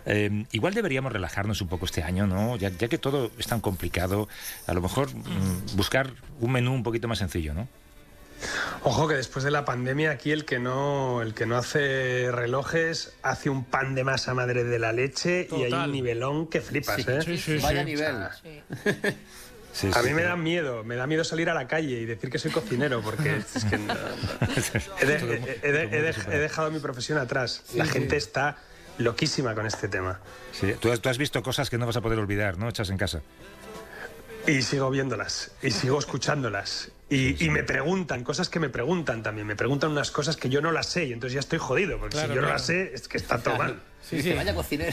Eh, 0.07 0.45
igual 0.51 0.73
deberíamos 0.73 1.11
relajarnos 1.11 1.61
un 1.61 1.67
poco 1.67 1.85
este 1.85 2.03
año, 2.03 2.27
¿no? 2.27 2.57
Ya, 2.57 2.69
ya 2.69 2.87
que 2.87 2.97
todo 2.97 3.31
es 3.39 3.47
tan 3.47 3.59
complicado, 3.59 4.27
a 4.67 4.73
lo 4.73 4.81
mejor 4.81 5.09
mm, 5.13 5.75
buscar 5.75 6.11
un 6.39 6.51
menú 6.51 6.73
un 6.73 6.83
poquito 6.83 7.07
más 7.07 7.17
sencillo, 7.17 7.53
¿no? 7.53 7.67
Ojo 8.83 9.07
que 9.07 9.15
después 9.15 9.45
de 9.45 9.49
la 9.49 9.65
pandemia 9.65 10.11
aquí 10.11 10.31
el 10.31 10.45
que 10.45 10.59
no 10.59 11.21
el 11.21 11.33
que 11.33 11.45
no 11.45 11.57
hace 11.57 12.29
relojes 12.31 13.13
hace 13.23 13.49
un 13.49 13.63
pan 13.63 13.95
de 13.95 14.03
masa 14.03 14.33
madre 14.33 14.63
de 14.65 14.77
la 14.77 14.91
leche 14.91 15.47
y 15.57 15.63
hay 15.63 15.73
un 15.73 15.91
nivelón 15.91 16.47
que 16.47 16.61
flipas, 16.61 16.97
Sí, 16.97 17.05
¿eh? 17.07 17.21
sí, 17.23 17.37
sí, 17.37 17.57
Vaya 17.63 17.83
nivel. 17.83 18.15
Sí, 19.75 19.89
a 19.93 20.01
sí, 20.01 20.07
mí 20.07 20.13
me 20.13 20.23
da 20.23 20.37
miedo, 20.37 20.85
me 20.85 20.95
da 20.95 21.05
miedo 21.05 21.25
salir 21.25 21.49
a 21.49 21.53
la 21.53 21.67
calle 21.67 21.99
y 21.99 22.05
decir 22.05 22.29
que 22.29 22.39
soy 22.39 22.49
cocinero 22.51 23.01
porque 23.01 23.35
es 23.55 23.65
que 23.65 23.77
no- 23.77 23.93
he, 25.01 25.05
de- 25.05 25.15
he- 25.15 25.59
he 25.67 25.71
de- 25.73 25.83
he 25.83 26.01
de- 26.01 26.15
he 26.31 26.39
dejado 26.39 26.71
mi 26.71 26.79
profesión 26.79 27.17
atrás. 27.17 27.63
La 27.75 27.85
gente 27.85 28.11
sí. 28.11 28.25
está 28.27 28.57
loquísima 28.99 29.53
con 29.53 29.65
este 29.65 29.89
tema. 29.89 30.21
Sí, 30.53 30.73
tú, 30.79 30.89
has, 30.91 31.01
tú 31.01 31.09
has 31.09 31.17
visto 31.17 31.43
cosas 31.43 31.69
que 31.69 31.77
no 31.77 31.85
vas 31.85 31.97
a 31.97 32.01
poder 32.01 32.19
olvidar, 32.19 32.57
¿no? 32.57 32.69
Echas 32.69 32.89
en 32.89 32.97
casa. 32.97 33.21
Y 34.47 34.61
sigo 34.61 34.89
viéndolas, 34.91 35.51
y 35.61 35.71
sigo 35.71 35.97
escuchándolas. 35.99 36.91
Y, 37.09 37.43
y 37.43 37.49
me 37.49 37.63
preguntan, 37.63 38.23
cosas 38.23 38.47
que 38.47 38.59
me 38.59 38.69
preguntan 38.69 39.23
también. 39.23 39.45
Me 39.47 39.55
preguntan 39.55 39.91
unas 39.91 40.11
cosas 40.11 40.37
que 40.37 40.49
yo 40.49 40.61
no 40.61 40.71
las 40.71 40.85
sé 40.87 41.05
y 41.05 41.13
entonces 41.13 41.33
ya 41.33 41.39
estoy 41.39 41.59
jodido, 41.59 41.97
porque 41.99 42.13
Claro, 42.13 42.29
si 42.29 42.35
yo 42.35 42.41
no 42.41 42.47
las 42.49 42.65
sé 42.65 42.91
es 42.93 43.07
que 43.07 43.17
está 43.17 43.39
todo 43.39 43.57
mal. 43.57 43.81
Sí, 44.07 44.21
sí. 44.21 44.33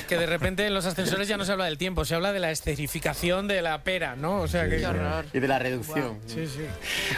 Que 0.08 0.16
de 0.16 0.26
repente 0.26 0.66
en 0.66 0.74
los 0.74 0.86
ascensores 0.86 1.28
ya 1.28 1.36
no 1.36 1.44
se 1.44 1.52
habla 1.52 1.66
del 1.66 1.76
tiempo, 1.78 2.04
se 2.04 2.14
habla 2.14 2.32
de 2.32 2.40
la 2.40 2.50
esterificación 2.50 3.46
de 3.46 3.60
la 3.62 3.82
pera, 3.84 4.16
¿no? 4.16 4.40
O 4.40 4.48
sea 4.48 4.68
que. 4.68 4.78
Qué 4.78 4.86
horror. 4.86 5.26
Y 5.32 5.38
de 5.40 5.48
la 5.48 5.58
reducción. 5.58 6.18
Sí, 6.26 6.46
sí. 6.46 6.64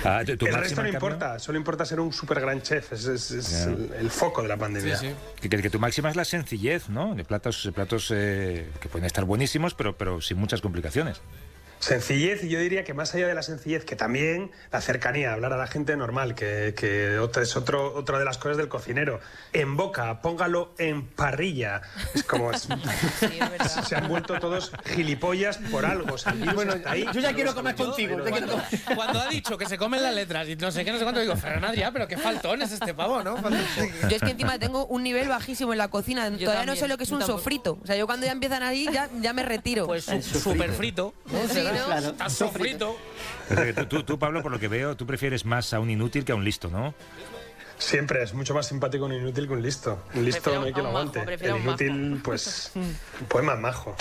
Ah, 0.04 0.22
tu- 0.26 0.37
tu 0.37 0.46
el 0.46 0.54
resto 0.54 0.83
no 0.83 0.88
importa, 0.88 1.38
solo 1.38 1.59
importa 1.59 1.85
ser 1.85 2.00
un 2.00 2.12
super 2.12 2.40
gran 2.40 2.61
chef, 2.62 2.92
es, 2.92 3.07
es- 3.07 3.30
es 3.30 3.66
el, 3.66 3.90
el 4.00 4.11
foco 4.11 4.42
de 4.42 4.48
la 4.48 4.57
pandemia. 4.57 4.98
Que, 5.40 5.48
que- 5.48 5.62
que 5.62 5.70
tu 5.70 5.78
máxima 5.78 6.11
es 6.11 6.16
la 6.16 6.24
sencillez, 6.24 6.88
¿no? 6.88 7.14
De 7.14 7.24
platos, 7.24 7.70
platos 7.74 8.11
eh, 8.14 8.68
que 8.80 8.88
pueden 8.88 9.07
estar 9.07 9.24
buenísimos, 9.24 9.74
pero, 9.74 9.96
pero 9.96 10.20
sin 10.20 10.37
muchas 10.38 10.61
complicaciones. 10.61 11.20
Sencillez, 11.78 12.42
y 12.44 12.48
yo 12.48 12.58
diría 12.60 12.84
que 12.84 12.94
más 12.94 13.14
allá 13.14 13.26
de 13.26 13.34
la 13.34 13.42
sencillez, 13.42 13.84
que 13.84 13.96
también 13.96 14.50
la 14.72 14.80
cercanía, 14.80 15.32
hablar 15.32 15.52
a 15.52 15.56
la 15.56 15.66
gente 15.66 15.96
normal, 15.96 16.34
que, 16.34 16.74
que 16.76 17.18
otra, 17.18 17.42
es 17.42 17.56
otro, 17.56 17.94
otra 17.94 18.18
de 18.18 18.24
las 18.24 18.38
cosas 18.38 18.56
del 18.56 18.68
cocinero. 18.68 19.20
En 19.52 19.76
boca, 19.76 20.22
póngalo 20.22 20.72
en 20.78 21.06
parrilla. 21.06 21.82
Es 22.14 22.24
como. 22.24 22.50
es- 22.52 22.68
se 23.88 23.96
han 23.96 24.08
vuelto 24.08 24.38
todos 24.38 24.72
gilipollas 24.94 25.58
por 25.70 25.84
algo. 25.84 26.14
o 26.14 26.18
sea, 26.18 26.32
está 26.74 26.92
ahí, 26.92 27.04
yo 27.12 27.20
ya 27.20 27.30
no 27.30 27.34
quiero 27.34 27.54
comer 27.54 27.74
contigo, 27.74 28.16
ya 28.24 28.30
Cuando, 28.30 28.62
cuando 28.94 29.20
ha 29.20 29.28
dicho 29.28 29.58
que 29.58 29.66
se 29.66 29.76
comen 29.78 30.02
las 30.02 30.14
letras 30.14 30.48
y 30.48 30.56
no 30.56 30.70
sé 30.70 30.84
qué, 30.84 30.92
no 30.92 30.98
sé 30.98 31.04
cuánto, 31.04 31.20
digo, 31.20 31.37
Ferran 31.37 31.64
Adrià, 31.64 31.90
pero 31.92 32.08
qué 32.08 32.16
faltón 32.16 32.62
es 32.62 32.72
este 32.72 32.94
pavo, 32.94 33.22
¿no? 33.22 33.37
Yo 34.08 34.16
es 34.16 34.22
que 34.22 34.30
encima 34.30 34.58
tengo 34.58 34.87
un 34.87 35.02
nivel 35.02 35.28
bajísimo 35.28 35.72
en 35.72 35.78
la 35.78 35.88
cocina. 35.88 36.24
Todavía 36.24 36.46
no 36.46 36.54
también, 36.54 36.76
sé 36.76 36.88
lo 36.88 36.96
que 36.96 37.04
es 37.04 37.08
yo 37.10 37.16
un 37.16 37.20
tampoco. 37.20 37.38
sofrito. 37.38 37.78
O 37.82 37.87
sea, 37.87 37.96
yo 37.96 38.06
cuando 38.06 38.26
ya 38.26 38.32
empiezan 38.32 38.62
ahí 38.62 38.88
ya, 38.92 39.08
ya 39.20 39.32
me 39.32 39.42
retiro. 39.42 39.87
Pues 39.87 40.04
súper 40.04 40.70
frito. 40.72 41.14
Sí, 41.52 41.60
¿no? 41.62 41.63
O 43.50 43.55
sea, 43.55 43.64
que 43.64 43.72
tú, 43.74 43.87
tú, 43.87 44.03
tú, 44.05 44.18
Pablo, 44.18 44.42
por 44.42 44.53
lo 44.53 44.59
que 44.59 44.68
veo, 44.68 44.96
tú 44.96 45.07
prefieres 45.07 45.44
más 45.44 45.72
a 45.74 45.81
un 45.81 45.90
inútil 45.90 46.24
que 46.24 46.33
a 46.33 46.35
un 46.35 46.44
listo, 46.44 46.68
¿no? 46.70 46.94
Siempre 47.77 48.22
es 48.22 48.33
mucho 48.35 48.55
más 48.55 48.68
simpático 48.68 49.05
un 49.05 49.12
inútil 49.14 49.48
que 49.48 49.53
un 49.53 49.61
listo. 49.62 50.00
Un 50.14 50.24
listo 50.24 50.40
Prefiero 50.42 50.61
no 50.61 50.66
hay 50.66 50.72
quien 50.72 50.85
lo 50.87 50.92
majo, 50.92 51.00
aguante. 51.09 51.22
prefiero 51.22 51.57
El 51.57 51.64
majo. 51.64 51.83
inútil, 51.85 52.20
pues, 52.22 52.70
pues 53.29 53.44
más 53.44 53.59
majo. 53.59 53.96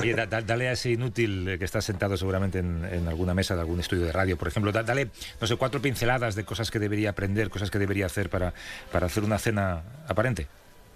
Oye, 0.00 0.14
da- 0.14 0.26
da- 0.26 0.40
dale 0.40 0.68
a 0.68 0.72
ese 0.72 0.90
inútil 0.90 1.48
eh, 1.48 1.58
que 1.58 1.64
está 1.64 1.82
sentado 1.82 2.16
seguramente 2.16 2.60
en, 2.60 2.84
en 2.84 3.08
alguna 3.08 3.34
mesa 3.34 3.54
de 3.56 3.60
algún 3.60 3.80
estudio 3.80 4.04
de 4.06 4.12
radio, 4.12 4.38
por 4.38 4.46
ejemplo, 4.48 4.70
da- 4.70 4.84
dale, 4.84 5.10
no 5.40 5.46
sé, 5.46 5.56
cuatro 5.56 5.82
pinceladas 5.82 6.36
de 6.36 6.44
cosas 6.44 6.70
que 6.70 6.78
debería 6.78 7.10
aprender, 7.10 7.50
cosas 7.50 7.70
que 7.72 7.78
debería 7.80 8.06
hacer 8.06 8.30
para, 8.30 8.54
para 8.92 9.06
hacer 9.06 9.24
una 9.24 9.38
cena 9.38 9.82
aparente. 10.06 10.46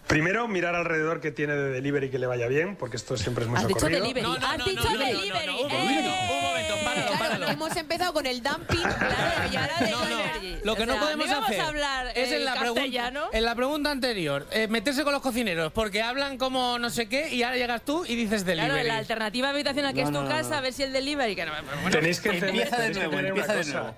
Primero, 0.07 0.47
mirar 0.47 0.77
alrededor 0.77 1.21
que 1.21 1.33
tiene 1.33 1.55
de 1.55 1.71
delivery 1.71 2.11
que 2.11 2.19
le 2.21 2.27
vaya 2.29 2.47
bien, 2.47 2.77
porque 2.77 2.97
esto 2.97 3.16
siempre 3.16 3.42
es 3.45 3.51
muy 3.51 3.59
Has 3.59 3.66
dicho 3.66 3.87
delivery. 3.87 4.25
Has 4.40 4.64
dicho 4.64 4.88
delivery. 4.88 5.49
un 5.51 5.69
momento, 6.42 6.75
páralo, 6.85 7.07
Claro, 7.07 7.19
páralo. 7.19 7.49
hemos 7.49 7.77
empezado 7.77 8.12
con 8.12 8.25
el 8.27 8.40
dumping, 8.40 8.81
claro, 8.83 9.53
y 9.53 9.57
ahora 9.57 9.75
delivery. 9.81 10.61
Lo 10.62 10.77
que 10.77 10.83
O 10.85 10.87
no 10.87 10.92
sea, 10.92 11.03
podemos 11.03 11.27
¿no 11.27 11.33
íbamos 11.33 11.49
hacer 11.51 11.61
a 11.61 11.66
hablar, 11.69 12.07
es 12.14 12.31
eh, 12.31 12.37
en 12.37 12.45
la, 12.45 12.55
pregunta, 12.55 13.12
en 13.33 13.45
la 13.45 13.55
pregunta 13.57 13.90
anterior 13.90 14.47
eh, 14.53 14.69
meterse 14.69 15.03
con 15.03 15.12
los 15.12 15.23
cocineros 15.23 15.73
porque 15.73 16.03
hablan 16.03 16.38
como 16.38 16.79
no 16.79 16.88
sé 16.90 17.09
qué 17.09 17.35
y 17.35 17.42
ahora 17.42 17.57
llegas 17.57 17.83
tú 17.85 18.05
y 18.07 18.14
dices 18.14 18.45
delivery. 18.45 18.71
Claro, 18.73 18.87
la 18.87 18.97
alternativa 18.99 19.49
habitacional 19.51 19.92
que 19.92 20.03
No, 20.03 20.07
es 20.09 20.12
tu 20.12 20.19
no, 20.21 20.25
no, 20.25 20.29
casa, 20.29 20.51
no. 20.51 20.57
a 20.57 20.61
ver 20.61 20.73
si 20.73 20.85
el 20.85 20.92
delivery. 20.92 21.35
Que 21.35 21.47
no, 21.47 21.53
bueno, 21.53 21.90
Tenéis 21.90 22.21
que 22.21 22.29
Empieza 22.31 22.79
de 22.79 22.95
nuevo, 22.95 23.19
empieza 23.19 23.55
de 23.55 23.64
nuevo. 23.64 23.95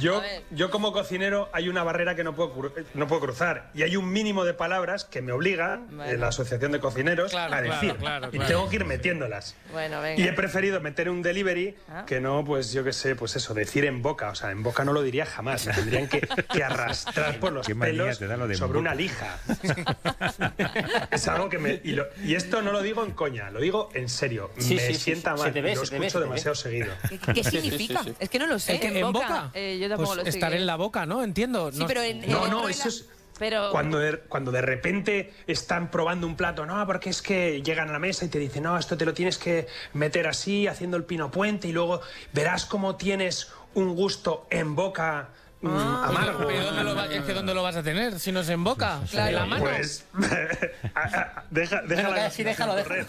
Yo, 0.00 0.22
yo 0.50 0.70
como 0.70 0.92
cocinero 0.92 1.48
hay 1.52 1.68
una 1.68 1.82
barrera 1.82 2.14
que 2.14 2.24
no 2.24 2.34
puedo, 2.34 2.72
no 2.94 3.06
puedo 3.06 3.20
cruzar 3.20 3.70
y 3.74 3.82
hay 3.82 3.96
un 3.96 4.10
mínimo 4.12 4.44
de 4.44 4.54
palabras 4.54 5.04
que 5.04 5.22
me 5.22 5.32
obliga 5.32 5.80
en 6.06 6.20
la 6.20 6.28
Asociación 6.28 6.72
de 6.72 6.80
Cocineros 6.80 7.30
Claro, 7.30 7.54
a 7.54 7.60
decir 7.62 7.94
claro, 7.96 8.28
y 8.28 8.30
claro. 8.32 8.46
tengo 8.48 8.68
que 8.68 8.76
ir 8.76 8.84
metiéndolas. 8.84 9.54
Bueno, 9.72 10.00
venga. 10.00 10.20
Y 10.22 10.26
he 10.26 10.32
preferido 10.32 10.80
meter 10.80 11.10
un 11.10 11.22
delivery 11.22 11.76
Ah. 11.90 12.04
que 12.06 12.20
no, 12.20 12.44
pues 12.44 12.72
yo 12.72 12.84
qué 12.84 12.92
sé, 12.92 13.14
pues 13.16 13.34
eso, 13.36 13.54
decir 13.54 13.84
en 13.84 14.02
boca. 14.02 14.30
O 14.30 14.34
sea, 14.34 14.50
en 14.50 14.62
boca 14.62 14.84
no 14.84 14.92
lo 14.92 15.02
diría 15.02 15.24
jamás. 15.26 15.66
Me 15.66 15.72
tendrían 15.72 16.08
que, 16.08 16.20
que 16.20 16.62
arrastrar 16.64 17.38
por 17.40 17.52
los 17.52 17.66
pelos 17.66 18.20
lo 18.20 18.26
en 18.26 18.56
sobre 18.56 18.68
boca. 18.68 18.78
una 18.78 18.94
lija. 18.94 19.38
es 21.10 21.28
algo 21.28 21.48
que 21.48 21.58
me. 21.58 21.80
Y, 21.84 21.92
lo- 21.92 22.06
y 22.24 22.34
esto 22.34 22.62
no 22.62 22.72
lo 22.72 22.82
digo 22.82 23.04
en 23.04 23.12
coña, 23.12 23.50
lo 23.50 23.60
digo 23.60 23.90
en 23.94 24.08
serio. 24.08 24.50
Sí, 24.58 24.74
me 24.74 24.86
sí, 24.88 24.94
sienta 24.94 25.32
sí. 25.34 25.38
mal. 25.42 25.48
Se 25.48 25.52
te 25.52 25.60
ve, 25.62 25.74
lo 25.74 25.84
se 25.84 25.90
te 25.92 25.98
ve, 25.98 26.06
escucho 26.06 26.10
se 26.10 26.12
te 26.12 26.18
ve. 26.18 26.24
demasiado 26.24 26.54
seguido. 26.54 26.92
¿Qué, 27.08 27.32
qué 27.34 27.44
significa? 27.44 28.02
Es 28.18 28.28
que 28.28 28.38
no 28.38 28.46
lo 28.46 28.58
sé. 28.58 28.74
Es 28.74 28.80
que 28.80 28.98
en 28.98 29.12
boca. 29.12 29.50
Eh, 29.54 29.67
yo 29.78 29.88
tampoco 29.88 30.08
Pues 30.14 30.18
lo 30.18 30.22
sé. 30.24 30.30
estar 30.38 30.52
en 30.54 30.66
la 30.66 30.76
boca, 30.76 31.04
¿no? 31.06 31.22
Entiendo. 31.22 31.70
Sí, 31.72 31.84
pero 31.86 32.02
en, 32.02 32.20
No, 32.30 32.44
en- 32.44 32.50
no, 32.50 32.68
eso 32.68 32.88
es. 32.88 33.06
Pero 33.38 33.70
Cuando 33.70 33.98
de, 34.00 34.18
cuando 34.18 34.50
de 34.50 34.62
repente 34.62 35.32
están 35.46 35.92
probando 35.92 36.26
un 36.26 36.34
plato, 36.36 36.66
no, 36.66 36.84
porque 36.86 37.10
es 37.10 37.22
que 37.22 37.62
llegan 37.62 37.88
a 37.88 37.92
la 37.92 38.00
mesa 38.00 38.24
y 38.24 38.28
te 38.28 38.38
dicen, 38.40 38.64
no, 38.64 38.76
esto 38.76 38.96
te 38.96 39.04
lo 39.04 39.14
tienes 39.14 39.38
que 39.38 39.68
meter 39.92 40.26
así, 40.26 40.66
haciendo 40.66 40.96
el 40.96 41.04
pino 41.04 41.30
puente, 41.30 41.68
y 41.68 41.72
luego 41.72 42.00
verás 42.32 42.64
cómo 42.66 42.96
tienes 42.96 43.52
un 43.74 43.94
gusto 43.94 44.46
en 44.50 44.74
boca 44.74 45.28
mm, 45.60 45.68
amargo. 45.68 46.46
Pero 46.46 46.64
¿dónde 46.64 46.84
lo 46.84 46.94
va- 46.94 47.06
es 47.06 47.22
que 47.22 47.34
¿dónde 47.34 47.54
lo 47.54 47.62
vas 47.62 47.76
a 47.76 47.82
tener 47.82 48.18
si 48.18 48.32
no 48.32 48.40
es 48.40 48.48
en 48.48 48.62
boca? 48.64 49.00
En 49.12 49.34
la 49.34 49.46
mano. 49.46 49.64
Pues, 49.64 50.04
deja, 51.50 52.30
sí, 52.30 52.44
déjalo, 52.44 52.74
correr. 52.82 53.06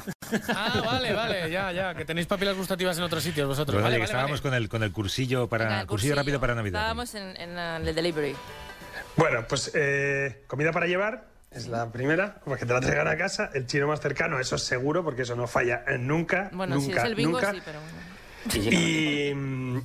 Ah, 0.50 0.82
vale, 0.86 1.14
vale, 1.14 1.50
ya, 1.50 1.72
ya. 1.72 1.96
Que 1.96 2.06
tenéis 2.06 2.28
papilas 2.28 2.56
gustativas 2.56 2.98
en 2.98 3.04
otros 3.04 3.24
sitios 3.24 3.48
vosotros. 3.48 3.76
Pues 3.76 3.84
vale, 3.84 3.96
que 3.96 4.00
vale, 4.02 4.06
estábamos 4.06 4.42
vale. 4.42 4.50
con 4.50 4.54
el 4.54 4.70
con 4.70 4.84
el 4.84 4.92
cursillo 4.92 5.48
para 5.48 5.66
Venga, 5.66 5.82
el 5.82 5.88
cursillo 5.88 6.16
rápido 6.16 6.40
para 6.40 6.56
Navidad. 6.56 6.82
Estábamos 6.82 7.16
en, 7.16 7.36
en 7.38 7.58
uh, 7.58 7.88
el 7.88 7.96
delivery. 7.96 8.36
Bueno, 9.16 9.46
pues 9.48 9.72
eh, 9.74 10.44
comida 10.48 10.72
para 10.72 10.86
llevar 10.88 11.26
es 11.52 11.68
la 11.68 11.92
primera, 11.92 12.40
porque 12.46 12.66
te 12.66 12.74
la 12.74 12.80
traigan 12.80 13.08
a 13.08 13.18
casa. 13.18 13.50
El 13.54 13.66
chino 13.66 13.88
más 13.88 14.00
cercano, 14.02 14.40
eso 14.40 14.56
es 14.56 14.64
seguro, 14.64 15.04
porque 15.04 15.24
eso 15.24 15.36
no 15.36 15.48
falla 15.48 15.84
eh, 15.88 15.98
nunca. 15.98 16.50
Bueno, 16.54 16.76
nunca, 16.76 16.86
si 16.94 16.98
es 16.98 17.04
el 17.04 17.16
bingo, 17.16 17.40
nunca. 17.42 17.52
sí, 17.54 17.62
pero 17.66 17.80
bueno. 17.82 18.70
Y, 18.72 19.34
mm, 19.34 19.82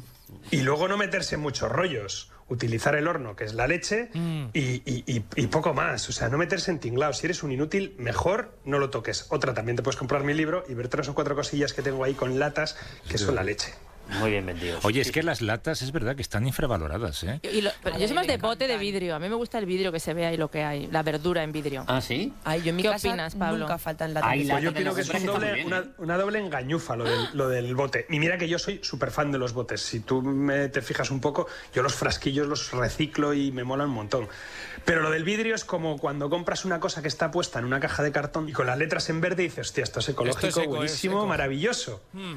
y 0.50 0.60
luego 0.60 0.88
no 0.88 0.96
meterse 0.96 1.34
en 1.36 1.40
muchos 1.40 1.70
rollos. 1.72 2.30
Utilizar 2.48 2.94
el 2.94 3.08
horno, 3.08 3.34
que 3.36 3.44
es 3.44 3.54
la 3.54 3.66
leche, 3.66 4.10
Mm. 4.12 4.46
y, 4.52 4.60
y- 4.84 5.04
y- 5.06 5.24
y 5.36 5.46
poco 5.46 5.72
más. 5.74 6.08
O 6.08 6.12
sea, 6.12 6.28
no 6.28 6.36
meterse 6.38 6.70
en 6.70 6.78
tinglados. 6.78 7.18
Si 7.18 7.26
eres 7.26 7.42
un 7.42 7.52
inútil, 7.52 7.94
mejor 7.98 8.52
no 8.64 8.78
lo 8.78 8.90
toques. 8.90 9.26
Otra, 9.30 9.54
también 9.54 9.76
te 9.76 9.82
puedes 9.82 9.96
comprar 9.98 10.24
mi 10.24 10.34
libro 10.34 10.64
y 10.68 10.74
ver 10.74 10.88
tres 10.88 11.08
o 11.08 11.14
cuatro 11.14 11.34
cosillas 11.34 11.72
que 11.72 11.80
tengo 11.82 12.04
ahí 12.04 12.14
con 12.14 12.38
latas, 12.38 12.76
que 13.08 13.16
son 13.18 13.34
la 13.34 13.42
leche. 13.44 13.72
Muy 14.20 14.30
bien 14.30 14.44
vendido. 14.46 14.78
Oye, 14.82 15.00
es 15.00 15.10
que 15.10 15.22
las 15.22 15.40
latas 15.40 15.80
es 15.82 15.90
verdad 15.90 16.14
que 16.14 16.22
están 16.22 16.46
infravaloradas, 16.46 17.22
¿eh? 17.24 17.40
Y 17.52 17.62
lo- 17.62 17.70
pero 17.82 17.98
yo 17.98 18.06
soy 18.06 18.14
más 18.14 18.26
de 18.26 18.36
bote 18.36 18.68
de 18.68 18.76
vidrio. 18.76 19.14
A 19.14 19.18
mí 19.18 19.28
me 19.28 19.34
gusta 19.34 19.58
el 19.58 19.66
vidrio 19.66 19.90
que 19.92 19.98
se 20.00 20.12
ve 20.14 20.26
ahí 20.26 20.36
lo 20.36 20.50
que 20.50 20.62
hay, 20.62 20.86
la 20.88 21.02
verdura 21.02 21.42
en 21.42 21.52
vidrio. 21.52 21.84
¿Ah, 21.88 22.00
sí? 22.00 22.32
Ay, 22.44 22.62
yo 22.62 22.70
en 22.70 22.76
mi 22.76 22.82
¿Qué 22.82 22.90
casa 22.90 23.08
opinas, 23.08 23.34
Pablo? 23.34 23.60
nunca 23.60 23.78
faltan 23.78 24.10
Ay, 24.22 24.44
latas. 24.44 24.46
la- 24.46 24.54
Pues 24.54 24.64
yo 24.64 24.70
opino 24.70 24.94
que 24.94 25.00
es 25.00 25.10
un 25.10 25.26
doble, 25.26 25.46
muy 25.46 25.54
bien, 25.54 25.66
una, 25.66 25.84
una 25.98 26.18
doble 26.18 26.38
engañufa 26.38 26.96
lo 26.96 27.04
del, 27.04 27.28
lo 27.32 27.48
del 27.48 27.74
bote. 27.74 28.06
Y 28.10 28.18
mira 28.18 28.36
que 28.38 28.48
yo 28.48 28.58
soy 28.58 28.80
súper 28.82 29.10
fan 29.10 29.32
de 29.32 29.38
los 29.38 29.52
botes. 29.54 29.80
Si 29.80 30.00
tú 30.00 30.20
me, 30.22 30.68
te 30.68 30.82
fijas 30.82 31.10
un 31.10 31.20
poco, 31.20 31.46
yo 31.74 31.82
los 31.82 31.94
frasquillos 31.94 32.46
los 32.46 32.70
reciclo 32.72 33.32
y 33.34 33.52
me 33.52 33.64
molan 33.64 33.88
un 33.88 33.94
montón. 33.94 34.28
Pero 34.84 35.00
lo 35.02 35.10
del 35.10 35.24
vidrio 35.24 35.54
es 35.54 35.64
como 35.64 35.96
cuando 35.98 36.28
compras 36.28 36.64
una 36.66 36.78
cosa 36.78 37.00
que 37.00 37.08
está 37.08 37.30
puesta 37.30 37.58
en 37.58 37.64
una 37.64 37.80
caja 37.80 38.02
de 38.02 38.12
cartón 38.12 38.48
y 38.48 38.52
con 38.52 38.66
las 38.66 38.76
letras 38.76 39.08
en 39.08 39.20
verde 39.22 39.44
dices, 39.44 39.68
hostia, 39.68 39.82
esto 39.84 40.00
es 40.00 40.08
ecológico, 40.10 40.46
Esto 40.46 40.60
es 40.60 40.66
eco, 40.66 40.74
es 40.74 40.78
buenísimo, 40.80 41.16
eco". 41.20 41.26
maravilloso. 41.26 42.02
Mm. 42.12 42.34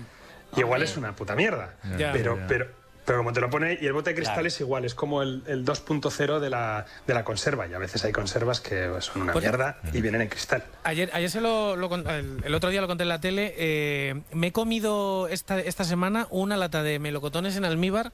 Y 0.55 0.61
igual 0.61 0.81
es 0.83 0.97
una 0.97 1.15
puta 1.15 1.35
mierda. 1.35 1.75
Pero, 1.97 2.39
pero, 2.47 2.67
pero 3.05 3.17
como 3.19 3.31
te 3.33 3.39
lo 3.41 3.49
pone, 3.49 3.77
y 3.79 3.85
el 3.85 3.93
bote 3.93 4.09
de 4.11 4.15
cristal 4.15 4.35
Claro. 4.35 4.47
es 4.47 4.59
igual, 4.59 4.85
es 4.85 4.93
como 4.95 5.21
el, 5.21 5.43
el 5.47 5.63
2.0 5.65 6.39
de 6.39 6.49
la, 6.49 6.85
de 7.05 7.13
la 7.13 7.23
conserva. 7.23 7.67
Y 7.67 7.73
a 7.73 7.77
veces 7.77 8.03
hay 8.05 8.11
conservas 8.11 8.59
que 8.59 8.89
son 9.01 9.21
una 9.21 9.33
Pues- 9.33 9.43
mierda 9.43 9.79
y 9.93 10.01
vienen 10.01 10.21
en 10.21 10.27
cristal. 10.29 10.63
Ayer, 10.83 11.09
ayer 11.13 11.29
se 11.29 11.41
lo, 11.41 11.75
lo 11.75 11.89
con- 11.89 12.07
el, 12.09 12.41
el 12.43 12.55
otro 12.55 12.69
día 12.69 12.81
lo 12.81 12.87
conté 12.87 13.03
en 13.03 13.09
la 13.09 13.19
tele. 13.21 13.53
eh, 13.57 14.21
me 14.33 14.47
he 14.47 14.51
comido 14.51 15.27
esta, 15.27 15.59
esta 15.59 15.83
semana 15.83 16.27
una 16.31 16.57
lata 16.57 16.83
de 16.83 16.99
melocotones 16.99 17.55
en 17.55 17.65
almíbar 17.65 18.11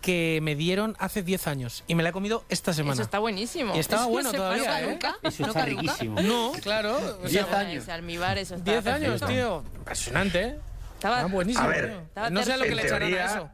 que 0.00 0.40
me 0.42 0.56
dieron 0.56 0.96
hace 0.98 1.22
10 1.22 1.46
años 1.46 1.84
y 1.86 1.94
me 1.94 2.02
la 2.02 2.08
he 2.08 2.12
comido 2.12 2.44
esta 2.48 2.72
semana. 2.72 2.94
Eso 2.94 3.02
está 3.02 3.20
buenísimo. 3.20 3.76
Y 3.76 3.78
estaba 3.78 4.02
no 4.02 4.08
bueno 4.08 4.30
se 4.32 4.36
todavía, 4.36 4.64
pasa 4.64 4.82
¿eh? 4.82 4.86
nunca. 4.88 5.14
Eso 5.22 5.42
¿No 5.44 5.48
está 5.50 5.64
riquísimo. 5.64 6.20
No, 6.20 6.50
claro. 6.60 6.96
o 6.96 7.28
sea, 7.28 7.44
10 7.44 7.52
años. 7.52 7.82
Ese 7.84 7.92
almíbar, 7.92 8.36
eso 8.38 8.56
está 8.56 8.72
10 8.72 8.86
años, 8.88 9.20
tío. 9.24 9.62
Impresionante, 9.76 10.40
¿eh? 10.42 10.56
Estaba, 11.02 11.20
Ah, 11.22 11.26
buenísimo. 11.26 11.64
A 11.64 11.68
ver. 11.68 11.84
Estaba 12.06 12.30
no 12.30 12.42
sé 12.44 12.52
a 12.52 12.56
lo 12.56 12.62
que 12.62 12.70
en 12.70 12.76
le 12.76 12.82
echarán 12.86 13.12
a 13.14 13.24
eso. 13.24 13.50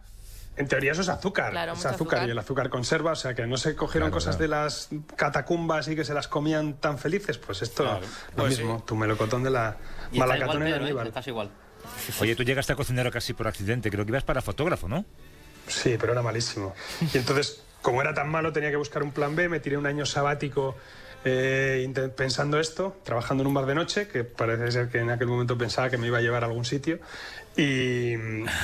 En 0.59 0.69
teoría 0.69 0.93
eso 0.93 1.01
es 1.03 1.09
azúcar, 1.09 1.53
Claro, 1.53 1.73
es 1.73 1.79
azúcar, 1.79 1.95
azúcar. 1.95 2.29
y 2.29 2.31
el 2.33 2.39
azúcar 2.39 2.69
conserva, 2.69 3.13
o 3.13 3.17
sea 3.17 3.33
que 3.33 3.47
no 3.47 3.57
se 3.57 3.75
cogieron 3.77 4.09
Claro, 4.11 4.17
cosas 4.17 4.37
claro. 4.37 4.43
de 4.53 4.65
las 4.65 4.89
catacumbas 5.17 5.87
y 5.89 5.95
que 5.97 6.05
se 6.05 6.13
las 6.13 6.27
comían 6.29 6.75
tan 6.75 6.99
felices, 6.99 7.39
pues 7.39 7.63
esto 7.63 7.85
lo 7.85 8.01
Pues 8.37 8.59
mismo, 8.59 8.83
tu 8.85 8.97
melocotón 8.97 9.45
de 9.45 9.51
la 9.51 9.77
Y 10.13 10.21
en 10.21 10.29
Pedro, 10.29 10.67
¿eh? 10.67 10.73
almíbar. 10.75 11.07
Estás 11.07 11.27
igual. 11.29 11.49
Oye, 12.21 12.35
tú 12.37 12.43
llegaste 12.43 12.73
a 12.73 12.77
cocinero 12.77 13.11
casi 13.11 13.33
por 13.33 13.47
accidente, 13.49 13.89
creo 13.91 14.05
que 14.05 14.11
ibas 14.11 14.25
para 14.25 14.43
fotógrafo, 14.43 14.89
¿no? 14.89 15.05
Sí, 15.69 15.97
pero 15.99 16.13
era 16.13 16.23
malísimo. 16.23 16.75
Y 17.15 17.17
entonces, 17.17 17.63
como 17.81 18.03
era 18.03 18.13
tan 18.13 18.29
malo, 18.29 18.53
tenía 18.53 18.71
que 18.71 18.77
buscar 18.77 19.03
un 19.05 19.13
plan 19.13 19.37
B, 19.37 19.49
me 19.49 19.61
tiré 19.61 19.79
un 19.79 19.87
año 19.87 20.05
sabático 20.05 20.77
eh, 21.25 22.11
pensando 22.17 22.61
esto, 22.61 22.97
trabajando 23.05 23.43
en 23.43 23.49
un 23.49 23.55
bar 23.55 23.67
de 23.67 23.75
noche, 23.75 24.09
que 24.09 24.25
parece 24.25 24.71
ser 24.71 24.89
que 24.89 24.99
en 24.99 25.11
aquel 25.11 25.27
momento 25.27 25.59
pensaba 25.59 25.91
que 25.91 25.99
me 25.99 26.07
iba 26.07 26.19
a 26.19 26.21
llevar 26.21 26.45
a 26.45 26.47
algún 26.47 26.65
sitio. 26.65 26.99
Y, 27.57 28.13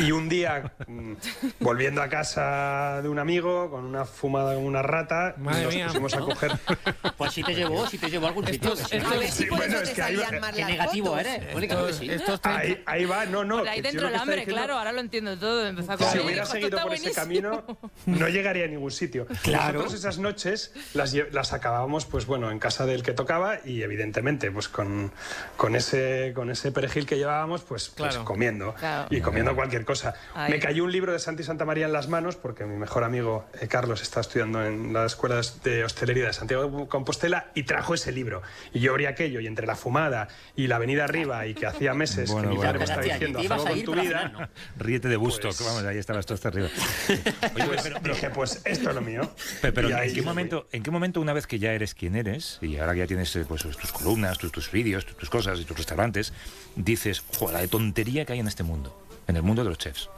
y 0.01 0.12
un 0.12 0.29
día, 0.29 0.73
mm, 0.87 1.12
volviendo 1.61 2.01
a 2.03 2.09
casa 2.09 3.01
de 3.03 3.09
un 3.09 3.18
amigo, 3.18 3.70
con 3.70 3.85
una 3.85 4.05
fumada 4.05 4.55
como 4.55 4.66
una 4.66 4.83
rata, 4.83 5.35
Madre 5.38 5.64
nos 5.64 5.75
mía. 5.75 5.87
pusimos 5.88 6.14
a 6.14 6.20
coger... 6.20 6.53
Pues 7.16 7.33
si 7.33 7.42
te 7.42 7.55
llevó, 7.55 7.87
si 7.87 7.99
te 7.99 8.11
llevó 8.11 8.27
a 8.27 8.29
algún 8.31 8.47
sitio. 8.47 8.73
Estos- 8.73 8.88
sí. 8.88 8.97
estos- 8.97 9.25
si 9.27 9.42
Sí, 9.44 9.49
bueno, 9.51 9.79
es 9.79 9.90
que 9.90 10.03
ahí 10.03 10.16
va- 10.16 10.51
Qué 10.53 10.64
negativo 10.64 11.16
eres. 11.18 11.53
Mónica, 11.55 11.75
claro 11.75 11.87
que 11.87 11.92
Estos, 11.92 12.07
sí. 12.07 12.11
estos 12.12 12.40
30 12.40 12.61
Ahí, 12.61 12.83
ahí 12.87 13.05
va, 13.05 13.27
no, 13.27 13.44
no. 13.44 13.59
Por 13.59 13.68
ahí 13.68 13.81
dentro 13.81 14.09
el 14.09 14.14
hambre, 14.14 14.37
diciendo- 14.37 14.55
claro, 14.62 14.79
ahora 14.79 14.92
lo 14.92 15.01
entiendo 15.01 15.38
todo. 15.38 15.66
Empezó 15.66 15.92
a 15.92 15.97
Si 15.99 16.05
comer. 16.05 16.25
hubiera 16.25 16.42
Esto 16.42 16.55
seguido 16.55 16.70
por 16.83 16.92
ese 16.92 17.03
buenísimo. 17.11 17.14
camino, 17.14 17.64
no 18.07 18.29
llegaría 18.29 18.64
a 18.64 18.68
ningún 18.68 18.90
sitio. 18.90 19.27
Claro. 19.42 19.75
Nosotros 19.79 19.94
esas 20.01 20.18
noches 20.18 20.73
las, 20.94 21.14
las 21.33 21.53
acabábamos, 21.53 22.05
pues 22.07 22.27
bueno, 22.27 22.51
en 22.51 22.59
casa 22.59 22.85
del 22.87 23.03
que 23.03 23.12
tocaba 23.12 23.59
y 23.64 23.83
evidentemente, 23.83 24.51
pues 24.51 24.68
con, 24.68 25.12
con 25.57 25.77
ese 25.77 26.33
con 26.35 26.51
ese 26.51 26.73
perejil 26.73 27.07
que 27.07 27.16
llevábamos, 27.16 27.62
pues, 27.62 27.88
pues 27.90 28.11
Claro. 28.12 28.25
comiendo 28.25 28.75
Claro. 28.85 29.09
y 29.11 29.20
comiendo 29.23 29.55
cualquier 29.57 29.87
cosa. 29.87 30.14
Ahí. 30.35 30.53
Me 30.53 30.59
cayó 30.59 30.85
un 30.85 30.92
libro 30.92 31.11
de 31.12 31.18
Santi 31.18 31.42
Santa 31.42 31.64
María 31.64 31.87
en 31.87 31.92
las 31.94 32.09
manos 32.09 32.37
porque 32.37 32.66
mi 32.66 32.77
mejor 32.77 33.03
amigo 33.03 33.47
eh, 33.61 33.66
Carlos 33.66 34.03
está 34.03 34.20
estudiando 34.20 34.62
en 34.64 34.92
las 34.92 35.12
escuelas 35.12 35.62
de 35.62 35.85
hostelería 35.85 36.27
de 36.27 36.33
Santiago 36.35 36.64
de 36.81 36.87
Compostela 36.88 37.51
y 37.55 37.62
trajo 37.62 37.94
ese 37.94 38.12
libro. 38.12 38.42
Y 38.75 38.81
yo 38.81 38.90
abrí 38.90 39.07
aquello 39.07 39.40
y 39.40 39.47
entre 39.47 39.66
la 39.66 39.75
fumada 39.75 40.29
y 40.55 40.66
la 40.66 40.77
avenida 40.77 41.05
arriba 41.05 41.47
y 41.47 41.55
que 41.55 41.66
hacía 41.66 41.94
meses 41.94 42.31
Bueno, 42.31 42.49
que 42.49 42.51
mi 42.51 42.57
bueno. 42.57 42.68
padre 42.73 42.79
me 42.81 42.85
estaba 42.85 43.03
diciendo, 43.03 43.38
haz 43.38 43.51
algo 43.51 43.64
con 43.64 43.83
tu 43.85 43.94
vida. 43.94 44.29
¿no? 44.29 44.49
Ríete 44.77 45.09
de 45.09 45.16
Busto, 45.16 45.49
Pues- 45.49 45.64
vamos, 45.64 45.85
ahí 45.85 45.97
estabas 45.97 46.27
tú 46.27 46.35
hasta 46.35 46.49
arriba. 46.49 46.68
Oye, 47.09 47.64
Pues 47.66 47.83
pero, 47.83 47.99
pero- 48.03 48.14
dije, 48.14 48.31
pues 48.31 48.61
esto 48.64 48.88
es 48.90 48.94
lo 48.94 49.01
mío. 49.01 49.31
pero- 49.62 49.73
pero 49.75 49.88
¿en, 49.88 49.94
ahí 49.97 50.12
qué 50.12 50.20
momento, 50.23 50.68
¿en 50.73 50.83
qué 50.83 50.90
momento, 50.90 51.20
una 51.23 51.33
vez 51.33 51.47
que 51.47 51.59
ya 51.59 51.73
eres 51.73 51.94
quien 51.94 52.16
eres, 52.16 52.59
y 52.61 52.77
ahora 52.79 52.92
que 52.92 52.99
ya 52.99 53.07
tienes 53.07 53.35
eh, 53.37 53.44
pues, 53.49 53.62
tus 53.62 53.92
columnas, 53.92 54.37
tus, 54.37 54.52
tus 54.52 54.71
vídeos, 54.71 55.06
tus, 55.06 55.17
tus 55.17 55.31
cosas 55.31 55.58
y 55.61 55.65
tus 55.65 55.77
restaurantes, 55.77 56.33
dices, 56.77 57.23
joder, 57.38 57.54
la 57.54 57.61
de 57.61 57.69
tontería 57.69 58.25
que 58.25 58.33
hay 58.33 58.40
en 58.40 58.48
este 58.48 58.63
mundo, 58.65 58.94
en 59.27 59.37
el 59.37 59.42
mundo 59.42 59.62
de 59.62 59.69
los 59.71 59.79
chefs? 59.79 60.08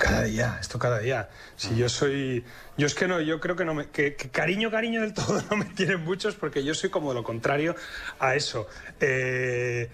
Cada 0.00 0.22
día, 0.22 0.58
esto 0.60 0.78
cada 0.78 0.98
día. 1.00 1.28
Si 1.56 1.74
yo 1.76 1.88
soy. 1.88 2.44
Yo 2.76 2.86
es 2.86 2.94
que 2.94 3.06
no, 3.08 3.20
yo 3.20 3.40
creo 3.40 3.56
que 3.56 3.64
no 3.64 3.74
me. 3.74 3.88
Que, 3.88 4.14
que 4.14 4.30
cariño, 4.30 4.70
cariño 4.70 5.00
del 5.02 5.12
todo 5.14 5.42
no 5.50 5.56
me 5.56 5.64
tienen 5.66 6.00
muchos 6.04 6.34
porque 6.34 6.64
yo 6.64 6.74
soy 6.74 6.90
como 6.90 7.12
lo 7.12 7.22
contrario 7.22 7.74
a 8.18 8.34
eso. 8.34 8.66
Eh, 9.00 9.88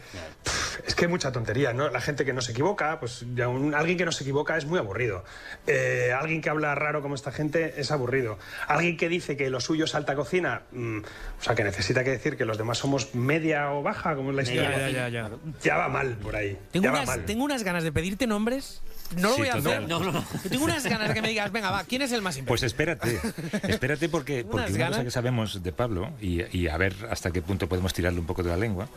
es 0.86 0.94
que 0.94 1.06
hay 1.06 1.10
mucha 1.10 1.32
tontería, 1.32 1.72
¿no? 1.72 1.88
La 1.88 2.00
gente 2.00 2.24
que 2.24 2.32
no 2.32 2.40
se 2.40 2.52
equivoca, 2.52 3.00
pues 3.00 3.24
ya 3.34 3.48
un- 3.48 3.74
alguien 3.74 3.96
que 3.98 4.04
no 4.04 4.12
se 4.12 4.22
equivoca 4.24 4.56
es 4.56 4.64
muy 4.66 4.78
aburrido. 4.78 5.24
Eh, 5.66 6.12
alguien 6.18 6.40
que 6.40 6.50
habla 6.50 6.74
raro 6.74 7.02
como 7.02 7.14
esta 7.14 7.32
gente 7.32 7.74
es 7.80 7.90
aburrido. 7.90 8.38
Alguien 8.68 8.96
que 8.96 9.08
dice 9.08 9.36
que 9.36 9.50
lo 9.50 9.60
suyo 9.60 9.86
es 9.86 9.94
alta 9.94 10.14
cocina, 10.14 10.62
mm, 10.72 10.98
o 11.00 11.42
sea, 11.42 11.54
que 11.54 11.64
necesita 11.64 12.04
que 12.04 12.10
decir 12.10 12.36
que 12.36 12.44
los 12.44 12.58
demás 12.58 12.78
somos 12.78 13.14
media 13.14 13.72
o 13.72 13.82
baja, 13.82 14.14
como 14.14 14.30
es 14.30 14.36
la 14.36 14.42
historia. 14.42 14.70
Ya, 14.70 14.88
ya, 14.90 15.08
ya, 15.08 15.28
ya. 15.28 15.30
Ya 15.62 15.76
va 15.76 15.88
mal 15.88 16.16
por 16.18 16.36
ahí. 16.36 16.56
Tengo 16.70 16.84
ya 16.84 16.90
va 16.92 16.98
unas, 16.98 17.06
mal. 17.08 17.24
tengo 17.24 17.44
unas 17.44 17.62
ganas 17.64 17.82
de 17.82 17.92
pedirte 17.92 18.26
nombres. 18.26 18.82
No 19.14 19.28
lo 19.30 19.34
Sí, 19.34 19.40
voy 19.42 19.48
a 19.48 19.54
hacer. 19.54 19.88
No, 19.88 19.98
no, 20.00 20.12
no. 20.12 20.24
Yo 20.44 20.50
tengo 20.50 20.64
unas 20.64 20.84
ganas 20.84 21.08
de 21.08 21.14
que 21.14 21.22
me 21.22 21.28
digas, 21.28 21.50
venga, 21.52 21.70
va, 21.70 21.84
¿quién 21.84 22.02
es 22.02 22.12
el 22.12 22.22
más 22.22 22.38
Pues 22.46 22.62
importante? 22.62 23.14
espérate, 23.14 23.68
espérate 23.72 24.08
porque, 24.08 24.44
porque 24.44 24.56
Unas 24.56 24.70
una 24.70 24.78
cosa 24.78 24.90
ganas. 24.90 25.04
que 25.04 25.10
sabemos 25.10 25.62
de 25.62 25.72
Pablo, 25.72 26.10
y, 26.20 26.42
y 26.56 26.68
a 26.68 26.76
ver 26.76 26.94
hasta 27.10 27.30
qué 27.30 27.42
punto 27.42 27.68
podemos 27.68 27.92
tirarle 27.94 28.20
un 28.20 28.26
poco 28.26 28.42
de 28.42 28.50
la 28.50 28.56
lengua, 28.56 28.88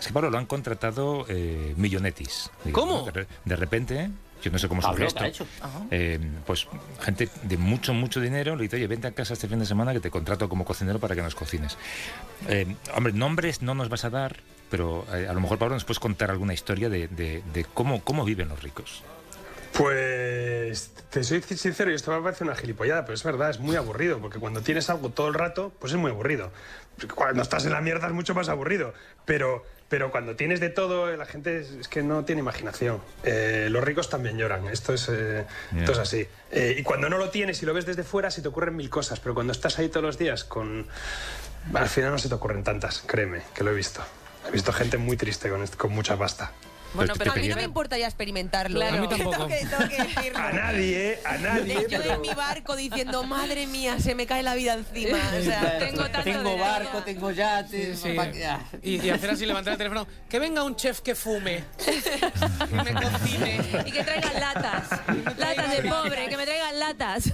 es 0.00 0.06
que 0.06 0.12
Pablo 0.12 0.30
lo 0.30 0.38
han 0.38 0.46
contratado 0.46 1.26
eh, 1.28 1.74
millonetis. 1.76 2.50
digamos, 2.64 2.88
¿Cómo? 2.88 2.98
¿no? 3.00 3.04
De, 3.06 3.10
re- 3.12 3.26
de 3.44 3.56
repente, 3.56 4.10
yo 4.42 4.50
no 4.50 4.58
sé 4.58 4.68
cómo 4.68 4.80
Pablo, 4.80 5.08
surge 5.10 5.18
¿qué 5.18 5.24
ha 5.24 5.28
esto, 5.28 5.44
hecho? 5.44 5.50
eh, 5.90 6.18
pues 6.46 6.66
gente 7.00 7.28
de 7.42 7.56
mucho, 7.58 7.92
mucho 7.92 8.20
dinero 8.20 8.56
le 8.56 8.62
dice, 8.62 8.76
oye, 8.76 8.86
vente 8.86 9.06
a 9.08 9.12
casa 9.12 9.34
este 9.34 9.46
fin 9.48 9.58
de 9.58 9.66
semana 9.66 9.92
que 9.92 10.00
te 10.00 10.10
contrato 10.10 10.48
como 10.48 10.64
cocinero 10.64 10.98
para 10.98 11.14
que 11.14 11.20
nos 11.22 11.34
cocines. 11.34 11.76
Eh, 12.48 12.74
hombre, 12.96 13.12
nombres 13.12 13.60
no 13.60 13.74
nos 13.74 13.90
vas 13.90 14.04
a 14.06 14.10
dar, 14.10 14.36
pero 14.70 15.04
eh, 15.12 15.26
a 15.28 15.32
lo 15.34 15.40
mejor, 15.40 15.58
Pablo, 15.58 15.74
nos 15.74 15.84
puedes 15.84 15.98
contar 15.98 16.30
alguna 16.30 16.54
historia 16.54 16.88
de, 16.88 17.08
de- 17.08 17.42
de 17.52 17.64
cómo, 17.66 18.02
cómo 18.02 18.24
viven 18.24 18.48
los 18.48 18.62
ricos. 18.62 19.02
Pues 19.80 20.90
te 21.08 21.24
soy 21.24 21.40
sincero, 21.40 21.90
y 21.90 21.94
esto 21.94 22.12
me 22.12 22.20
parece 22.20 22.44
una 22.44 22.54
gilipollada, 22.54 23.06
pero 23.06 23.14
es 23.14 23.22
verdad, 23.22 23.48
es 23.48 23.60
muy 23.60 23.76
aburrido, 23.76 24.18
porque 24.18 24.38
cuando 24.38 24.60
tienes 24.60 24.90
algo 24.90 25.08
todo 25.08 25.28
el 25.28 25.32
rato, 25.32 25.72
pues 25.78 25.94
es 25.94 25.98
muy 25.98 26.10
aburrido. 26.10 26.52
Cuando 27.14 27.40
estás 27.40 27.64
en 27.64 27.72
la 27.72 27.80
mierda 27.80 28.06
es 28.06 28.12
mucho 28.12 28.34
más 28.34 28.50
aburrido, 28.50 28.92
pero, 29.24 29.64
pero 29.88 30.10
cuando 30.10 30.36
tienes 30.36 30.60
de 30.60 30.68
todo, 30.68 31.16
la 31.16 31.24
gente 31.24 31.60
es, 31.60 31.70
es 31.70 31.88
que 31.88 32.02
no 32.02 32.26
tiene 32.26 32.42
imaginación. 32.42 33.00
Eh, 33.24 33.68
los 33.70 33.82
ricos 33.82 34.10
también 34.10 34.36
lloran, 34.36 34.66
esto 34.66 34.92
es, 34.92 35.08
eh, 35.08 35.46
esto 35.74 35.92
es 35.92 35.98
así. 35.98 36.28
Eh, 36.50 36.76
y 36.78 36.82
cuando 36.82 37.08
no 37.08 37.16
lo 37.16 37.30
tienes 37.30 37.62
y 37.62 37.64
lo 37.64 37.72
ves 37.72 37.86
desde 37.86 38.02
fuera, 38.02 38.30
se 38.30 38.42
te 38.42 38.48
ocurren 38.48 38.76
mil 38.76 38.90
cosas, 38.90 39.18
pero 39.18 39.32
cuando 39.32 39.54
estás 39.54 39.78
ahí 39.78 39.88
todos 39.88 40.04
los 40.04 40.18
días, 40.18 40.44
con... 40.44 40.86
al 41.72 41.88
final 41.88 42.10
no 42.10 42.18
se 42.18 42.28
te 42.28 42.34
ocurren 42.34 42.62
tantas, 42.64 43.02
créeme, 43.06 43.40
que 43.54 43.64
lo 43.64 43.70
he 43.70 43.74
visto. 43.74 44.02
He 44.46 44.50
visto 44.50 44.74
gente 44.74 44.98
muy 44.98 45.16
triste 45.16 45.48
con, 45.48 45.66
con 45.68 45.90
mucha 45.90 46.18
pasta. 46.18 46.52
Bueno, 46.94 47.14
pero 47.16 47.32
a 47.32 47.36
mí 47.36 47.48
no 47.48 47.56
me 47.56 47.62
importaría 47.62 48.06
experimentarlo. 48.06 48.80
Claro. 48.80 48.96
A 48.98 49.00
mí 49.00 49.08
Tengo 49.16 49.30
que- 49.48 49.56
tengo 49.66 49.88
que 49.88 50.02
decirlo. 50.02 50.38
A 50.38 50.52
nadie, 50.52 51.18
a 51.24 51.38
nadie, 51.38 51.86
Yo 51.88 51.98
pero... 52.00 52.14
en 52.14 52.20
mi 52.20 52.30
barco 52.34 52.76
diciendo, 52.76 53.22
madre 53.24 53.66
mía, 53.66 53.98
se 54.00 54.14
me 54.14 54.26
cae 54.26 54.42
la 54.42 54.54
vida 54.54 54.74
encima. 54.74 55.18
O 55.38 55.42
sea, 55.42 55.78
Tengo 55.78 56.02
tanto 56.10 56.22
Tengo 56.22 56.56
barco, 56.58 56.92
vida. 56.92 57.04
tengo 57.04 57.30
yate. 57.30 57.96
Sí. 57.96 58.12
pa- 58.14 58.28
ah. 58.46 58.60
Y, 58.82 59.00
y 59.06 59.10
hacer 59.10 59.30
así, 59.30 59.46
levantar 59.46 59.72
el 59.72 59.78
teléfono. 59.78 60.06
Que 60.28 60.38
venga 60.38 60.62
un 60.64 60.76
chef 60.76 61.00
que 61.00 61.14
fume. 61.14 61.64
Y 62.70 62.74
me 62.74 62.92
cocine. 62.94 63.60
Y 63.86 63.90
que 63.92 64.04
traigan 64.04 64.34
latas. 64.40 64.88
Latas 65.38 65.70
de 65.76 65.88
pobre, 65.88 66.28
que 66.28 66.36
me 66.36 66.44
traigan 66.44 66.78
latas. 66.78 67.32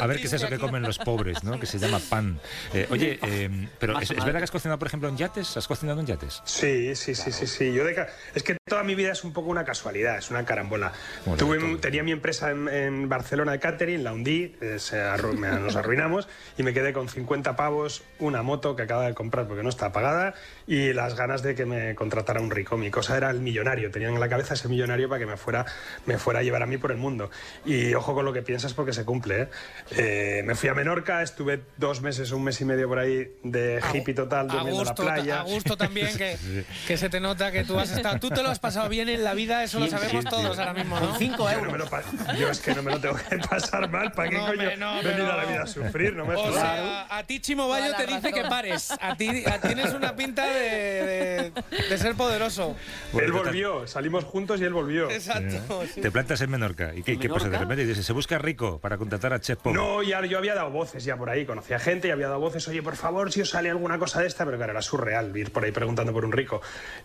A 0.00 0.06
ver 0.06 0.18
qué 0.18 0.26
es 0.26 0.32
eso 0.32 0.48
que 0.48 0.58
comen 0.58 0.82
los 0.82 0.98
pobres, 0.98 1.42
¿no? 1.44 1.58
Que 1.60 1.66
se 1.66 1.78
llama 1.78 2.00
pan. 2.10 2.40
Eh, 2.72 2.86
oye, 2.90 3.18
eh, 3.22 3.68
pero 3.78 3.98
¿es, 4.00 4.08
verdad 4.10 4.38
que 4.38 4.44
has 4.44 4.50
cocinado, 4.50 4.78
por 4.78 4.88
ejemplo, 4.88 5.08
en 5.08 5.16
yates? 5.16 5.56
¿Has 5.56 5.66
cocinado 5.68 6.00
en 6.00 6.06
yates? 6.06 6.42
Sí, 6.44 6.94
sí, 6.96 7.14
sí, 7.14 7.30
sí, 7.32 7.46
sí. 7.46 7.72
Yo 7.72 7.84
de 7.84 8.06
es 8.34 8.42
que 8.42 8.51
toda 8.66 8.82
mi 8.82 8.94
vida 8.94 9.12
es 9.12 9.24
un 9.24 9.32
poco 9.32 9.50
una 9.50 9.64
casualidad, 9.64 10.18
es 10.18 10.30
una 10.30 10.44
carambola. 10.44 10.92
Bueno, 11.24 11.38
Tuve, 11.38 11.58
todo. 11.58 11.78
tenía 11.78 12.02
mi 12.02 12.12
empresa 12.12 12.50
en, 12.50 12.68
en 12.68 13.08
Barcelona 13.08 13.52
de 13.52 13.58
catering, 13.58 14.02
la 14.04 14.12
hundí, 14.12 14.54
eh, 14.60 14.78
se 14.78 14.96
arru- 15.02 15.34
me- 15.34 15.50
nos 15.60 15.76
arruinamos 15.76 16.28
y 16.58 16.62
me 16.62 16.72
quedé 16.72 16.92
con 16.92 17.08
50 17.08 17.56
pavos, 17.56 18.02
una 18.18 18.42
moto 18.42 18.76
que 18.76 18.82
acababa 18.82 19.06
de 19.08 19.14
comprar 19.14 19.46
porque 19.46 19.62
no 19.62 19.68
estaba 19.68 19.92
pagada 19.92 20.34
y 20.66 20.92
las 20.92 21.14
ganas 21.16 21.42
de 21.42 21.54
que 21.54 21.66
me 21.66 21.94
contratara 21.94 22.40
un 22.40 22.50
rico. 22.50 22.76
Mi 22.76 22.90
cosa 22.90 23.16
era 23.16 23.30
el 23.30 23.40
millonario, 23.40 23.90
tenía 23.90 24.08
en 24.08 24.18
la 24.20 24.28
cabeza 24.28 24.54
ese 24.54 24.68
millonario 24.68 25.08
para 25.08 25.18
que 25.18 25.26
me 25.26 25.36
fuera, 25.36 25.66
me 26.06 26.18
fuera 26.18 26.40
a 26.40 26.42
llevar 26.42 26.62
a 26.62 26.66
mí 26.66 26.78
por 26.78 26.90
el 26.92 26.98
mundo. 26.98 27.30
Y 27.64 27.94
ojo 27.94 28.14
con 28.14 28.24
lo 28.24 28.32
que 28.32 28.42
piensas 28.42 28.74
porque 28.74 28.92
se 28.92 29.04
cumple. 29.04 29.42
¿eh? 29.42 29.48
Eh, 29.90 30.42
me 30.44 30.54
fui 30.54 30.68
a 30.68 30.74
Menorca, 30.74 31.22
estuve 31.22 31.60
dos 31.76 32.00
meses, 32.00 32.30
un 32.32 32.44
mes 32.44 32.60
y 32.60 32.64
medio 32.64 32.88
por 32.88 32.98
ahí 32.98 33.30
de 33.42 33.80
hippie 33.92 34.14
total, 34.14 34.50
A 34.50 34.54
durmiendo 34.54 34.80
en 34.82 34.86
la 34.88 34.94
playa. 34.94 35.40
a 35.40 35.42
gusto 35.44 35.76
también 35.76 36.16
que, 36.16 36.36
que 36.86 36.96
se 36.96 37.08
te 37.08 37.20
nota 37.20 37.50
que 37.52 37.64
tú 37.64 37.78
has 37.78 37.90
estado. 37.90 38.18
Tú 38.18 38.28
te 38.30 38.41
lo 38.42 38.50
has 38.50 38.58
pasado 38.58 38.88
bien 38.88 39.08
en 39.08 39.24
la 39.24 39.34
vida, 39.34 39.62
eso 39.64 39.78
lo 39.78 39.86
Sí, 39.86 39.90
sabemos 39.92 40.24
sí, 40.24 40.30
todos 40.30 40.58
ahora 40.58 40.74
mismo, 40.74 40.98
Con 40.98 41.08
¿no? 41.10 41.16
5 41.16 41.36
Yo, 41.36 41.44
no 41.56 41.62
me 41.62 41.68
euros. 41.72 41.78
lo 41.78 41.86
pa- 41.90 42.34
yo 42.38 42.48
es 42.50 42.60
que 42.60 42.74
no 42.74 42.82
me 42.82 42.92
lo 42.92 43.00
tengo 43.00 43.16
que 43.28 43.38
pasar 43.38 43.88
mal. 43.90 44.12
¿Para 44.12 44.28
qué 44.28 44.38
No, 44.38 44.46
coño 44.46 44.76
no, 44.78 45.00
he 45.00 45.02
venido 45.02 45.26
pero- 45.26 45.32
a 45.32 45.36
la 45.36 45.44
vida 45.44 45.62
a 45.62 45.66
sufrir? 45.66 46.14
No 46.14 46.24
me 46.26 46.34
O 46.34 46.52
sea, 46.52 47.06
a 47.10 47.22
ti 47.24 47.40
Chimo 47.40 47.68
Bayo 47.68 47.94
te 47.96 48.06
dice 48.06 48.20
razón. 48.30 48.32
que 48.32 48.48
pares. 48.48 48.90
A 49.00 49.16
ti 49.16 49.44
a- 49.46 49.60
tienes 49.60 49.92
una 49.94 50.14
pinta 50.16 50.46
de, 50.46 51.52
de- 51.70 51.84
de 51.88 51.98
ser 51.98 52.14
poderoso. 52.14 52.76
Bueno, 53.12 53.26
él 53.28 53.32
volvió, 53.44 53.86
salimos 53.86 54.24
juntos 54.24 54.60
y 54.60 54.64
él 54.64 54.72
volvió. 54.72 55.10
Exacto. 55.10 55.84
sí. 55.92 56.00
Te 56.00 56.10
plantas 56.10 56.40
en 56.40 56.50
Menorca. 56.50 56.92
¿Y 56.94 57.02
qué, 57.02 57.12
¿En 57.12 57.20
qué 57.20 57.28
pasa? 57.28 57.48
De 57.48 57.58
repente 57.58 57.84
dices, 57.86 58.04
se 58.04 58.12
busca 58.12 58.38
rico 58.38 58.78
para 58.80 58.98
contratar 58.98 59.32
a 59.32 59.40
Chef 59.40 59.58
Pobre. 59.58 59.78
No, 59.78 60.02
ya, 60.02 60.24
yo 60.26 60.38
había 60.38 60.54
dado 60.54 60.70
voces 60.70 61.04
ya 61.04 61.16
por 61.16 61.30
ahí, 61.30 61.44
conocía 61.46 61.78
gente 61.78 62.08
y 62.08 62.10
había 62.10 62.28
dado 62.28 62.40
voces, 62.40 62.66
oye, 62.68 62.82
por 62.82 62.96
favor, 62.96 63.32
si 63.32 63.40
os 63.42 63.50
sale 63.50 63.70
alguna 63.70 63.98
cosa 63.98 64.20
de 64.20 64.26
esta, 64.26 64.44
pero 64.44 64.56
claro, 64.56 64.72
era 64.72 64.82
surreal 64.82 65.36
ir 65.36 65.52
por 65.52 65.64
ahí 65.64 65.72
preguntando 65.72 66.12
por 66.12 66.24
un 66.24 66.32
rico. 66.32 66.60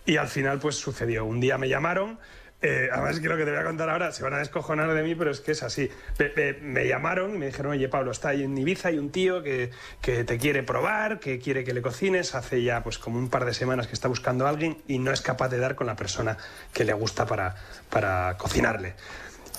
Y 0.05 0.17
al 0.17 0.27
final, 0.27 0.59
pues 0.59 0.75
sucedió. 0.77 1.25
Un 1.27 1.39
día 1.39 1.57
me 1.57 1.69
llamaron, 1.69 2.19
eh, 2.59 2.89
además 2.91 3.19
que 3.19 3.27
lo 3.29 3.37
que 3.37 3.45
te 3.45 3.51
voy 3.51 3.59
a 3.59 3.63
contar 3.63 3.89
ahora 3.89 4.11
se 4.11 4.23
van 4.23 4.33
a 4.33 4.39
descojonar 4.39 4.91
de 4.91 5.03
mí, 5.03 5.13
pero 5.13 5.29
es 5.29 5.41
que 5.41 5.51
es 5.51 5.61
así. 5.61 5.89
Me 6.61 6.87
llamaron 6.87 7.35
y 7.35 7.37
me 7.37 7.45
dijeron, 7.47 7.73
oye, 7.73 7.87
Pablo, 7.87 8.11
está 8.11 8.29
ahí 8.29 8.43
en 8.43 8.57
Ibiza, 8.57 8.89
hay 8.89 8.97
un 8.97 9.11
tío 9.11 9.43
que, 9.43 9.69
que 10.01 10.23
te 10.23 10.37
quiere 10.37 10.63
probar, 10.63 11.19
que 11.19 11.37
quiere 11.39 11.63
que 11.63 11.73
le 11.73 11.81
cocines, 11.81 12.33
hace 12.33 12.63
ya 12.63 12.81
pues 12.81 12.97
como 12.97 13.19
un 13.19 13.29
par 13.29 13.45
de 13.45 13.53
semanas 13.53 13.87
que 13.87 13.93
está 13.93 14.07
buscando 14.07 14.47
a 14.47 14.49
alguien 14.49 14.81
y 14.87 14.97
no 14.97 15.11
es 15.11 15.21
capaz 15.21 15.49
de 15.49 15.59
dar 15.59 15.75
con 15.75 15.85
la 15.85 15.95
persona 15.95 16.37
que 16.73 16.83
le 16.83 16.93
gusta 16.93 17.27
para, 17.27 17.55
para 17.89 18.37
cocinarle. 18.37 18.95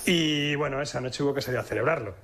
Y 0.05 0.55
bueno, 0.55 0.81
esa 0.81 0.99
noche 0.99 1.23
hubo 1.23 1.33
que 1.33 1.41
salir 1.41 1.59
a 1.59 1.63
celebrarlo. 1.63 2.15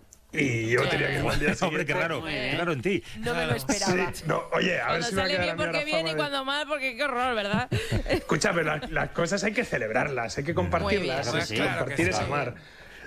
Y 0.41 0.69
yo 0.69 0.87
tenía 0.89 1.07
que 1.07 1.13
ir 1.13 1.19
al 1.19 1.23
día 1.23 1.29
siguiente. 1.55 1.65
Hombre, 1.65 1.85
qué 1.85 1.93
raro, 1.93 2.23
qué 2.23 2.55
raro 2.57 2.71
en 2.73 2.81
ti. 2.81 3.03
no 3.19 3.33
me 3.33 3.45
lo 3.47 3.55
esperaba. 3.55 4.11
Sí, 4.13 4.23
no, 4.27 4.43
oye, 4.53 4.79
a 4.81 4.91
ver 4.93 5.01
Cuando 5.01 5.07
si 5.07 5.15
me 5.15 5.21
va 5.21 5.25
a 5.25 5.29
sale 5.29 5.37
a 5.39 5.43
bien 5.43 5.57
porque 5.57 5.85
bien 5.85 6.07
y 6.07 6.09
de- 6.11 6.15
cuando 6.17 6.45
mal 6.45 6.67
porque 6.67 6.95
qué 6.95 7.03
horror, 7.03 7.35
¿verdad? 7.35 7.69
Escucha, 8.09 8.51
pero 8.53 8.65
la- 8.77 8.81
las 8.89 9.09
cosas 9.11 9.43
hay 9.43 9.53
que 9.53 9.63
celebrarlas, 9.65 10.37
hay 10.37 10.43
que 10.43 10.53
compartirlas. 10.53 11.27
Claro 11.29 11.45
que 11.47 11.55
compartir 11.67 12.05
sí. 12.05 12.11
es 12.11 12.19
amar. 12.19 12.55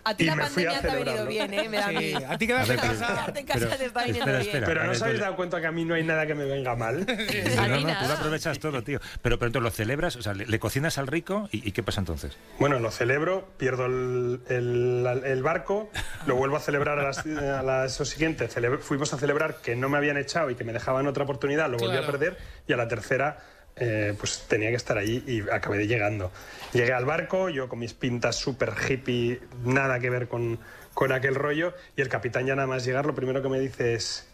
A 0.08 0.14
ti 0.16 0.24
Y 0.24 0.26
la 0.26 0.36
me 0.36 0.46
fui 0.46 0.64
a 0.64 0.70
pandemia 0.70 0.80
te 0.80 0.88
ha 0.88 0.94
venido 1.04 1.16
celebrarlo. 1.24 1.30
bien, 1.30 1.54
¿eh? 1.54 1.68
Me 1.68 1.76
da 1.78 1.86
a. 1.86 1.90
Sí, 2.00 2.14
a 2.14 2.38
ti 2.38 2.44
A 2.44 2.48
quedas 2.48 2.62
en 2.62 2.76
ver, 2.76 2.78
pero- 2.80 2.92
casa. 2.98 3.06
Quedarte 3.14 3.40
en 3.40 3.46
casa 3.46 3.76
te 3.76 3.84
está 3.84 4.04
viniendo 4.04 4.18
espera, 4.30 4.38
bien. 4.38 4.48
espera. 4.48 4.66
Pero 4.66 4.80
a 4.80 4.84
no 4.86 4.92
os 4.92 5.02
habéis 5.02 5.20
dado 5.20 5.36
cuenta 5.36 5.60
que 5.60 5.66
a 5.66 5.72
mí 5.72 5.84
no 5.84 5.94
hay 5.94 6.04
nada 6.04 6.26
que 6.26 6.34
me 6.34 6.44
venga 6.44 6.74
mal. 6.76 7.06
A 7.58 7.68
No, 7.68 7.80
no, 7.80 7.98
tú 8.00 8.06
lo 8.08 8.14
aprovechas 8.14 8.58
todo, 8.58 8.82
tío. 8.82 9.00
Pero, 9.22 9.38
pero 9.38 9.48
entonces 9.48 9.62
lo 9.62 9.70
celebras, 9.70 10.16
o 10.16 10.22
sea, 10.22 10.32
le, 10.34 10.46
le 10.46 10.58
cocinas 10.58 10.96
al 10.98 11.06
rico 11.06 11.48
y, 11.52 11.68
y 11.68 11.72
¿qué 11.72 11.82
pasa 11.82 12.00
entonces? 12.00 12.36
Bueno, 12.58 12.78
lo 12.78 12.90
celebro, 12.90 13.48
pierdo 13.58 13.86
el, 13.86 14.40
el- 14.48 15.22
el 15.24 15.42
barco, 15.42 15.90
lo 16.26 16.36
vuelvo 16.36 16.56
a 16.56 16.60
celebrar 16.60 16.98
a 16.98 17.02
las, 17.02 17.18
a 17.26 17.62
las 17.62 17.92
eso 17.92 18.04
siguiente. 18.04 18.48
cele- 18.48 18.78
fuimos 18.78 19.12
a 19.12 19.18
celebrar 19.18 19.56
que 19.62 19.76
no 19.76 19.88
me 19.88 19.98
habían 19.98 20.16
echado 20.16 20.50
y 20.50 20.54
que 20.54 20.64
me 20.64 20.72
dejaban 20.72 21.06
otra 21.06 21.24
oportunidad, 21.24 21.68
lo 21.70 21.76
volví 21.78 21.92
Claro. 21.92 22.06
a 22.08 22.10
perder 22.10 22.38
y 22.66 22.72
a 22.72 22.76
la 22.76 22.88
tercera 22.88 23.38
eh, 23.80 24.14
pues 24.18 24.44
tenía 24.48 24.70
que 24.70 24.76
estar 24.76 24.98
allí 24.98 25.22
y 25.26 25.40
acabé 25.50 25.86
llegando. 25.86 26.30
Llegué 26.72 26.92
al 26.92 27.04
barco, 27.04 27.48
yo 27.48 27.68
con 27.68 27.78
mis 27.78 27.94
pintas 27.94 28.36
súper 28.36 28.72
hippie, 28.88 29.40
nada 29.64 30.00
que 30.00 30.10
ver 30.10 30.28
con, 30.28 30.58
con 30.94 31.12
aquel 31.12 31.34
rollo 31.34 31.74
y 31.96 32.00
el 32.02 32.08
capitán 32.08 32.46
ya 32.46 32.54
nada 32.54 32.68
más 32.68 32.84
llegar 32.84 33.06
lo 33.06 33.14
primero 33.14 33.42
que 33.42 33.48
me 33.48 33.60
dice 33.60 33.94
es... 33.94 34.24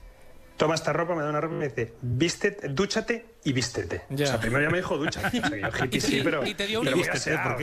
Toma 0.57 0.77
esta 0.77 0.93
ropa, 0.93 1.17
me 1.17 1.23
da 1.25 1.31
una 1.31 1.41
ropa 1.41 1.57
y 1.57 1.59
me 1.59 1.69
dice, 1.69 1.95
vístete, 2.01 2.69
dúchate 2.69 3.27
y 3.43 3.53
vístete. 3.53 4.03
Ya. 4.11 4.27
O 4.27 4.29
sea, 4.29 4.41
primero 4.41 4.63
ya 4.63 4.71
me 4.71 4.77
dijo 4.79 4.97
dúchate. 4.97 5.41
O 5.41 5.49
sea, 5.49 5.59
yo 5.59 5.69
hippie 5.85 6.01
sí, 6.01 6.21
pero... 6.23 6.47
y 6.47 6.55
te 6.55 6.69
dio 6.69 6.81
un 6.81 6.87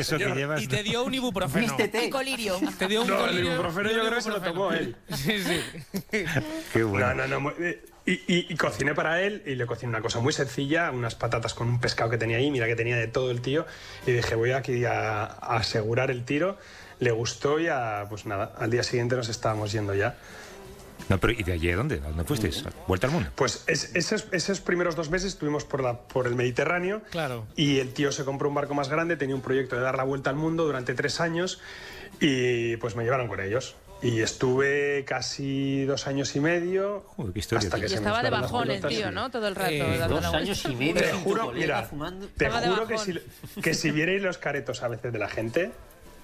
señor. 0.03 0.36
llevas... 0.36 0.61
Y 0.61 0.67
te 0.67 0.84
dio 0.84 1.01
un 1.05 1.13
ibuprofeno. 1.13 1.67
Vístete. 1.67 2.05
Y 2.07 2.09
colirio. 2.09 2.59
Te 2.77 2.88
dio 2.88 3.03
un 3.03 3.07
No, 3.07 3.15
el 3.15 3.21
colirio 3.29 3.53
ibuprofeno 3.53 3.89
y 3.89 3.93
un 3.93 3.97
yo 3.97 4.05
creo 4.07 4.15
que 4.15 4.21
se 4.21 4.29
lo 4.29 4.36
ibuprofeno. 4.36 4.53
tomó 4.53 4.73
él. 4.73 4.95
Sí, 5.15 5.39
sí. 5.41 5.61
Qué 6.73 6.84
bueno. 6.84 7.13
No, 7.13 7.27
no, 7.27 7.39
no. 7.39 7.53
eh, 7.59 7.82
Y, 8.06 8.14
y- 8.14 8.47
y 8.49 8.56
cociné 8.56 8.95
para 8.95 9.22
él 9.22 9.43
y 9.45 9.56
le 9.56 9.66
cociné 9.68 9.89
una 9.89 10.02
cosa 10.02 10.20
muy 10.20 10.34
sencilla, 10.34 10.89
unas 10.91 11.14
patatas 11.16 11.54
con 11.54 11.68
un 11.68 11.80
pescado 11.80 12.10
que 12.10 12.18
tenía 12.18 12.38
ahí, 12.38 12.49
mira 12.49 12.66
que 12.66 12.76
tenía 12.76 12.97
de 12.97 13.08
todo 13.08 13.30
el 13.32 13.41
tío. 13.41 13.66
Y 14.08 14.12
dije, 14.12 14.34
voy 14.36 14.52
aquí 14.52 14.86
a, 14.86 15.24
a 15.26 15.58
asegurar 15.58 16.10
el 16.10 16.26
tiro. 16.26 16.58
Le 16.99 17.12
gustó 17.12 17.60
y 17.60 17.68
a, 17.68 18.06
pues 18.10 18.26
nada, 18.26 18.54
al 18.58 18.70
día 18.72 18.84
siguiente 18.84 19.16
nos 19.16 19.30
estábamos 19.30 19.72
yendo 19.72 19.93
ya. 19.93 20.18
No, 21.10 21.20
pero 21.20 21.34
¿y 21.34 21.41
de 21.43 21.54
allí 21.54 21.70
a 21.72 21.76
dónde? 21.76 21.95
¿A 21.97 22.08
dónde 22.10 22.24
fuisteis? 22.24 22.64
¿Vuelta 22.88 23.08
al 23.08 23.14
mundo? 23.14 23.30
Pues 23.36 23.64
es- 23.68 23.95
esos, 23.95 24.28
esos 24.32 24.62
primeros 24.62 24.95
dos 24.95 25.10
meses 25.10 25.30
estuvimos 25.34 25.66
por, 25.66 25.82
la, 25.82 25.99
por 25.99 26.26
el 26.28 26.36
Mediterráneo 26.36 27.02
Claro. 27.12 27.45
y 27.56 27.80
el 27.80 27.91
tío 27.93 28.12
se 28.12 28.24
compró 28.24 28.49
un 28.49 28.56
barco 28.56 28.74
más 28.76 28.88
grande, 28.89 29.16
tenía 29.18 29.36
un 29.36 29.41
proyecto 29.41 29.76
de 29.76 29.82
dar 29.82 29.95
la 29.97 30.04
vuelta 30.04 30.30
al 30.30 30.36
mundo 30.36 30.64
durante 30.66 30.93
tres 30.93 31.20
años 31.20 31.60
y 32.20 32.78
pues 32.78 32.95
me 32.95 33.04
llevaron 33.04 33.28
con 33.28 33.39
ellos. 33.39 33.76
Y 34.04 34.22
estuve 34.22 35.06
casi 35.06 35.86
dos 35.86 36.08
años 36.08 36.36
y 36.36 36.39
medio 36.39 37.06
Joder, 37.16 37.34
qué 37.34 37.39
historia, 37.39 37.68
hasta 37.68 37.80
que 37.80 37.86
Y 37.86 37.89
se 37.89 37.95
me 37.95 37.97
estaba 37.99 38.24
de 38.24 38.30
fueron 38.30 38.41
las 38.41 38.52
bajón 38.52 38.72
el 38.72 38.82
tío, 38.97 39.12
¿no? 39.12 39.30
Todo 39.30 39.47
el 39.47 39.56
rato. 39.56 39.72
Eh, 39.72 40.02
Dos 40.10 40.22
la 40.24 40.30
años 40.38 40.66
y 40.66 40.76
medio. 40.76 40.93
Te 40.95 41.12
juro, 41.14 41.52
mira, 41.52 41.84
fumando. 41.84 42.28
te 42.36 42.45
de 42.45 42.52
juro 42.52 42.88
que 42.88 42.97
si, 42.97 43.20
que 43.62 43.74
si 43.76 43.91
vierais 43.91 44.22
los 44.24 44.38
caretos 44.39 44.82
a 44.82 44.88
veces 44.88 45.14
de 45.14 45.20
la 45.20 45.28
gente, 45.30 45.72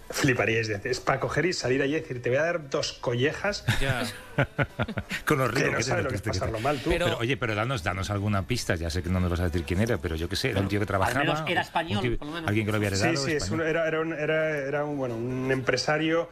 fliparíais. 0.09 0.67
de- 0.69 0.81
Es 0.89 0.99
para 0.99 1.19
coger 1.19 1.45
y 1.45 1.53
salir 1.53 1.83
allí 1.83 1.95
y 1.97 1.99
decir, 2.01 2.19
te 2.19 2.29
voy 2.29 2.39
a 2.39 2.43
dar 2.43 2.67
dos 2.69 2.93
collejas 2.93 3.63
Ya. 3.79 4.03
Con 5.25 5.37
los 5.37 5.49
que 5.51 5.55
ricos 5.59 5.71
no 5.73 5.77
que 5.77 5.83
sabes 5.83 6.03
lo 6.05 6.09
que 6.09 6.15
es 6.15 6.21
que 6.23 6.29
pasarlo 6.31 6.59
mal 6.59 6.79
tú. 6.79 6.89
Pero, 6.89 7.05
Pero- 7.05 7.17
oye, 7.19 7.37
pero 7.37 7.53
danos, 7.53 7.83
danos 7.83 8.09
alguna 8.09 8.47
pista. 8.47 8.73
Ya 8.75 8.89
sé 8.89 9.03
que 9.03 9.09
no 9.09 9.19
nos 9.19 9.29
vas 9.29 9.41
a 9.41 9.43
decir 9.43 9.63
quién 9.65 9.81
era, 9.81 9.99
pero 9.99 10.15
yo 10.15 10.27
qué 10.27 10.35
sé, 10.35 10.49
era 10.49 10.61
un 10.61 10.67
tío 10.67 10.79
que 10.79 10.87
trabajaba. 10.87 11.19
menos 11.19 11.43
era 11.47 11.61
español, 11.61 12.01
tío- 12.01 12.17
por 12.17 12.25
lo 12.27 12.33
menos. 12.33 12.47
Alguien 12.47 12.65
que 12.65 12.71
lo 12.71 12.77
había 12.77 12.87
heredado. 12.89 13.17
Sí, 13.17 13.23
sí, 13.23 13.31
es 13.33 13.51
un- 13.51 13.61
era, 13.61 13.87
era, 13.87 13.99
un, 14.01 14.13
era, 14.13 14.57
era 14.57 14.83
un, 14.83 14.97
bueno, 14.97 15.15
un 15.15 15.51
empresario 15.51 16.27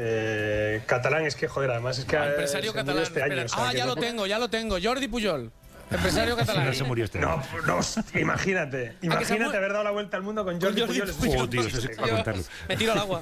eh, 0.00 0.82
catalán. 0.86 1.24
Es 1.26 1.34
que, 1.34 1.48
joder, 1.48 1.70
además 1.72 1.98
es 1.98 2.04
que 2.04 2.16
Ah, 2.16 2.26
eh, 2.26 2.30
Empresario 2.30 2.70
se 2.72 2.76
catalán. 2.78 3.02
este 3.02 3.22
año, 3.22 3.44
o 3.44 3.48
sea, 3.48 3.68
ah, 3.68 3.72
ya 3.72 3.84
no- 3.86 3.94
lo 3.94 4.00
tengo, 4.00 4.26
ya 4.26 4.38
lo 4.38 4.48
tengo. 4.48 4.76
Jordi 4.82 5.08
Pujol. 5.08 5.50
Empresario 5.90 6.36
catalán. 6.36 6.66
No 6.66 6.72
se 6.74 6.84
murió 6.84 7.04
este. 7.06 7.18
No, 7.18 7.42
no, 7.66 7.80
imagínate. 8.14 8.96
Imagínate 9.02 9.56
haber 9.56 9.72
dado 9.72 9.84
la 9.84 9.90
vuelta 9.90 10.16
al 10.18 10.22
mundo 10.22 10.44
con 10.44 10.60
Jordi 10.60 10.80
Jordi 10.82 11.00
Puyol. 11.00 11.14
Puyol. 11.16 11.40
Oh, 11.42 11.48
tío, 11.48 11.60
eso 11.62 11.80
sí 11.80 11.88
para 11.96 12.12
contarlo. 12.14 12.42
Me 12.68 12.76
tiro 12.76 12.92
al 12.92 12.98
agua. 12.98 13.20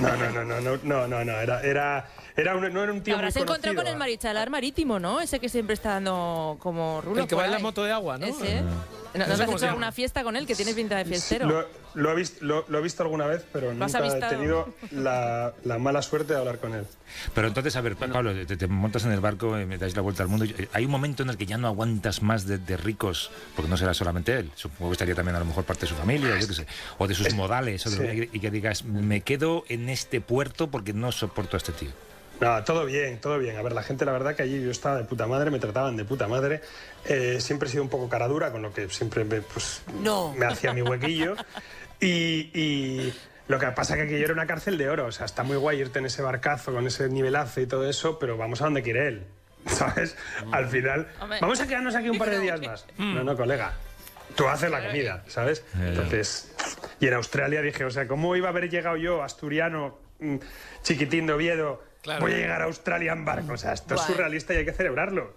No, 0.00 0.16
no, 0.16 0.30
no, 0.30 0.44
no, 0.44 0.60
no, 0.60 0.78
no, 0.82 1.06
no, 1.08 1.24
no, 1.24 1.40
era, 1.40 1.60
era, 1.62 2.08
era 2.36 2.56
un, 2.56 2.72
no 2.72 2.82
era 2.82 2.92
un 2.92 3.02
tío 3.02 3.14
muy 3.14 3.18
habrás 3.20 3.36
encontrado 3.36 3.76
con 3.76 3.86
el 3.86 3.96
marichalar 3.96 4.48
marítimo, 4.50 4.98
¿no? 4.98 5.20
Ese 5.20 5.38
que 5.38 5.48
siempre 5.50 5.74
está 5.74 5.90
dando 5.90 6.56
como 6.58 7.00
rulo. 7.02 7.22
El 7.22 7.28
que 7.28 7.34
va 7.34 7.44
en 7.44 7.50
la 7.52 7.58
moto 7.58 7.84
de 7.84 7.92
agua, 7.92 8.16
¿no? 8.18 8.26
Ese. 8.26 8.62
¿No, 8.62 8.70
No 9.14 9.26
¿no 9.26 9.36
sé 9.36 9.44
has 9.44 9.50
hecho 9.50 9.66
alguna 9.66 9.92
fiesta 9.92 10.24
con 10.24 10.36
él 10.36 10.46
que 10.46 10.54
tiene 10.56 10.74
pinta 10.74 10.96
de 10.96 11.04
fiestero? 11.04 11.46
Lo, 11.46 11.66
lo 11.94 12.10
he 12.10 12.16
visto, 12.16 12.44
lo, 12.44 12.64
lo 12.68 12.78
he 12.78 12.82
visto 12.82 13.02
alguna 13.04 13.26
vez, 13.26 13.44
pero 13.52 13.72
¿Lo 13.72 13.84
has 13.84 13.92
nunca 13.94 14.16
he 14.16 14.20
tenido 14.30 14.74
la, 14.90 15.52
la 15.64 15.78
mala 15.78 16.02
suerte 16.02 16.32
de 16.32 16.38
hablar 16.40 16.58
con 16.58 16.74
él. 16.74 16.84
Pero 17.32 17.46
entonces, 17.46 17.76
a 17.76 17.80
ver, 17.80 17.94
Pablo, 17.96 18.32
te, 18.46 18.56
te 18.56 18.66
montas 18.66 19.04
en 19.04 19.12
el 19.12 19.20
barco 19.20 19.58
y 19.60 19.66
me 19.66 19.78
dais 19.78 19.94
la 19.94 20.02
vuelta 20.02 20.24
al 20.24 20.28
mundo. 20.28 20.46
Hay 20.72 20.84
un 20.84 20.90
momento 20.90 21.22
en 21.22 21.30
el 21.30 21.36
que 21.36 21.46
ya 21.46 21.56
no 21.58 21.68
aguantas 21.68 22.22
más 22.22 22.46
de, 22.46 22.58
de 22.58 22.76
ricos, 22.76 23.30
porque 23.54 23.70
no 23.70 23.76
será 23.76 23.94
solamente 23.94 24.36
él. 24.36 24.50
Supongo 24.56 24.90
que 24.90 24.94
estaría 24.94 25.14
también 25.14 25.36
a 25.36 25.38
lo 25.38 25.44
mejor 25.44 25.64
parte 25.64 25.82
de 25.82 25.88
su 25.88 25.94
familia, 25.94 26.36
yo 26.40 26.48
qué 26.48 26.54
sé, 26.54 26.66
o 26.98 27.06
de 27.06 27.14
sus 27.14 27.32
modales, 27.34 27.86
o 27.86 27.90
de- 27.90 28.24
sí. 28.24 28.30
y 28.32 28.40
que 28.40 28.50
digas, 28.50 28.84
me 28.84 29.20
quedo 29.20 29.64
en 29.68 29.88
este 29.88 30.20
puerto 30.20 30.70
porque 30.70 30.92
no 30.92 31.12
soporto 31.12 31.56
a 31.56 31.58
este 31.58 31.72
tío. 31.72 31.90
No, 32.40 32.64
todo 32.64 32.84
bien, 32.84 33.20
todo 33.20 33.38
bien. 33.38 33.56
A 33.56 33.62
ver, 33.62 33.72
la 33.74 33.84
gente, 33.84 34.04
la 34.04 34.10
verdad 34.10 34.34
que 34.34 34.42
allí 34.42 34.60
yo 34.60 34.72
estaba 34.72 34.96
de 34.96 35.04
puta 35.04 35.28
madre, 35.28 35.52
me 35.52 35.60
trataban 35.60 35.96
de 35.96 36.04
puta 36.04 36.26
madre. 36.26 36.62
Eh, 37.06 37.38
siempre 37.40 37.68
he 37.68 37.70
sido 37.72 37.82
un 37.82 37.88
poco 37.90 38.08
cara 38.08 38.26
dura, 38.28 38.50
con 38.50 38.62
lo 38.62 38.72
que 38.72 38.88
siempre 38.88 39.24
me, 39.24 39.40
pues, 39.42 39.82
No. 40.02 40.32
me 40.34 40.46
hacía 40.46 40.72
mi 40.72 40.82
huequillo. 40.82 41.36
Y, 42.00 42.50
y 42.58 43.14
lo 43.48 43.58
que 43.58 43.66
pasa 43.68 43.94
que 43.96 44.02
aquello 44.02 44.24
era 44.24 44.32
una 44.32 44.46
cárcel 44.46 44.78
de 44.78 44.88
oro. 44.88 45.06
O 45.06 45.12
sea, 45.12 45.26
está 45.26 45.42
muy 45.42 45.56
guay 45.56 45.80
irte 45.80 45.98
en 45.98 46.06
ese 46.06 46.22
barcazo 46.22 46.72
con 46.72 46.86
ese 46.86 47.08
nivelazo 47.08 47.60
y 47.60 47.66
todo 47.66 47.88
eso, 47.88 48.18
pero 48.18 48.36
vamos 48.36 48.60
a 48.62 48.64
donde 48.64 48.82
quiere 48.82 49.08
él. 49.08 49.26
¿Sabes? 49.66 50.16
Al 50.52 50.68
final, 50.68 51.08
Hombre. 51.20 51.38
vamos 51.40 51.60
a 51.60 51.66
quedarnos 51.66 51.94
aquí 51.94 52.08
un 52.10 52.18
par 52.18 52.30
de 52.30 52.38
días 52.40 52.60
más. 52.66 52.86
No, 52.98 53.22
no, 53.24 53.36
colega. 53.36 53.72
Tú 54.34 54.48
haces 54.48 54.70
la 54.70 54.84
comida, 54.84 55.22
¿sabes? 55.28 55.64
Entonces, 55.80 56.52
y 56.98 57.06
en 57.06 57.14
Australia 57.14 57.62
dije, 57.62 57.84
o 57.84 57.90
sea, 57.90 58.08
¿cómo 58.08 58.34
iba 58.34 58.48
a 58.48 58.50
haber 58.50 58.68
llegado 58.68 58.96
yo, 58.96 59.22
asturiano, 59.22 59.98
mm, 60.18 60.36
chiquitín 60.82 61.26
de 61.26 61.34
Oviedo, 61.34 61.82
Claro. 62.02 62.22
voy 62.22 62.32
a 62.32 62.36
llegar 62.38 62.60
a 62.62 62.64
Australia 62.64 63.12
en 63.12 63.24
barco? 63.24 63.52
O 63.52 63.56
sea, 63.56 63.72
esto 63.74 63.94
es 63.94 64.00
surrealista 64.00 64.52
y 64.52 64.56
hay 64.58 64.64
que 64.64 64.72
celebrarlo. 64.72 65.34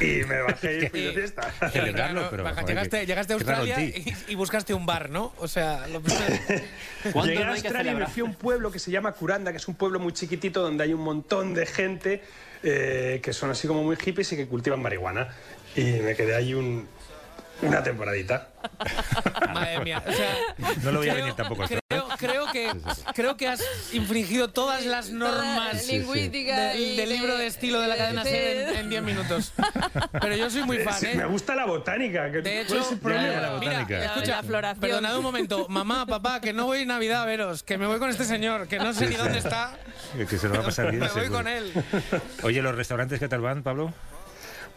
Y 0.00 0.24
me 0.24 0.42
bajé 0.42 0.78
y 0.84 0.88
fui 0.88 1.00
de 1.02 1.12
fiesta. 1.12 1.50
Pero, 1.72 2.42
baja, 2.42 2.60
joder, 2.62 2.66
llegaste, 2.68 3.06
llegaste 3.06 3.32
a 3.32 3.36
Australia 3.36 3.80
y, 3.80 4.14
y 4.28 4.34
buscaste 4.34 4.74
un 4.74 4.84
bar, 4.86 5.10
¿no? 5.10 5.32
O 5.38 5.48
sea, 5.48 5.86
lo 5.88 6.00
primero- 6.00 6.24
¿Cuándo 7.12 7.32
Llegué 7.32 7.44
no 7.44 7.52
a 7.52 7.54
Australia 7.54 7.92
y 7.92 7.94
me 7.94 8.06
fui 8.06 8.20
a 8.22 8.24
un 8.24 8.34
pueblo 8.34 8.70
que 8.72 8.78
se 8.78 8.90
llama 8.90 9.12
Curanda, 9.12 9.50
que 9.52 9.58
es 9.58 9.68
un 9.68 9.74
pueblo 9.76 9.98
muy 10.00 10.12
chiquitito 10.12 10.60
donde 10.62 10.84
hay 10.84 10.92
un 10.92 11.02
montón 11.02 11.54
de 11.54 11.66
gente 11.66 12.22
eh, 12.62 13.20
que 13.22 13.32
son 13.32 13.50
así 13.50 13.68
como 13.68 13.82
muy 13.84 13.96
hippies 13.96 14.32
y 14.32 14.36
que 14.36 14.46
cultivan 14.46 14.80
marihuana. 14.82 15.28
Y 15.76 15.82
me 16.00 16.14
quedé 16.16 16.34
ahí 16.34 16.52
un- 16.54 16.88
una 17.62 17.82
temporadita. 17.82 18.48
Madre 19.54 19.80
mía. 19.80 20.02
O 20.06 20.12
sea, 20.12 20.34
No 20.82 20.92
lo 20.92 20.98
voy 20.98 21.08
a 21.08 21.14
venir 21.14 21.32
tampoco. 21.34 21.64
Creo, 22.18 22.46
que, 22.52 22.70
creo 23.14 23.36
que 23.36 23.48
has 23.48 23.62
infringido 23.92 24.48
todas 24.50 24.84
las 24.86 25.10
normas 25.10 25.80
Sí, 25.82 25.86
sí. 25.86 25.98
Lingüística 25.98 26.68
del, 26.70 27.08
libro 27.08 27.36
de 27.36 27.46
estilo 27.46 27.80
de 27.80 27.88
la 27.88 27.96
cadena 27.96 28.22
Sí. 28.24 28.30
SER 28.30 28.68
en- 28.70 28.76
en 28.76 28.90
10 28.90 29.02
minutos. 29.02 29.52
Pero 30.20 30.36
yo 30.36 30.50
soy 30.50 30.62
muy 30.64 30.78
fan, 30.78 31.04
¿eh? 31.04 31.14
Me 31.16 31.26
gusta 31.26 31.54
la 31.54 31.66
botánica. 31.66 32.30
que- 32.32 32.42
De 32.42 32.64
¿cuál 32.66 32.80
hecho, 32.80 32.90
es 32.92 32.98
problema? 32.98 33.22
Ya, 33.26 33.32
ya, 33.32 33.40
la 33.40 33.58
mira, 33.58 33.72
botánica. 33.72 34.04
escucha, 34.04 34.36
La 34.36 34.42
floración. 34.42 34.80
perdonad 34.80 35.16
un 35.16 35.22
momento, 35.22 35.66
mamá, 35.68 36.06
papá, 36.06 36.40
que 36.40 36.52
no 36.52 36.66
voy 36.66 36.80
en 36.82 36.88
Navidad 36.88 37.22
a 37.22 37.26
veros, 37.26 37.62
que 37.62 37.78
me 37.78 37.86
voy 37.86 37.98
con 37.98 38.10
este 38.10 38.24
señor, 38.24 38.68
que 38.68 38.78
no 38.78 38.92
sé 38.92 39.06
ni 39.08 39.16
dónde 39.16 39.38
está, 39.38 39.76
Que- 40.16 40.26
Que 40.26 40.38
se 40.38 40.48
lo 40.48 40.54
va 40.54 40.60
a 40.60 40.64
pasar 40.64 40.90
bien. 40.90 41.00
me 41.02 41.08
voy 41.08 41.20
seguro. 41.22 41.38
con 41.38 41.48
él. 41.48 41.72
Oye, 42.42 42.62
¿los 42.62 42.74
restaurantes 42.74 43.18
qué 43.20 43.28
tal 43.28 43.40
van, 43.40 43.62
Pablo? 43.62 43.92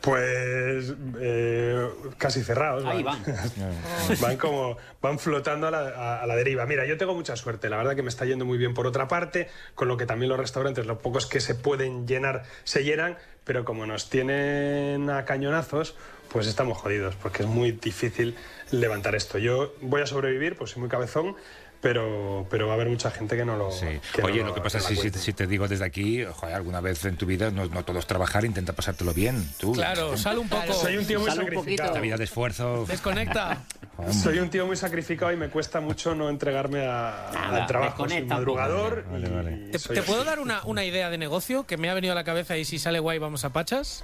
Pues 0.01 0.93
eh, 1.19 1.87
casi 2.17 2.41
cerrados. 2.43 2.85
Ahí 2.85 3.03
van. 3.03 3.21
van. 3.57 4.19
van 4.21 4.37
como 4.37 4.77
van 5.01 5.19
flotando 5.19 5.67
a 5.67 5.71
la, 5.71 5.79
a- 5.89 6.21
a 6.23 6.25
la 6.27 6.35
deriva. 6.35 6.65
Mira, 6.65 6.85
yo 6.85 6.97
tengo 6.97 7.13
mucha 7.13 7.35
suerte. 7.35 7.69
La 7.69 7.77
verdad 7.77 7.95
que 7.95 8.03
me 8.03 8.09
está 8.09 8.25
yendo 8.25 8.45
muy 8.45 8.57
bien 8.57 8.73
por 8.73 8.87
otra 8.87 9.07
parte, 9.07 9.49
con 9.75 9.87
lo 9.87 9.97
que 9.97 10.05
también 10.05 10.29
los 10.29 10.39
restaurantes, 10.39 10.85
los 10.85 10.99
pocos 10.99 11.25
que 11.25 11.41
se 11.41 11.53
pueden 11.55 12.07
llenar, 12.07 12.43
se 12.63 12.83
llenan, 12.83 13.17
pero 13.43 13.65
como 13.65 13.85
nos 13.85 14.09
tienen 14.09 15.09
a 15.09 15.25
cañonazos, 15.25 15.95
pues 16.31 16.47
estamos 16.47 16.77
jodidos, 16.77 17.15
porque 17.15 17.43
es 17.43 17.49
muy 17.49 17.71
difícil 17.73 18.35
levantar 18.71 19.15
esto. 19.15 19.37
Yo 19.37 19.73
voy 19.81 20.01
a 20.01 20.05
sobrevivir, 20.05 20.55
pues 20.55 20.71
soy 20.71 20.81
muy 20.81 20.89
cabezón, 20.89 21.35
pero, 21.81 22.45
pero 22.49 22.65
va 22.67 22.73
a 22.73 22.75
haber 22.75 22.89
mucha 22.89 23.09
gente 23.09 23.37
que 23.37 23.45
no 23.45 23.55
lo. 23.55 23.71
Sí. 23.71 23.85
que 24.13 24.21
no 24.21 24.27
Oye, 24.27 24.43
lo 24.43 24.53
que 24.53 24.59
pasa 24.59 24.79
es 24.79 24.83
si, 24.85 25.09
si 25.09 25.31
te 25.33 25.47
digo 25.47 25.65
desde 25.67 25.85
aquí, 25.85 26.25
joder, 26.25 26.55
alguna 26.55 26.81
vez 26.81 27.05
en 27.05 27.15
tu 27.15 27.25
vida 27.25 27.51
no, 27.51 27.67
no 27.67 27.85
todo 27.85 27.99
es 27.99 28.05
trabajar, 28.05 28.43
intenta 28.43 28.73
pasártelo 28.73 29.13
bien. 29.13 29.49
Tú. 29.59 29.71
Claro, 29.71 30.17
sal 30.17 30.39
un 30.39 30.49
poco, 30.49 30.73
Soy 30.73 30.97
un 30.97 31.05
tío 31.05 31.21
muy 31.21 31.31
sacrificado. 31.31 31.93
La 31.93 32.01
vida 32.01 32.17
de 32.17 32.23
esfuerzo. 32.25 32.85
desconecta. 32.85 33.63
Soy 34.11 34.39
un 34.39 34.49
tío 34.49 34.65
muy 34.65 34.75
sacrificado 34.75 35.31
y 35.31 35.37
me 35.37 35.49
cuesta 35.49 35.79
mucho 35.79 36.15
no 36.15 36.29
entregarme 36.29 36.85
a- 36.85 37.31
Nada, 37.33 37.61
al 37.61 37.67
trabajo. 37.67 38.07
Soy 38.09 38.23
madrugador. 38.23 39.05
Vale, 39.09 39.27
y- 39.27 39.31
vale. 39.31 39.51
y 39.67 39.71
¿Te, 39.71 39.79
soy 39.79 39.95
te 39.95 40.03
puedo 40.03 40.23
dar 40.25 40.39
una, 40.39 40.61
una 40.65 40.83
idea 40.83 41.09
de 41.09 41.17
negocio 41.17 41.65
que 41.65 41.77
me 41.77 41.89
ha 41.89 41.93
venido 41.93 42.11
a 42.11 42.15
la 42.15 42.23
cabeza 42.25 42.57
y 42.57 42.65
si 42.65 42.77
sale 42.79 42.99
guay 42.99 43.19
vamos 43.19 43.45
a 43.45 43.51
pachas? 43.53 44.03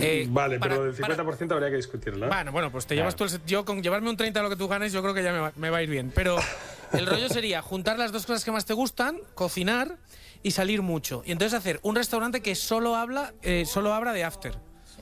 Eh, 0.00 0.26
Vale, 0.30 0.58
para- 0.58 0.74
pero 0.74 0.84
del 0.86 0.94
para- 0.94 1.14
50% 1.14 1.52
habría 1.54 1.70
que 1.70 1.76
discutirlo. 1.76 2.26
¿eh? 2.26 2.28
Bueno, 2.28 2.52
bueno, 2.52 2.70
pues 2.72 2.86
te 2.86 2.94
llevas 2.94 3.14
tú 3.16 3.24
el 3.24 3.30
set- 3.30 3.42
Yo 3.46 3.64
con 3.64 3.82
llevarme 3.82 4.08
un 4.10 4.16
30 4.16 4.40
de 4.40 4.44
lo 4.44 4.50
que 4.50 4.56
tú 4.56 4.66
ganes, 4.68 4.92
yo 4.92 5.02
creo 5.02 5.14
que 5.14 5.22
ya 5.22 5.32
me 5.32 5.38
va, 5.40 5.52
me 5.56 5.70
va 5.70 5.78
a 5.78 5.82
ir 5.82 5.90
bien. 5.90 6.10
Pero 6.14 6.36
el 6.92 7.06
rollo 7.06 7.28
sería 7.28 7.60
juntar 7.62 7.98
las 7.98 8.12
dos 8.12 8.26
cosas 8.26 8.44
que 8.44 8.50
más 8.52 8.64
te 8.64 8.74
gustan, 8.74 9.18
cocinar 9.34 9.96
y 10.42 10.50
salir 10.52 10.82
mucho. 10.82 11.22
Y 11.26 11.32
entonces 11.32 11.58
hacer 11.58 11.80
un 11.82 11.96
restaurante 11.96 12.40
que 12.40 12.54
solo 12.54 12.96
habla, 12.96 13.34
eh, 13.42 13.64
solo 13.66 13.92
habla 13.94 14.12
de 14.12 14.24
after. 14.24 14.54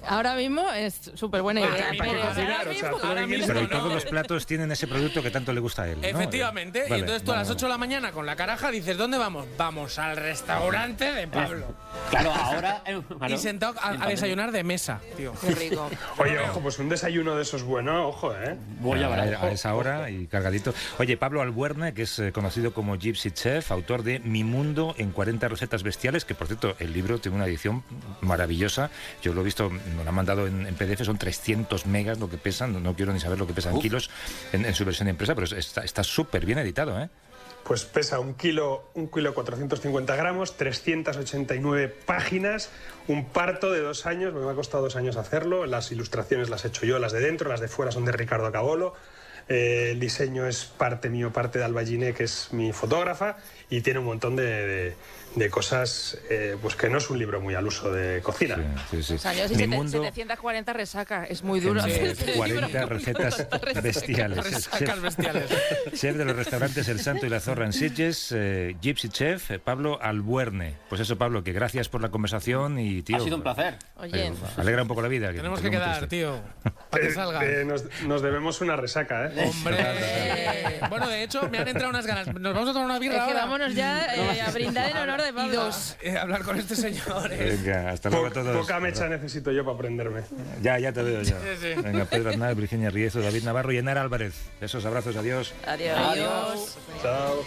Ahora 0.06 0.34
mismo 0.34 0.68
es 0.72 1.12
súper 1.14 1.42
buena 1.42 1.60
idea. 1.60 1.90
ahora 1.98 2.60
ahora 3.02 3.26
mismo, 3.26 3.46
Pero 3.46 3.62
y 3.62 3.68
todos 3.68 3.88
no. 3.88 3.94
los 3.94 4.04
platos 4.04 4.46
tienen 4.46 4.70
ese 4.72 4.86
producto 4.86 5.22
que 5.22 5.30
tanto 5.30 5.52
le 5.52 5.60
gusta 5.60 5.82
a 5.82 5.88
él. 5.88 6.00
¿no? 6.00 6.06
Efectivamente. 6.06 6.82
Vale, 6.82 6.96
y 6.96 7.00
entonces 7.00 7.22
tú 7.24 7.30
a 7.30 7.34
vale, 7.36 7.46
las 7.48 7.54
8 7.54 7.66
de 7.66 7.70
la 7.70 7.78
mañana 7.78 8.12
con 8.12 8.26
la 8.26 8.36
caraja 8.36 8.70
dices, 8.70 8.96
¿dónde 8.96 9.18
vamos? 9.18 9.46
Vamos 9.56 9.98
al 9.98 10.16
restaurante 10.16 11.12
de 11.12 11.28
Pablo. 11.28 11.66
Claro, 12.10 12.32
ahora. 12.32 12.82
eh. 12.86 13.00
Y 13.28 13.38
sentado 13.38 13.74
a, 13.80 14.04
a 14.04 14.08
desayunar 14.08 14.52
de 14.52 14.64
mesa, 14.64 15.00
tío. 15.16 15.32
Qué 15.40 15.54
rico. 15.54 15.90
Oye, 16.18 16.38
ojo, 16.40 16.60
pues 16.60 16.78
un 16.78 16.88
desayuno 16.88 17.36
de 17.36 17.42
esos 17.42 17.62
buenos, 17.62 18.06
ojo, 18.06 18.34
¿eh? 18.34 18.56
Voy 18.80 19.02
a 19.02 19.06
a, 19.06 19.10
ver. 19.10 19.36
a 19.36 19.50
esa 19.50 19.74
hora 19.74 20.10
y 20.10 20.26
cargadito. 20.26 20.74
Oye, 20.98 21.16
Pablo 21.16 21.40
Albuerne, 21.42 21.94
que 21.94 22.02
es 22.02 22.18
eh, 22.18 22.32
conocido 22.32 22.72
como 22.74 22.96
Gypsy 22.96 23.30
Chef, 23.30 23.70
autor 23.70 24.02
de 24.02 24.18
Mi 24.20 24.44
Mundo 24.44 24.94
en 24.98 25.10
40 25.12 25.48
recetas 25.48 25.82
bestiales, 25.82 26.24
que 26.24 26.34
por 26.34 26.46
cierto, 26.46 26.74
el 26.78 26.92
libro 26.92 27.18
tiene 27.18 27.36
una 27.36 27.46
edición 27.46 27.82
maravillosa. 28.20 28.90
Yo 29.22 29.32
lo 29.34 29.40
he 29.42 29.44
visto, 29.44 29.70
lo 29.96 30.08
han 30.08 30.14
mandado 30.14 30.46
en, 30.46 30.66
en 30.66 30.74
PDF, 30.74 31.04
son 31.04 31.18
300 31.18 31.86
megas 31.86 32.18
lo 32.18 32.28
que 32.28 32.38
pesan, 32.38 32.82
no, 32.82 32.96
quiero 32.96 33.12
ni 33.12 33.20
saber 33.20 33.38
lo 33.38 33.46
que 33.46 33.54
pesan 33.54 33.78
kilos 33.78 34.10
en, 34.52 34.64
en 34.64 34.74
su 34.74 34.84
versión 34.84 35.08
impresa, 35.08 35.34
pero 35.34 35.46
está 35.56 35.84
está 35.84 36.04
súper 36.04 36.46
bien 36.46 36.58
editado, 36.58 37.00
¿eh? 37.00 37.08
Pues 37.64 37.84
pesa 37.84 38.18
un 38.18 38.34
kilo, 38.34 38.90
un 38.94 39.08
kilo 39.08 39.34
450 39.34 40.16
gramos, 40.16 40.56
389 40.56 41.94
páginas, 42.06 42.70
un 43.06 43.26
parto 43.26 43.70
de 43.70 43.80
dos 43.80 44.04
años, 44.06 44.34
me 44.34 44.50
ha 44.50 44.54
costado 44.54 44.82
dos 44.82 44.96
años 44.96 45.16
hacerlo, 45.16 45.66
las 45.66 45.92
ilustraciones 45.92 46.50
las 46.50 46.64
he 46.64 46.68
hecho 46.68 46.86
yo, 46.86 46.98
las 46.98 47.12
de 47.12 47.20
dentro, 47.20 47.48
las 47.48 47.60
de 47.60 47.68
fuera 47.68 47.92
son 47.92 48.04
de 48.04 48.12
Ricardo 48.12 48.50
Cabolo, 48.50 48.94
eh, 49.48 49.90
el 49.92 50.00
diseño 50.00 50.46
es 50.46 50.64
parte 50.64 51.08
mío, 51.08 51.32
parte 51.32 51.58
de 51.58 51.64
Alba 51.64 51.84
Giné, 51.84 52.12
que 52.14 52.24
es 52.24 52.48
mi 52.52 52.72
fotógrafa, 52.72 53.36
y 53.70 53.80
tiene 53.80 53.98
un 54.00 54.06
montón 54.06 54.36
de, 54.36 54.44
de- 54.44 54.94
de 55.32 55.48
cosas, 55.48 56.18
eh, 56.28 56.58
pues 56.60 56.76
que 56.76 56.90
no 56.90 56.98
es 56.98 57.08
un 57.08 57.18
libro 57.18 57.40
muy 57.40 57.54
al 57.54 57.66
uso 57.66 57.90
de 57.90 58.20
cocina. 58.20 58.58
Sí, 58.90 59.02
sí. 59.02 59.14
O 59.14 59.18
sea, 59.18 59.32
yo 59.32 59.48
sí 59.48 59.54
sete- 59.54 59.66
Mundo 59.66 60.02
740 60.02 60.72
resaca. 60.74 61.24
Es 61.24 61.42
muy 61.42 61.58
duro. 61.58 61.80
en 61.80 61.86
hacer 61.86 62.02
este 62.08 62.32
40 62.34 62.66
libro. 62.68 62.86
recetas 62.90 63.48
bestiales. 63.82 64.44
Resacas 64.52 65.00
bestiales. 65.00 65.50
Chef 65.94 66.16
de 66.18 66.26
los 66.26 66.36
restaurantes 66.36 66.86
El 66.88 67.00
Santo 67.00 67.24
y 67.24 67.30
la 67.30 67.40
Zorra 67.40 67.64
en 67.64 67.72
Sitges, 67.72 68.30
eh, 68.36 68.76
Gypsy 68.82 69.08
Chef, 69.08 69.52
eh, 69.52 69.58
Pablo 69.58 69.98
Albuerne. 70.02 70.74
Pues 70.90 71.00
eso, 71.00 71.16
Pablo, 71.16 71.42
que 71.42 71.52
gracias 71.52 71.88
por 71.88 72.02
la 72.02 72.10
conversación 72.10 72.78
y, 72.78 73.00
tío... 73.00 73.16
Ha 73.16 73.20
sido 73.20 73.36
un 73.36 73.42
placer. 73.42 73.76
Oye, 73.96 74.34
alegra 74.58 74.82
un 74.82 74.88
poco 74.88 75.00
la 75.00 75.08
vida. 75.08 75.32
Tenemos 75.32 75.60
te 75.62 75.64
que 75.64 75.70
quedar, 75.70 75.96
triste. 75.96 76.08
tío. 76.16 76.42
Para 76.90 77.04
que 77.04 77.08
Eh, 77.08 77.14
salga. 77.14 77.42
eh, 77.42 77.64
nos, 77.64 77.84
nos 78.02 78.20
debemos 78.20 78.60
una 78.60 78.76
resaca, 78.76 79.28
¿eh? 79.28 79.31
Hombre. 79.36 80.80
Bueno, 80.88 81.08
de 81.08 81.22
hecho, 81.22 81.48
me 81.48 81.58
han 81.58 81.68
entrado 81.68 81.90
unas 81.90 82.06
ganas. 82.06 82.26
Nos 82.34 82.54
vamos 82.54 82.70
a 82.70 82.72
tomar 82.72 82.86
una 82.86 82.98
birra 82.98 83.16
es 83.16 83.22
que 83.22 83.28
ahora. 83.30 83.40
vámonos 83.44 83.74
ya 83.74 84.14
eh, 84.14 84.40
a 84.42 84.50
brindar 84.50 84.90
en 84.90 84.96
honor 84.96 85.22
de 85.22 85.32
Pablo. 85.32 85.70
Eh, 86.02 86.16
hablar 86.18 86.42
con 86.42 86.58
este 86.58 86.74
señor. 86.76 87.32
eh. 87.32 87.56
Venga, 87.62 87.90
hasta 87.90 88.10
luego 88.10 88.26
a 88.26 88.30
todos. 88.30 88.56
poca 88.56 88.80
mecha 88.80 89.08
necesito 89.08 89.52
yo 89.52 89.64
para 89.64 89.76
aprenderme. 89.76 90.22
Ya, 90.60 90.78
ya 90.78 90.92
te 90.92 91.02
veo. 91.02 91.24
Sí, 91.24 91.34
sí. 91.60 91.68
Venga, 91.82 92.04
Pedro 92.04 92.30
Aznar, 92.30 92.54
Virginia 92.54 92.90
Riezo, 92.90 93.20
David 93.20 93.44
Navarro 93.44 93.72
y 93.72 93.78
Enara 93.78 94.00
Álvarez. 94.02 94.34
Esos 94.60 94.84
abrazos, 94.84 95.16
adiós. 95.16 95.54
Adiós. 95.66 95.98
Adiós. 95.98 96.78
Chao. 97.02 97.42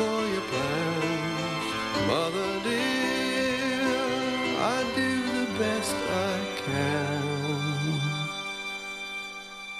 for 0.00 0.20
your 0.34 0.46
plans. 0.52 1.66
Mother 2.08 2.50
dear, 2.64 3.82
I 4.74 4.78
do 4.96 5.12
the 5.38 5.46
best 5.58 5.94
I 6.28 6.36
can. 6.64 7.09